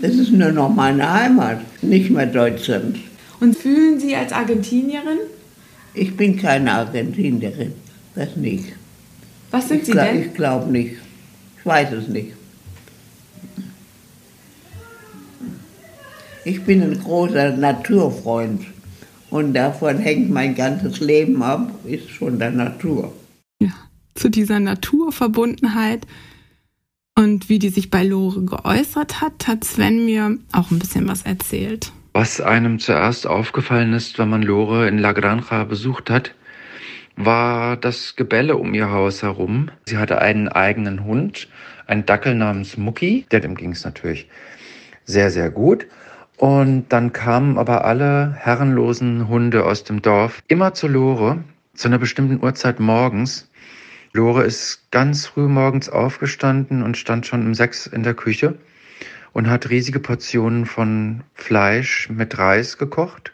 Es 0.00 0.14
ist 0.14 0.30
nur 0.30 0.52
noch 0.52 0.72
meine 0.72 1.12
Heimat, 1.12 1.58
nicht 1.82 2.08
mehr 2.08 2.26
Deutschland. 2.26 2.98
Und 3.40 3.58
fühlen 3.58 3.98
Sie 3.98 4.14
als 4.14 4.32
Argentinierin? 4.32 5.18
Ich 5.92 6.16
bin 6.16 6.36
keine 6.36 6.72
Argentinierin, 6.72 7.72
das 8.14 8.36
nicht. 8.36 8.74
Was 9.50 9.66
sind 9.66 9.80
ich 9.80 9.86
Sie 9.86 9.92
glaub, 9.92 10.06
denn? 10.06 10.22
Ich 10.22 10.34
glaube 10.34 10.70
nicht. 10.70 11.05
Ich 11.66 11.72
weiß 11.72 11.90
es 11.94 12.06
nicht. 12.06 12.32
Ich 16.44 16.62
bin 16.62 16.80
ein 16.80 16.96
großer 16.96 17.56
Naturfreund 17.56 18.64
und 19.30 19.52
davon 19.52 19.98
hängt 19.98 20.30
mein 20.30 20.54
ganzes 20.54 21.00
Leben 21.00 21.42
ab, 21.42 21.72
ist 21.84 22.08
schon 22.08 22.38
der 22.38 22.52
Natur. 22.52 23.12
Ja, 23.60 23.72
zu 24.14 24.28
dieser 24.28 24.60
Naturverbundenheit 24.60 26.06
und 27.18 27.48
wie 27.48 27.58
die 27.58 27.70
sich 27.70 27.90
bei 27.90 28.04
Lore 28.04 28.44
geäußert 28.44 29.20
hat, 29.20 29.48
hat 29.48 29.64
Sven 29.64 30.04
mir 30.04 30.38
auch 30.52 30.70
ein 30.70 30.78
bisschen 30.78 31.08
was 31.08 31.22
erzählt. 31.22 31.90
Was 32.12 32.40
einem 32.40 32.78
zuerst 32.78 33.26
aufgefallen 33.26 33.92
ist, 33.92 34.20
wenn 34.20 34.30
man 34.30 34.42
Lore 34.42 34.86
in 34.86 34.98
La 34.98 35.10
Granja 35.10 35.64
besucht 35.64 36.10
hat, 36.10 36.32
war 37.16 37.76
das 37.76 38.14
Gebälle 38.14 38.56
um 38.56 38.74
ihr 38.74 38.90
Haus 38.90 39.22
herum. 39.22 39.70
Sie 39.86 39.96
hatte 39.96 40.20
einen 40.20 40.48
eigenen 40.48 41.04
Hund, 41.04 41.48
einen 41.86 42.06
Dackel 42.06 42.34
namens 42.34 42.76
Mucki, 42.76 43.26
der 43.30 43.40
dem 43.40 43.54
ging 43.54 43.72
es 43.72 43.84
natürlich 43.84 44.28
sehr, 45.04 45.30
sehr 45.30 45.50
gut. 45.50 45.86
Und 46.36 46.88
dann 46.90 47.14
kamen 47.14 47.56
aber 47.56 47.86
alle 47.86 48.34
herrenlosen 48.34 49.28
Hunde 49.28 49.64
aus 49.64 49.84
dem 49.84 50.02
Dorf 50.02 50.42
immer 50.48 50.74
zu 50.74 50.86
Lore, 50.86 51.42
zu 51.74 51.88
einer 51.88 51.98
bestimmten 51.98 52.44
Uhrzeit 52.44 52.78
morgens. 52.78 53.48
Lore 54.12 54.44
ist 54.44 54.90
ganz 54.90 55.26
früh 55.26 55.48
morgens 55.48 55.88
aufgestanden 55.88 56.82
und 56.82 56.98
stand 56.98 57.26
schon 57.26 57.46
um 57.46 57.54
sechs 57.54 57.86
in 57.86 58.02
der 58.02 58.14
Küche 58.14 58.58
und 59.32 59.48
hat 59.48 59.70
riesige 59.70 60.00
Portionen 60.00 60.66
von 60.66 61.22
Fleisch 61.34 62.10
mit 62.10 62.36
Reis 62.38 62.76
gekocht. 62.76 63.32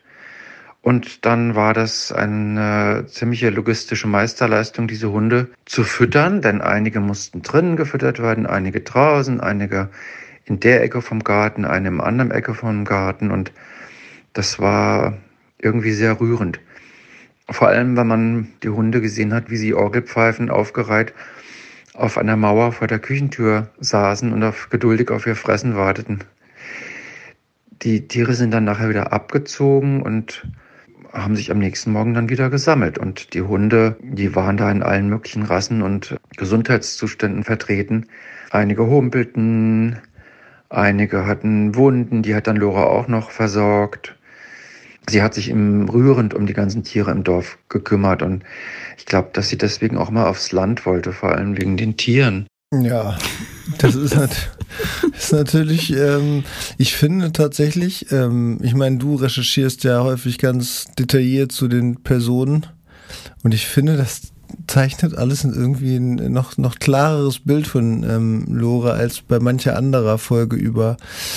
Und 0.83 1.25
dann 1.25 1.55
war 1.55 1.75
das 1.75 2.11
eine 2.11 3.07
ziemliche 3.07 3.51
logistische 3.51 4.09
Meisterleistung, 4.09 4.89
diese 4.89 5.13
Hunde 5.13 5.49
zu 5.65 5.85
füttern, 5.85 6.43
denn 6.43 6.61
einige 6.61 6.99
mussten 6.99 7.43
drinnen 7.43 7.77
gefüttert 7.77 8.21
werden, 8.21 8.47
einige 8.47 8.81
draußen, 8.81 9.41
einige 9.41 9.91
in 10.45 10.59
der 10.59 10.83
Ecke 10.83 11.01
vom 11.01 11.23
Garten, 11.23 11.65
eine 11.65 11.87
im 11.87 12.01
anderen 12.01 12.33
Ecke 12.33 12.55
vom 12.55 12.85
Garten. 12.85 13.31
Und 13.31 13.53
das 14.33 14.59
war 14.59 15.17
irgendwie 15.59 15.93
sehr 15.93 16.19
rührend. 16.21 16.59
Vor 17.49 17.69
allem, 17.69 17.97
wenn 17.97 18.07
man 18.09 18.49
die 18.65 18.69
Hunde 18.71 19.01
gesehen 19.01 19.33
hat, 19.33 19.51
wie 19.51 19.57
sie 19.57 19.75
Orgelpfeifen 19.75 20.51
aufgereiht 20.51 21.15
auf 21.95 22.19
einer 22.19 22.37
Mauer 22.37 22.73
vor 22.73 22.89
der 22.89 22.99
Küchentür 22.99 23.69
saßen 23.79 24.33
und 24.33 24.43
auf, 24.43 24.71
geduldig 24.71 25.11
auf 25.11 25.27
ihr 25.27 25.37
Fressen 25.37 25.77
warteten. 25.77 26.25
Die 27.83 28.09
Tiere 28.09 28.35
sind 28.35 28.53
dann 28.53 28.65
nachher 28.65 28.89
wieder 28.89 29.13
abgezogen 29.13 30.03
und 30.03 30.43
haben 31.13 31.37
sich 31.37 31.51
am 31.51 31.59
nächsten 31.59 31.93
Morgen 31.93 32.15
dann 32.15 32.29
wieder 32.29 32.51
gesammelt. 32.51 32.99
Und 32.99 33.35
die 33.35 33.43
Hunde, 33.43 33.97
die 34.01 34.35
waren 34.35 34.57
da 34.57 34.71
in 34.71 34.83
allen 34.83 35.09
möglichen 35.09 35.43
Rassen 35.43 35.83
und 35.83 36.17
Gesundheitszuständen 36.37 37.45
vertreten. 37.45 38.07
Einige 38.51 38.87
humpelten, 38.87 39.99
einige 40.69 41.27
hatten 41.27 41.75
Wunden, 41.75 42.23
die 42.23 42.35
hat 42.35 42.47
dann 42.47 42.57
Lora 42.57 42.85
auch 42.85 43.09
noch 43.09 43.31
versorgt. 43.31 44.17
Sie 45.09 45.23
hat 45.23 45.35
sich 45.35 45.49
im 45.49 45.89
rührend 45.89 46.33
um 46.33 46.47
die 46.47 46.53
ganzen 46.53 46.85
Tiere 46.85 47.11
im 47.11 47.25
Dorf 47.25 47.59
gekümmert 47.69 48.23
und 48.23 48.45
ich 48.97 49.05
glaube, 49.05 49.31
dass 49.33 49.49
sie 49.49 49.59
deswegen 49.59 49.99
auch 49.99 50.11
mal 50.11 50.27
aufs 50.27 50.53
Land 50.53 50.87
wollte, 50.87 51.13
vor 51.13 51.33
allem 51.33 51.59
wegen 51.59 51.77
den 51.77 51.97
Tieren. 51.97 52.47
Ja, 52.73 53.19
das 53.79 53.95
ist, 53.95 54.15
nat 54.15 54.31
ist 55.17 55.33
natürlich, 55.33 55.93
ähm, 55.93 56.45
ich 56.79 56.95
finde 56.95 57.33
tatsächlich, 57.33 58.11
ähm, 58.11 58.59
ich 58.63 58.75
meine, 58.75 58.99
du 58.99 59.17
recherchierst 59.17 59.85
ja 59.85 60.03
häufig 60.03 60.39
ganz 60.39 60.87
detailliert 60.99 61.53
zu 61.53 61.69
den 61.69 62.03
Personen. 62.03 62.67
Und 63.43 63.53
ich 63.53 63.67
finde, 63.67 63.97
das 63.97 64.32
zeichnet 64.67 65.17
alles 65.17 65.45
in 65.45 65.53
irgendwie 65.53 65.97
ein 65.97 66.33
noch, 66.33 66.57
noch 66.59 66.77
klareres 66.79 67.41
Bild 67.41 67.67
von 67.67 68.05
ähm, 68.09 68.45
Lore 68.49 68.93
als 68.93 69.21
bei 69.21 69.39
mancher 69.41 69.77
anderer 69.77 70.19
Folge 70.19 70.57
über. 70.57 70.97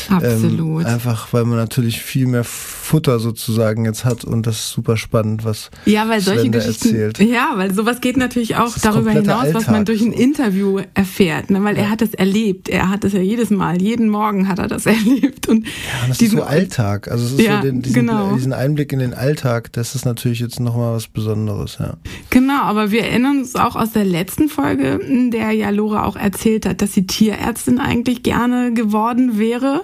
Absolut. 0.09 0.81
Ähm, 0.81 0.87
einfach, 0.87 1.33
weil 1.33 1.45
man 1.45 1.57
natürlich 1.57 2.01
viel 2.01 2.27
mehr 2.27 2.43
Futter 2.43 3.19
sozusagen 3.19 3.85
jetzt 3.85 4.05
hat 4.05 4.23
und 4.23 4.45
das 4.47 4.57
ist 4.57 4.69
super 4.71 4.97
spannend, 4.97 5.43
was 5.43 5.71
ja, 5.85 6.07
weil 6.07 6.21
solche 6.21 6.41
Sven 6.41 6.51
da 6.51 6.59
Geschichten, 6.59 6.87
erzählt. 6.95 7.19
ja, 7.19 7.53
weil 7.55 7.73
sowas 7.73 8.01
geht 8.01 8.17
natürlich 8.17 8.55
auch 8.57 8.77
darüber 8.81 9.11
hinaus, 9.11 9.53
was 9.53 9.65
man 9.67 9.75
Alltag. 9.77 9.85
durch 9.85 10.01
ein 10.01 10.11
Interview 10.13 10.79
erfährt, 10.93 11.49
ne? 11.49 11.63
weil 11.63 11.77
er 11.77 11.89
hat 11.89 12.01
das 12.01 12.13
erlebt, 12.13 12.69
er 12.69 12.89
hat 12.89 13.03
das 13.03 13.13
ja 13.13 13.21
jedes 13.21 13.49
Mal, 13.49 13.81
jeden 13.81 14.09
Morgen 14.09 14.47
hat 14.47 14.59
er 14.59 14.67
das 14.67 14.85
erlebt 14.85 15.47
und 15.47 15.65
Ja, 15.65 15.71
und 16.03 16.09
das 16.09 16.17
diesen- 16.19 16.37
ist 16.37 16.43
so 16.43 16.47
Alltag. 16.49 17.09
Also 17.09 17.25
es 17.25 17.31
ist 17.33 17.41
Ja, 17.41 17.57
so 17.57 17.67
den, 17.67 17.81
diesen, 17.81 17.95
genau. 18.07 18.35
diesen 18.35 18.53
Einblick 18.53 18.93
in 18.93 18.99
den 18.99 19.13
Alltag, 19.13 19.71
das 19.73 19.95
ist 19.95 20.05
natürlich 20.05 20.39
jetzt 20.39 20.59
nochmal 20.59 20.93
was 20.95 21.07
Besonderes, 21.07 21.77
ja. 21.79 21.95
Genau, 22.29 22.61
aber 22.63 22.91
wir 22.91 23.04
erinnern 23.05 23.39
uns 23.39 23.55
auch 23.55 23.75
aus 23.75 23.91
der 23.91 24.05
letzten 24.05 24.49
Folge, 24.49 24.99
in 25.07 25.31
der 25.31 25.51
ja 25.51 25.69
Lora 25.69 26.05
auch 26.05 26.15
erzählt 26.15 26.65
hat, 26.65 26.81
dass 26.81 26.93
sie 26.93 27.07
Tierärztin 27.07 27.79
eigentlich 27.79 28.23
gerne 28.23 28.73
geworden 28.73 29.37
wäre. 29.37 29.83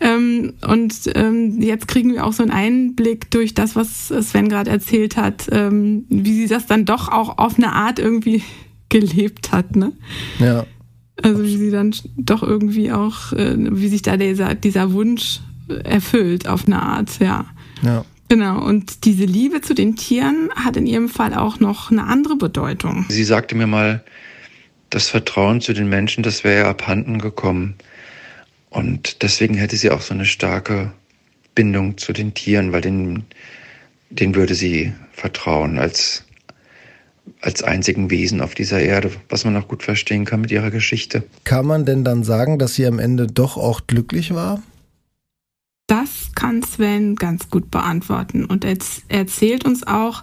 Ähm, 0.00 0.54
und 0.66 0.94
ähm, 1.14 1.60
jetzt 1.60 1.88
kriegen 1.88 2.12
wir 2.12 2.26
auch 2.26 2.32
so 2.32 2.42
einen 2.42 2.52
Einblick 2.52 3.30
durch 3.30 3.54
das, 3.54 3.76
was 3.76 4.08
Sven 4.08 4.48
gerade 4.48 4.70
erzählt 4.70 5.16
hat, 5.16 5.48
ähm, 5.52 6.04
wie 6.08 6.34
sie 6.34 6.48
das 6.48 6.66
dann 6.66 6.84
doch 6.84 7.08
auch 7.10 7.38
auf 7.38 7.56
eine 7.56 7.72
Art 7.72 7.98
irgendwie 7.98 8.42
gelebt 8.88 9.52
hat, 9.52 9.76
ne? 9.76 9.92
Ja. 10.38 10.66
Also 11.22 11.44
wie 11.44 11.56
sie 11.56 11.70
dann 11.70 11.94
doch 12.16 12.42
irgendwie 12.42 12.90
auch, 12.92 13.32
äh, 13.32 13.54
wie 13.56 13.88
sich 13.88 14.02
da 14.02 14.16
dieser, 14.16 14.54
dieser 14.54 14.92
Wunsch 14.92 15.40
erfüllt 15.84 16.48
auf 16.48 16.66
eine 16.66 16.82
Art, 16.82 17.20
ja. 17.20 17.46
Ja. 17.82 18.04
Genau, 18.28 18.64
und 18.64 19.04
diese 19.04 19.24
Liebe 19.24 19.60
zu 19.60 19.74
den 19.74 19.96
Tieren 19.96 20.50
hat 20.54 20.76
in 20.76 20.86
ihrem 20.86 21.08
Fall 21.08 21.34
auch 21.34 21.60
noch 21.60 21.90
eine 21.90 22.04
andere 22.04 22.36
Bedeutung. 22.36 23.04
Sie 23.08 23.24
sagte 23.24 23.54
mir 23.54 23.66
mal, 23.66 24.02
das 24.90 25.08
Vertrauen 25.08 25.60
zu 25.60 25.72
den 25.72 25.88
Menschen, 25.88 26.22
das 26.22 26.44
wäre 26.44 26.62
ihr 26.62 26.68
abhanden 26.68 27.18
gekommen. 27.18 27.74
Und 28.70 29.22
deswegen 29.22 29.54
hätte 29.54 29.76
sie 29.76 29.90
auch 29.90 30.00
so 30.00 30.14
eine 30.14 30.24
starke 30.24 30.92
Bindung 31.54 31.98
zu 31.98 32.12
den 32.12 32.34
Tieren, 32.34 32.72
weil 32.72 32.80
denen, 32.80 33.24
denen 34.10 34.34
würde 34.34 34.54
sie 34.54 34.92
vertrauen 35.12 35.78
als, 35.78 36.24
als 37.40 37.62
einzigen 37.62 38.10
Wesen 38.10 38.40
auf 38.40 38.54
dieser 38.54 38.80
Erde, 38.80 39.10
was 39.28 39.44
man 39.44 39.56
auch 39.56 39.68
gut 39.68 39.82
verstehen 39.82 40.24
kann 40.24 40.40
mit 40.40 40.50
ihrer 40.50 40.70
Geschichte. 40.70 41.24
Kann 41.44 41.66
man 41.66 41.84
denn 41.84 42.04
dann 42.04 42.24
sagen, 42.24 42.58
dass 42.58 42.74
sie 42.74 42.86
am 42.86 42.98
Ende 42.98 43.26
doch 43.26 43.56
auch 43.56 43.86
glücklich 43.86 44.34
war? 44.34 44.62
Kann 46.34 46.62
Sven 46.62 47.16
ganz 47.16 47.50
gut 47.50 47.70
beantworten 47.70 48.44
und 48.44 48.64
er 48.64 48.76
erzählt 49.08 49.64
uns 49.64 49.86
auch, 49.86 50.22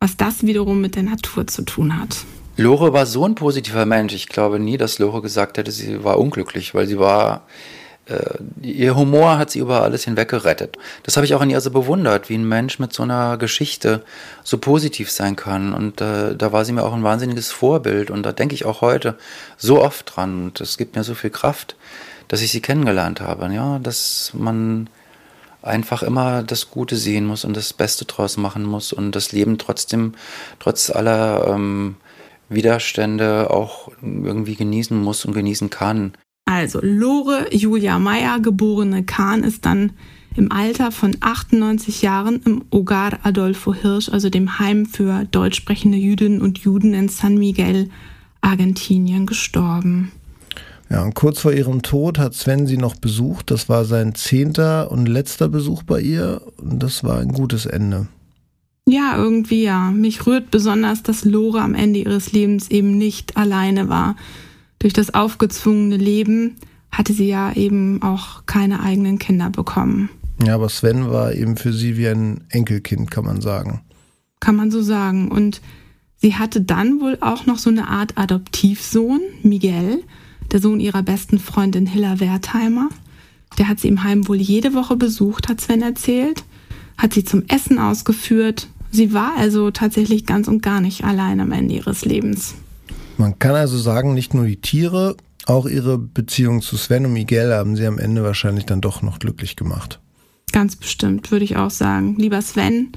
was 0.00 0.16
das 0.16 0.42
wiederum 0.44 0.80
mit 0.80 0.96
der 0.96 1.04
Natur 1.04 1.46
zu 1.46 1.62
tun 1.62 1.98
hat. 1.98 2.24
Lore 2.56 2.92
war 2.92 3.06
so 3.06 3.24
ein 3.24 3.34
positiver 3.34 3.86
Mensch. 3.86 4.14
Ich 4.14 4.28
glaube 4.28 4.58
nie, 4.58 4.76
dass 4.76 4.98
Lore 4.98 5.22
gesagt 5.22 5.56
hätte, 5.58 5.70
sie 5.70 6.04
war 6.04 6.18
unglücklich, 6.18 6.74
weil 6.74 6.86
sie 6.86 6.98
war. 6.98 7.46
Äh, 8.06 8.18
ihr 8.60 8.96
Humor 8.96 9.38
hat 9.38 9.50
sie 9.50 9.60
über 9.60 9.82
alles 9.82 10.04
hinweg 10.04 10.28
gerettet. 10.28 10.76
Das 11.04 11.16
habe 11.16 11.24
ich 11.24 11.34
auch 11.34 11.40
an 11.40 11.50
ihr 11.50 11.60
so 11.60 11.70
bewundert, 11.70 12.28
wie 12.28 12.34
ein 12.34 12.46
Mensch 12.46 12.80
mit 12.80 12.92
so 12.92 13.04
einer 13.04 13.38
Geschichte 13.38 14.02
so 14.42 14.58
positiv 14.58 15.10
sein 15.10 15.36
kann. 15.36 15.72
Und 15.72 16.00
äh, 16.00 16.34
da 16.34 16.52
war 16.52 16.64
sie 16.64 16.72
mir 16.72 16.82
auch 16.82 16.92
ein 16.92 17.04
wahnsinniges 17.04 17.52
Vorbild. 17.52 18.10
Und 18.10 18.24
da 18.24 18.32
denke 18.32 18.54
ich 18.56 18.64
auch 18.64 18.80
heute 18.80 19.16
so 19.56 19.80
oft 19.80 20.16
dran. 20.16 20.46
Und 20.46 20.60
es 20.60 20.76
gibt 20.78 20.96
mir 20.96 21.04
so 21.04 21.14
viel 21.14 21.30
Kraft, 21.30 21.76
dass 22.26 22.42
ich 22.42 22.50
sie 22.50 22.60
kennengelernt 22.60 23.20
habe. 23.20 23.52
Ja, 23.54 23.78
dass 23.78 24.32
man 24.34 24.88
einfach 25.62 26.02
immer 26.02 26.42
das 26.42 26.70
Gute 26.70 26.96
sehen 26.96 27.26
muss 27.26 27.44
und 27.44 27.56
das 27.56 27.72
Beste 27.72 28.04
draus 28.04 28.36
machen 28.36 28.64
muss 28.64 28.92
und 28.92 29.12
das 29.12 29.32
Leben 29.32 29.58
trotzdem, 29.58 30.12
trotz 30.58 30.90
aller 30.90 31.46
ähm, 31.48 31.96
Widerstände 32.48 33.50
auch 33.50 33.90
irgendwie 34.02 34.56
genießen 34.56 35.00
muss 35.00 35.24
und 35.24 35.32
genießen 35.32 35.70
kann. 35.70 36.12
Also 36.44 36.80
Lore 36.82 37.46
Julia 37.54 37.98
Meyer, 37.98 38.40
geborene 38.40 39.04
Kahn, 39.04 39.44
ist 39.44 39.64
dann 39.64 39.92
im 40.34 40.50
Alter 40.50 40.92
von 40.92 41.16
98 41.20 42.02
Jahren 42.02 42.40
im 42.44 42.64
Hogar 42.72 43.18
Adolfo 43.22 43.74
Hirsch, 43.74 44.08
also 44.08 44.30
dem 44.30 44.58
Heim 44.58 44.86
für 44.86 45.24
deutschsprechende 45.30 45.98
Jüdinnen 45.98 46.40
und 46.40 46.58
Juden 46.58 46.94
in 46.94 47.08
San 47.08 47.36
Miguel, 47.36 47.90
Argentinien, 48.40 49.26
gestorben. 49.26 50.10
Ja, 50.92 51.02
und 51.02 51.14
kurz 51.14 51.40
vor 51.40 51.54
ihrem 51.54 51.80
Tod 51.80 52.18
hat 52.18 52.34
Sven 52.34 52.66
sie 52.66 52.76
noch 52.76 52.96
besucht. 52.96 53.50
Das 53.50 53.70
war 53.70 53.86
sein 53.86 54.14
zehnter 54.14 54.90
und 54.90 55.06
letzter 55.06 55.48
Besuch 55.48 55.84
bei 55.84 56.02
ihr. 56.02 56.42
Und 56.58 56.82
das 56.82 57.02
war 57.02 57.18
ein 57.18 57.32
gutes 57.32 57.64
Ende. 57.64 58.08
Ja, 58.86 59.16
irgendwie 59.16 59.62
ja. 59.62 59.90
Mich 59.90 60.26
rührt 60.26 60.50
besonders, 60.50 61.02
dass 61.02 61.24
Lore 61.24 61.62
am 61.62 61.74
Ende 61.74 62.00
ihres 62.00 62.32
Lebens 62.32 62.70
eben 62.70 62.98
nicht 62.98 63.38
alleine 63.38 63.88
war. 63.88 64.16
Durch 64.80 64.92
das 64.92 65.14
aufgezwungene 65.14 65.96
Leben 65.96 66.56
hatte 66.90 67.14
sie 67.14 67.28
ja 67.28 67.54
eben 67.54 68.02
auch 68.02 68.44
keine 68.44 68.82
eigenen 68.82 69.18
Kinder 69.18 69.48
bekommen. 69.48 70.10
Ja, 70.44 70.56
aber 70.56 70.68
Sven 70.68 71.10
war 71.10 71.32
eben 71.32 71.56
für 71.56 71.72
sie 71.72 71.96
wie 71.96 72.08
ein 72.08 72.44
Enkelkind, 72.50 73.10
kann 73.10 73.24
man 73.24 73.40
sagen. 73.40 73.80
Kann 74.40 74.56
man 74.56 74.70
so 74.70 74.82
sagen. 74.82 75.30
Und 75.30 75.62
sie 76.16 76.34
hatte 76.34 76.60
dann 76.60 77.00
wohl 77.00 77.16
auch 77.22 77.46
noch 77.46 77.56
so 77.56 77.70
eine 77.70 77.88
Art 77.88 78.18
Adoptivsohn, 78.18 79.22
Miguel, 79.42 80.02
der 80.52 80.60
Sohn 80.60 80.80
ihrer 80.80 81.02
besten 81.02 81.38
Freundin 81.38 81.86
Hilla 81.86 82.20
Wertheimer. 82.20 82.88
Der 83.58 83.68
hat 83.68 83.80
sie 83.80 83.88
im 83.88 84.04
Heim 84.04 84.28
wohl 84.28 84.36
jede 84.36 84.74
Woche 84.74 84.96
besucht, 84.96 85.48
hat 85.48 85.60
Sven 85.60 85.82
erzählt, 85.82 86.44
hat 86.96 87.14
sie 87.14 87.24
zum 87.24 87.44
Essen 87.48 87.78
ausgeführt. 87.78 88.68
Sie 88.90 89.12
war 89.14 89.32
also 89.36 89.70
tatsächlich 89.70 90.26
ganz 90.26 90.48
und 90.48 90.62
gar 90.62 90.80
nicht 90.80 91.04
allein 91.04 91.40
am 91.40 91.52
Ende 91.52 91.74
ihres 91.74 92.04
Lebens. 92.04 92.54
Man 93.16 93.38
kann 93.38 93.54
also 93.54 93.78
sagen, 93.78 94.14
nicht 94.14 94.34
nur 94.34 94.46
die 94.46 94.60
Tiere, 94.60 95.16
auch 95.46 95.66
ihre 95.66 95.98
Beziehung 95.98 96.62
zu 96.62 96.76
Sven 96.76 97.06
und 97.06 97.14
Miguel 97.14 97.52
haben 97.52 97.76
sie 97.76 97.86
am 97.86 97.98
Ende 97.98 98.22
wahrscheinlich 98.22 98.66
dann 98.66 98.80
doch 98.80 99.02
noch 99.02 99.18
glücklich 99.18 99.56
gemacht. 99.56 100.00
Ganz 100.52 100.76
bestimmt, 100.76 101.30
würde 101.30 101.44
ich 101.44 101.56
auch 101.56 101.70
sagen. 101.70 102.16
Lieber 102.18 102.42
Sven, 102.42 102.92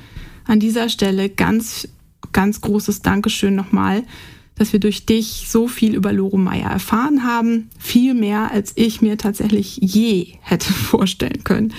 an 0.45 0.59
dieser 0.59 0.89
Stelle 0.89 1.29
ganz, 1.29 1.87
ganz 2.33 2.61
großes 2.61 3.01
Dankeschön 3.01 3.55
nochmal 3.55 4.03
dass 4.55 4.73
wir 4.73 4.79
durch 4.79 5.05
dich 5.05 5.45
so 5.49 5.67
viel 5.67 5.95
über 5.95 6.13
Lore 6.13 6.39
Meyer 6.39 6.69
erfahren 6.69 7.23
haben. 7.23 7.69
Viel 7.77 8.13
mehr, 8.13 8.51
als 8.51 8.71
ich 8.75 9.01
mir 9.01 9.17
tatsächlich 9.17 9.77
je 9.81 10.35
hätte 10.41 10.71
vorstellen 10.73 11.43
können. 11.43 11.73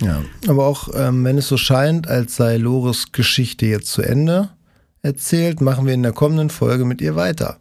Ja, 0.00 0.22
aber 0.48 0.66
auch 0.66 0.88
ähm, 0.94 1.24
wenn 1.24 1.38
es 1.38 1.48
so 1.48 1.56
scheint, 1.56 2.08
als 2.08 2.36
sei 2.36 2.56
Lores 2.56 3.12
Geschichte 3.12 3.66
jetzt 3.66 3.92
zu 3.92 4.02
Ende 4.02 4.50
erzählt, 5.02 5.60
machen 5.60 5.86
wir 5.86 5.94
in 5.94 6.02
der 6.02 6.12
kommenden 6.12 6.50
Folge 6.50 6.84
mit 6.84 7.00
ihr 7.00 7.14
weiter. 7.14 7.58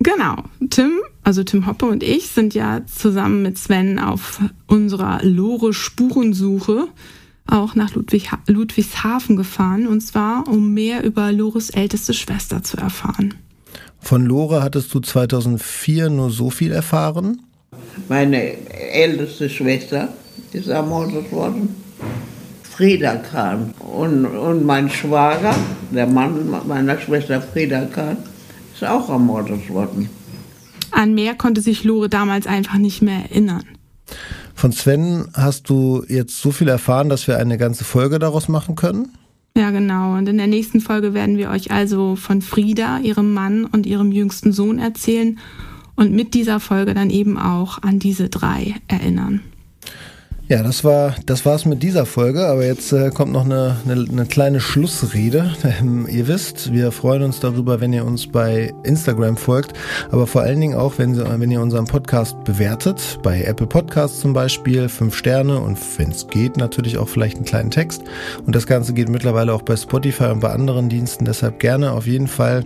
Genau. 0.00 0.36
Tim, 0.70 0.92
also 1.22 1.42
Tim 1.42 1.66
Hoppe 1.66 1.86
und 1.86 2.02
ich 2.02 2.28
sind 2.28 2.54
ja 2.54 2.84
zusammen 2.86 3.42
mit 3.42 3.58
Sven 3.58 3.98
auf 3.98 4.40
unserer 4.66 5.22
Lore-Spurensuche 5.22 6.88
auch 7.46 7.74
nach 7.74 7.94
Ludwig, 7.94 8.30
Ludwigshafen 8.46 9.36
gefahren 9.36 9.86
und 9.86 10.00
zwar, 10.00 10.48
um 10.48 10.72
mehr 10.72 11.04
über 11.04 11.30
Lores 11.32 11.70
älteste 11.70 12.14
Schwester 12.14 12.62
zu 12.62 12.76
erfahren. 12.76 13.34
Von 14.04 14.26
Lore 14.26 14.62
hattest 14.62 14.92
du 14.92 15.00
2004 15.00 16.10
nur 16.10 16.30
so 16.30 16.50
viel 16.50 16.72
erfahren? 16.72 17.40
Meine 18.06 18.52
älteste 18.92 19.48
Schwester 19.48 20.08
ist 20.52 20.68
ermordet 20.68 21.32
worden. 21.32 21.74
Frieda 22.62 23.16
Kahn. 23.16 23.72
Und, 23.78 24.26
und 24.26 24.66
mein 24.66 24.90
Schwager, 24.90 25.54
der 25.90 26.06
Mann 26.06 26.50
meiner 26.66 26.98
Schwester 26.98 27.40
Frieda 27.40 27.86
Kahn, 27.86 28.18
ist 28.74 28.84
auch 28.84 29.08
ermordet 29.08 29.70
worden. 29.70 30.10
An 30.90 31.14
mehr 31.14 31.34
konnte 31.34 31.62
sich 31.62 31.82
Lore 31.82 32.10
damals 32.10 32.46
einfach 32.46 32.76
nicht 32.76 33.00
mehr 33.00 33.22
erinnern. 33.30 33.64
Von 34.54 34.72
Sven 34.72 35.28
hast 35.32 35.70
du 35.70 36.04
jetzt 36.08 36.38
so 36.42 36.50
viel 36.50 36.68
erfahren, 36.68 37.08
dass 37.08 37.26
wir 37.26 37.38
eine 37.38 37.56
ganze 37.56 37.84
Folge 37.84 38.18
daraus 38.18 38.48
machen 38.48 38.74
können? 38.74 39.08
Ja, 39.56 39.70
genau. 39.70 40.16
Und 40.16 40.28
in 40.28 40.36
der 40.36 40.48
nächsten 40.48 40.80
Folge 40.80 41.14
werden 41.14 41.38
wir 41.38 41.50
euch 41.50 41.70
also 41.70 42.16
von 42.16 42.42
Frieda, 42.42 42.98
ihrem 42.98 43.32
Mann 43.32 43.64
und 43.64 43.86
ihrem 43.86 44.10
jüngsten 44.10 44.52
Sohn 44.52 44.80
erzählen 44.80 45.38
und 45.94 46.12
mit 46.12 46.34
dieser 46.34 46.58
Folge 46.58 46.92
dann 46.92 47.08
eben 47.08 47.38
auch 47.38 47.80
an 47.82 48.00
diese 48.00 48.28
drei 48.28 48.74
erinnern. 48.88 49.42
Ja, 50.46 50.62
das 50.62 50.84
war 50.84 51.14
das 51.24 51.46
war's 51.46 51.64
mit 51.64 51.82
dieser 51.82 52.04
Folge, 52.04 52.46
aber 52.46 52.66
jetzt 52.66 52.92
äh, 52.92 53.08
kommt 53.08 53.32
noch 53.32 53.46
eine, 53.46 53.76
eine, 53.88 54.04
eine 54.06 54.26
kleine 54.26 54.60
Schlussrede. 54.60 55.50
Ähm, 55.80 56.06
ihr 56.08 56.28
wisst, 56.28 56.70
wir 56.72 56.92
freuen 56.92 57.22
uns 57.22 57.40
darüber, 57.40 57.80
wenn 57.80 57.94
ihr 57.94 58.04
uns 58.04 58.26
bei 58.26 58.74
Instagram 58.84 59.38
folgt, 59.38 59.72
aber 60.10 60.26
vor 60.26 60.42
allen 60.42 60.60
Dingen 60.60 60.76
auch, 60.76 60.98
wenn, 60.98 61.16
wenn 61.16 61.50
ihr 61.50 61.62
unseren 61.62 61.86
Podcast 61.86 62.44
bewertet, 62.44 63.18
bei 63.22 63.42
Apple 63.42 63.66
Podcasts 63.66 64.20
zum 64.20 64.34
Beispiel, 64.34 64.90
fünf 64.90 65.16
Sterne 65.16 65.58
und 65.58 65.78
wenn 65.98 66.10
es 66.10 66.26
geht, 66.26 66.58
natürlich 66.58 66.98
auch 66.98 67.08
vielleicht 67.08 67.36
einen 67.36 67.46
kleinen 67.46 67.70
Text. 67.70 68.02
Und 68.44 68.54
das 68.54 68.66
Ganze 68.66 68.92
geht 68.92 69.08
mittlerweile 69.08 69.54
auch 69.54 69.62
bei 69.62 69.76
Spotify 69.76 70.24
und 70.24 70.40
bei 70.40 70.50
anderen 70.50 70.90
Diensten, 70.90 71.24
deshalb 71.24 71.58
gerne 71.58 71.92
auf 71.92 72.06
jeden 72.06 72.28
Fall 72.28 72.64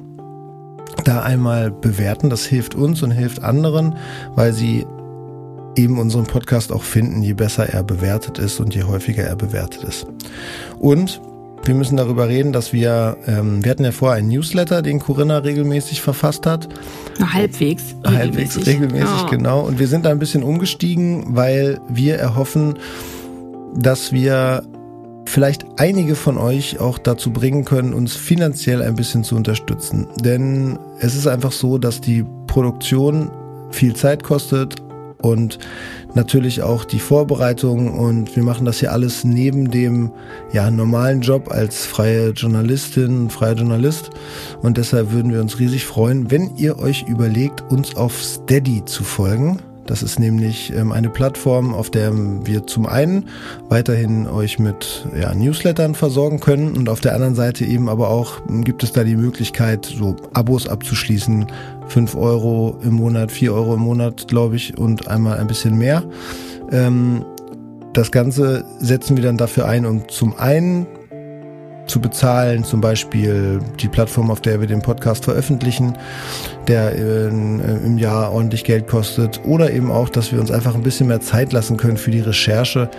da 1.05 1.23
einmal 1.23 1.71
bewerten. 1.71 2.29
Das 2.29 2.45
hilft 2.45 2.75
uns 2.75 3.05
und 3.05 3.13
hilft 3.13 3.45
anderen, 3.45 3.97
weil 4.35 4.53
sie 4.53 4.85
eben 5.79 5.99
unseren 5.99 6.25
Podcast 6.25 6.73
auch 6.73 6.83
finden, 6.83 7.23
je 7.23 7.33
besser 7.33 7.69
er 7.69 7.85
bewertet 7.85 8.39
ist 8.39 8.61
und 8.61 8.75
je 8.75 8.83
häufiger 8.83 9.23
er 9.23 9.37
bewertet 9.37 9.85
ist. 9.85 10.07
Und 10.79 11.21
wir 11.65 11.75
müssen 11.75 11.97
darüber 11.97 12.29
reden, 12.29 12.53
dass 12.53 12.73
wir, 12.73 13.17
ähm, 13.27 13.65
wir 13.65 13.71
hatten 13.71 13.85
ja 13.85 13.93
vorher 13.93 14.19
einen 14.19 14.29
Newsletter, 14.29 14.83
den 14.83 14.99
Corinna 15.01 15.39
regelmäßig 15.39 16.03
verfasst 16.03 16.47
hat. 16.47 16.69
Na, 17.19 17.33
halbwegs. 17.33 17.95
Regelmäßig. 18.05 18.19
Halbwegs 18.19 18.67
regelmäßig, 18.67 19.23
ja. 19.23 19.29
genau. 19.31 19.61
Und 19.61 19.79
wir 19.79 19.87
sind 19.87 20.05
da 20.05 20.11
ein 20.11 20.19
bisschen 20.19 20.43
umgestiegen, 20.43 21.25
weil 21.29 21.81
wir 21.89 22.17
erhoffen, 22.17 22.75
dass 23.77 24.13
wir 24.13 24.63
vielleicht 25.27 25.67
einige 25.77 26.15
von 26.15 26.39
euch 26.39 26.81
auch 26.81 26.99
dazu 26.99 27.33
bringen 27.33 27.65
können, 27.65 27.93
uns 27.93 28.17
finanziell 28.17 28.83
ein 28.83 28.95
bisschen 28.95 29.25
zu 29.25 29.37
unterstützen. 29.37 30.07
Denn 30.25 30.79
es 31.01 31.15
ist 31.15 31.27
einfach 31.27 31.53
so, 31.53 31.77
dass 31.79 32.01
die 32.01 32.25
Produktion 32.47 33.31
viel 33.71 33.95
Zeit 33.95 34.23
kostet, 34.23 34.77
und 35.21 35.59
natürlich 36.15 36.63
auch 36.63 36.85
die 36.85 37.01
Vorbereitung. 37.01 37.99
Und 37.99 38.35
wir 38.37 38.43
machen 38.43 38.65
das 38.65 38.81
hier 38.81 38.93
alles 38.93 39.25
neben 39.25 39.71
dem 39.71 40.13
ja, 40.53 40.71
normalen 40.71 41.21
Job 41.21 41.51
als 41.51 41.87
freie 41.87 42.31
Journalistin, 42.31 43.31
freier 43.31 43.55
Journalist. 43.55 44.11
Und 44.63 44.79
deshalb 44.79 45.13
würden 45.13 45.33
wir 45.33 45.41
uns 45.41 45.59
riesig 45.59 45.85
freuen, 45.85 46.31
wenn 46.31 46.57
ihr 46.57 46.79
euch 46.79 47.05
überlegt, 47.09 47.63
uns 47.71 47.97
auf 47.97 48.23
Steady 48.23 48.85
zu 48.85 49.05
folgen. 49.05 49.59
Das 49.89 50.03
ist 50.03 50.19
nämlich 50.19 50.71
ähm, 50.75 50.93
eine 50.93 51.09
Plattform, 51.09 51.73
auf 51.73 51.91
der 51.91 52.13
wir 52.15 52.67
zum 52.67 52.85
einen 52.85 53.25
weiterhin 53.71 54.27
euch 54.27 54.59
mit 54.59 55.07
ja, 55.19 55.35
Newslettern 55.35 55.95
versorgen 55.95 56.41
können. 56.41 56.77
Und 56.77 56.91
auf 56.91 57.01
der 57.01 57.15
anderen 57.15 57.35
Seite 57.35 57.65
eben 57.65 57.89
aber 57.89 58.11
auch 58.11 58.35
gibt 58.65 58.83
es 58.83 58.93
da 58.93 59.03
die 59.03 59.17
Möglichkeit, 59.17 59.87
so 59.87 60.15
Abos 60.35 60.69
abzuschließen, 60.69 61.47
5 61.89 62.15
Euro 62.15 62.79
im 62.83 62.95
Monat, 62.95 63.33
4 63.33 63.53
Euro 63.53 63.75
im 63.75 63.81
Monat, 63.81 64.29
glaube 64.29 64.57
ich, 64.57 64.77
und 64.79 65.09
einmal 65.09 65.39
ein 65.39 65.47
bisschen 65.47 65.77
mehr. 65.77 66.05
Ähm, 66.71 67.25
das 67.93 68.13
Ganze 68.13 68.65
setzen 68.79 69.17
wir 69.17 69.25
dann 69.25 69.37
dafür 69.37 69.67
ein, 69.67 69.87
um 69.87 70.09
zum 70.09 70.39
einen 70.39 70.87
zu 71.87 72.01
bezahlen, 72.01 72.65
zum 72.65 72.81
Beispiel 72.81 73.61
die 73.81 73.89
Plattform, 73.89 74.31
auf 74.31 74.41
der 74.41 74.61
wir 74.61 74.67
den 74.67 74.83
Podcast 74.83 75.25
veröffentlichen, 75.25 75.97
der 76.69 76.95
äh, 76.95 77.29
im 77.29 77.99
Jahr 77.99 78.33
ordentlich 78.33 78.65
Geld 78.65 78.87
kostet, 78.87 79.41
oder 79.45 79.73
eben 79.73 79.91
auch, 79.91 80.11
dass 80.11 80.31
wir 80.31 80.41
uns 80.41 80.51
einfach 80.51 80.75
ein 80.75 80.83
bisschen 80.83 81.09
mehr 81.09 81.21
Zeit 81.21 81.53
lassen 81.53 81.77
können 81.77 81.97
für 81.97 82.11
die 82.11 82.21
Recherche, 82.21 82.91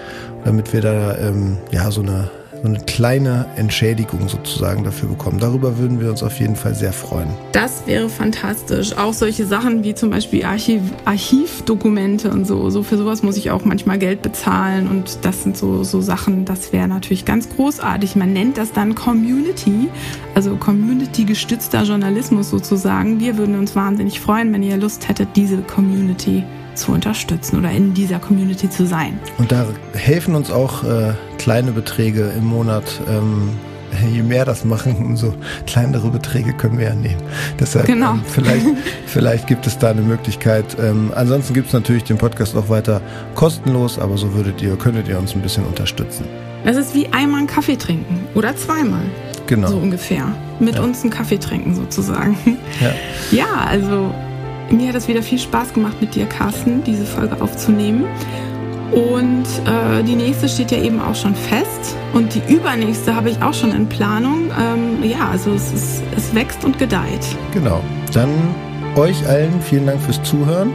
damit 0.44 0.74
wir 0.74 0.82
da 0.82 1.18
ähm, 1.18 1.58
ja 1.72 1.92
so 1.92 2.02
eine 2.02 2.32
so 2.62 2.68
eine 2.68 2.80
kleine 2.80 3.46
Entschädigung 3.56 4.28
sozusagen 4.28 4.84
dafür 4.84 5.10
bekommen. 5.10 5.40
Darüber 5.40 5.78
würden 5.78 6.00
wir 6.02 6.10
uns 6.10 6.24
auf 6.24 6.40
jeden 6.40 6.56
Fall 6.56 6.76
sehr 6.76 6.94
freuen. 6.94 7.30
Das 7.52 7.84
wäre 7.86 8.10
fantastisch. 8.10 8.98
Auch 8.98 9.14
solche 9.14 9.46
Sachen 9.46 9.84
wie 9.84 9.96
zum 9.96 10.10
Beispiel 10.10 10.44
Archiv, 10.44 10.82
Archivdokumente 11.06 12.32
und 12.32 12.46
so. 12.46 12.70
So 12.70 12.84
für 12.84 12.98
sowas 12.98 13.24
muss 13.24 13.38
ich 13.38 13.52
auch 13.52 13.64
manchmal 13.66 13.98
Geld 13.98 14.22
bezahlen 14.22 14.88
und 14.88 15.20
das 15.22 15.44
sind 15.44 15.58
so, 15.58 15.84
so 15.84 16.02
Sachen, 16.02 16.46
das 16.46 16.74
wäre 16.74 16.88
natürlich 16.88 17.26
ganz 17.26 17.50
großartig. 17.50 18.16
Man 18.16 18.34
nennt 18.34 18.58
das 18.58 18.74
dann 18.74 18.96
Community, 18.96 19.90
also 20.36 20.56
Community-gestützter 20.56 21.84
Journalismus 21.84 22.50
sozusagen. 22.50 23.20
Wir 23.20 23.38
würden 23.38 23.58
uns 23.58 23.76
wahnsinnig 23.76 24.20
freuen, 24.20 24.52
wenn 24.54 24.64
ihr 24.64 24.78
Lust 24.78 25.08
hättet, 25.08 25.30
diese 25.36 25.58
Community 25.58 26.44
zu 26.80 26.92
unterstützen 26.92 27.60
oder 27.60 27.72
in 27.72 27.94
dieser 27.94 28.20
Community 28.20 28.70
zu 28.70 28.86
sein. 28.86 29.20
Und 29.38 29.52
da 29.52 29.66
helfen 29.94 30.36
uns 30.36 30.50
auch 30.52 30.84
äh, 30.84 31.14
kleine 31.38 31.72
Beträge 31.72 32.32
im 32.38 32.46
Monat 32.46 32.84
ähm, 33.10 33.50
je 34.14 34.22
mehr 34.22 34.46
das 34.46 34.66
machen, 34.66 34.96
umso 34.98 35.34
kleinere 35.66 36.10
Beträge 36.10 36.54
können 36.54 36.78
wir 36.78 36.90
ja 36.90 36.94
nehmen. 36.96 37.22
Deshalb 37.60 37.88
Genau. 37.88 38.12
ähm, 38.14 38.22
vielleicht, 38.28 38.66
vielleicht 39.08 39.48
gibt 39.48 39.66
es 39.68 39.78
da 39.80 39.90
eine 39.90 40.02
Möglichkeit. 40.02 40.78
Ähm, 40.80 41.12
ansonsten 41.16 41.54
gibt 41.56 41.68
es 41.68 41.74
natürlich 41.74 42.04
den 42.04 42.18
Podcast 42.18 42.56
auch 42.56 42.70
weiter 42.70 43.02
kostenlos, 43.36 43.98
aber 43.98 44.16
so 44.18 44.34
würdet 44.36 44.62
ihr, 44.62 44.76
könntet 44.76 45.08
ihr 45.08 45.18
uns 45.18 45.34
ein 45.36 45.42
bisschen 45.42 45.66
unterstützen. 45.66 46.26
Das 46.66 46.76
ist 46.78 46.94
wie 46.94 47.08
einmal 47.08 47.40
einen 47.40 47.48
Kaffee 47.48 47.78
trinken 47.78 48.20
oder 48.36 48.56
zweimal, 48.56 49.02
Genau. 49.48 49.70
so 49.70 49.78
ungefähr. 49.78 50.26
Mit 50.60 50.76
Ja. 50.76 50.82
uns 50.84 51.02
einen 51.02 51.10
Kaffee 51.10 51.38
trinken 51.40 51.74
sozusagen. 51.74 52.38
Ja. 52.80 52.92
Ja, 53.32 53.66
also 53.68 54.14
mir 54.72 54.90
hat 54.90 54.96
es 54.96 55.08
wieder 55.08 55.22
viel 55.22 55.40
Spaß 55.40 55.74
gemacht 55.74 56.00
mit 56.02 56.16
dir, 56.16 56.26
Carsten, 56.26 56.84
diese 56.84 57.06
Folge 57.06 57.42
aufzunehmen. 57.42 58.06
Und 58.92 59.46
äh, 59.66 60.04
die 60.04 60.16
nächste 60.16 60.50
steht 60.50 60.72
ja 60.72 60.80
eben 60.80 61.00
auch 61.00 61.16
schon 61.16 61.36
fest. 61.36 61.96
Und 62.14 62.34
die 62.34 62.54
übernächste 62.54 63.16
habe 63.16 63.30
ich 63.30 63.42
auch 63.42 63.54
schon 63.54 63.72
in 63.72 63.88
Planung. 63.88 64.52
Ähm, 64.60 65.04
ja, 65.04 65.30
also 65.30 65.52
es, 65.52 65.72
ist, 65.72 66.02
es 66.16 66.34
wächst 66.34 66.66
und 66.66 66.80
gedeiht. 66.80 67.26
Genau. 67.54 67.82
Dann 68.14 68.30
euch 68.96 69.28
allen 69.28 69.62
vielen 69.62 69.86
Dank 69.86 70.02
fürs 70.02 70.22
Zuhören 70.24 70.74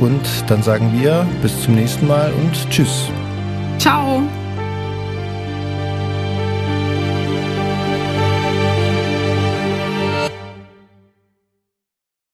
und 0.00 0.22
dann 0.48 0.62
sagen 0.62 0.90
wir 0.98 1.26
bis 1.42 1.62
zum 1.62 1.74
nächsten 1.74 2.06
Mal 2.06 2.32
und 2.32 2.70
tschüss. 2.70 3.10
Ciao! 3.78 4.22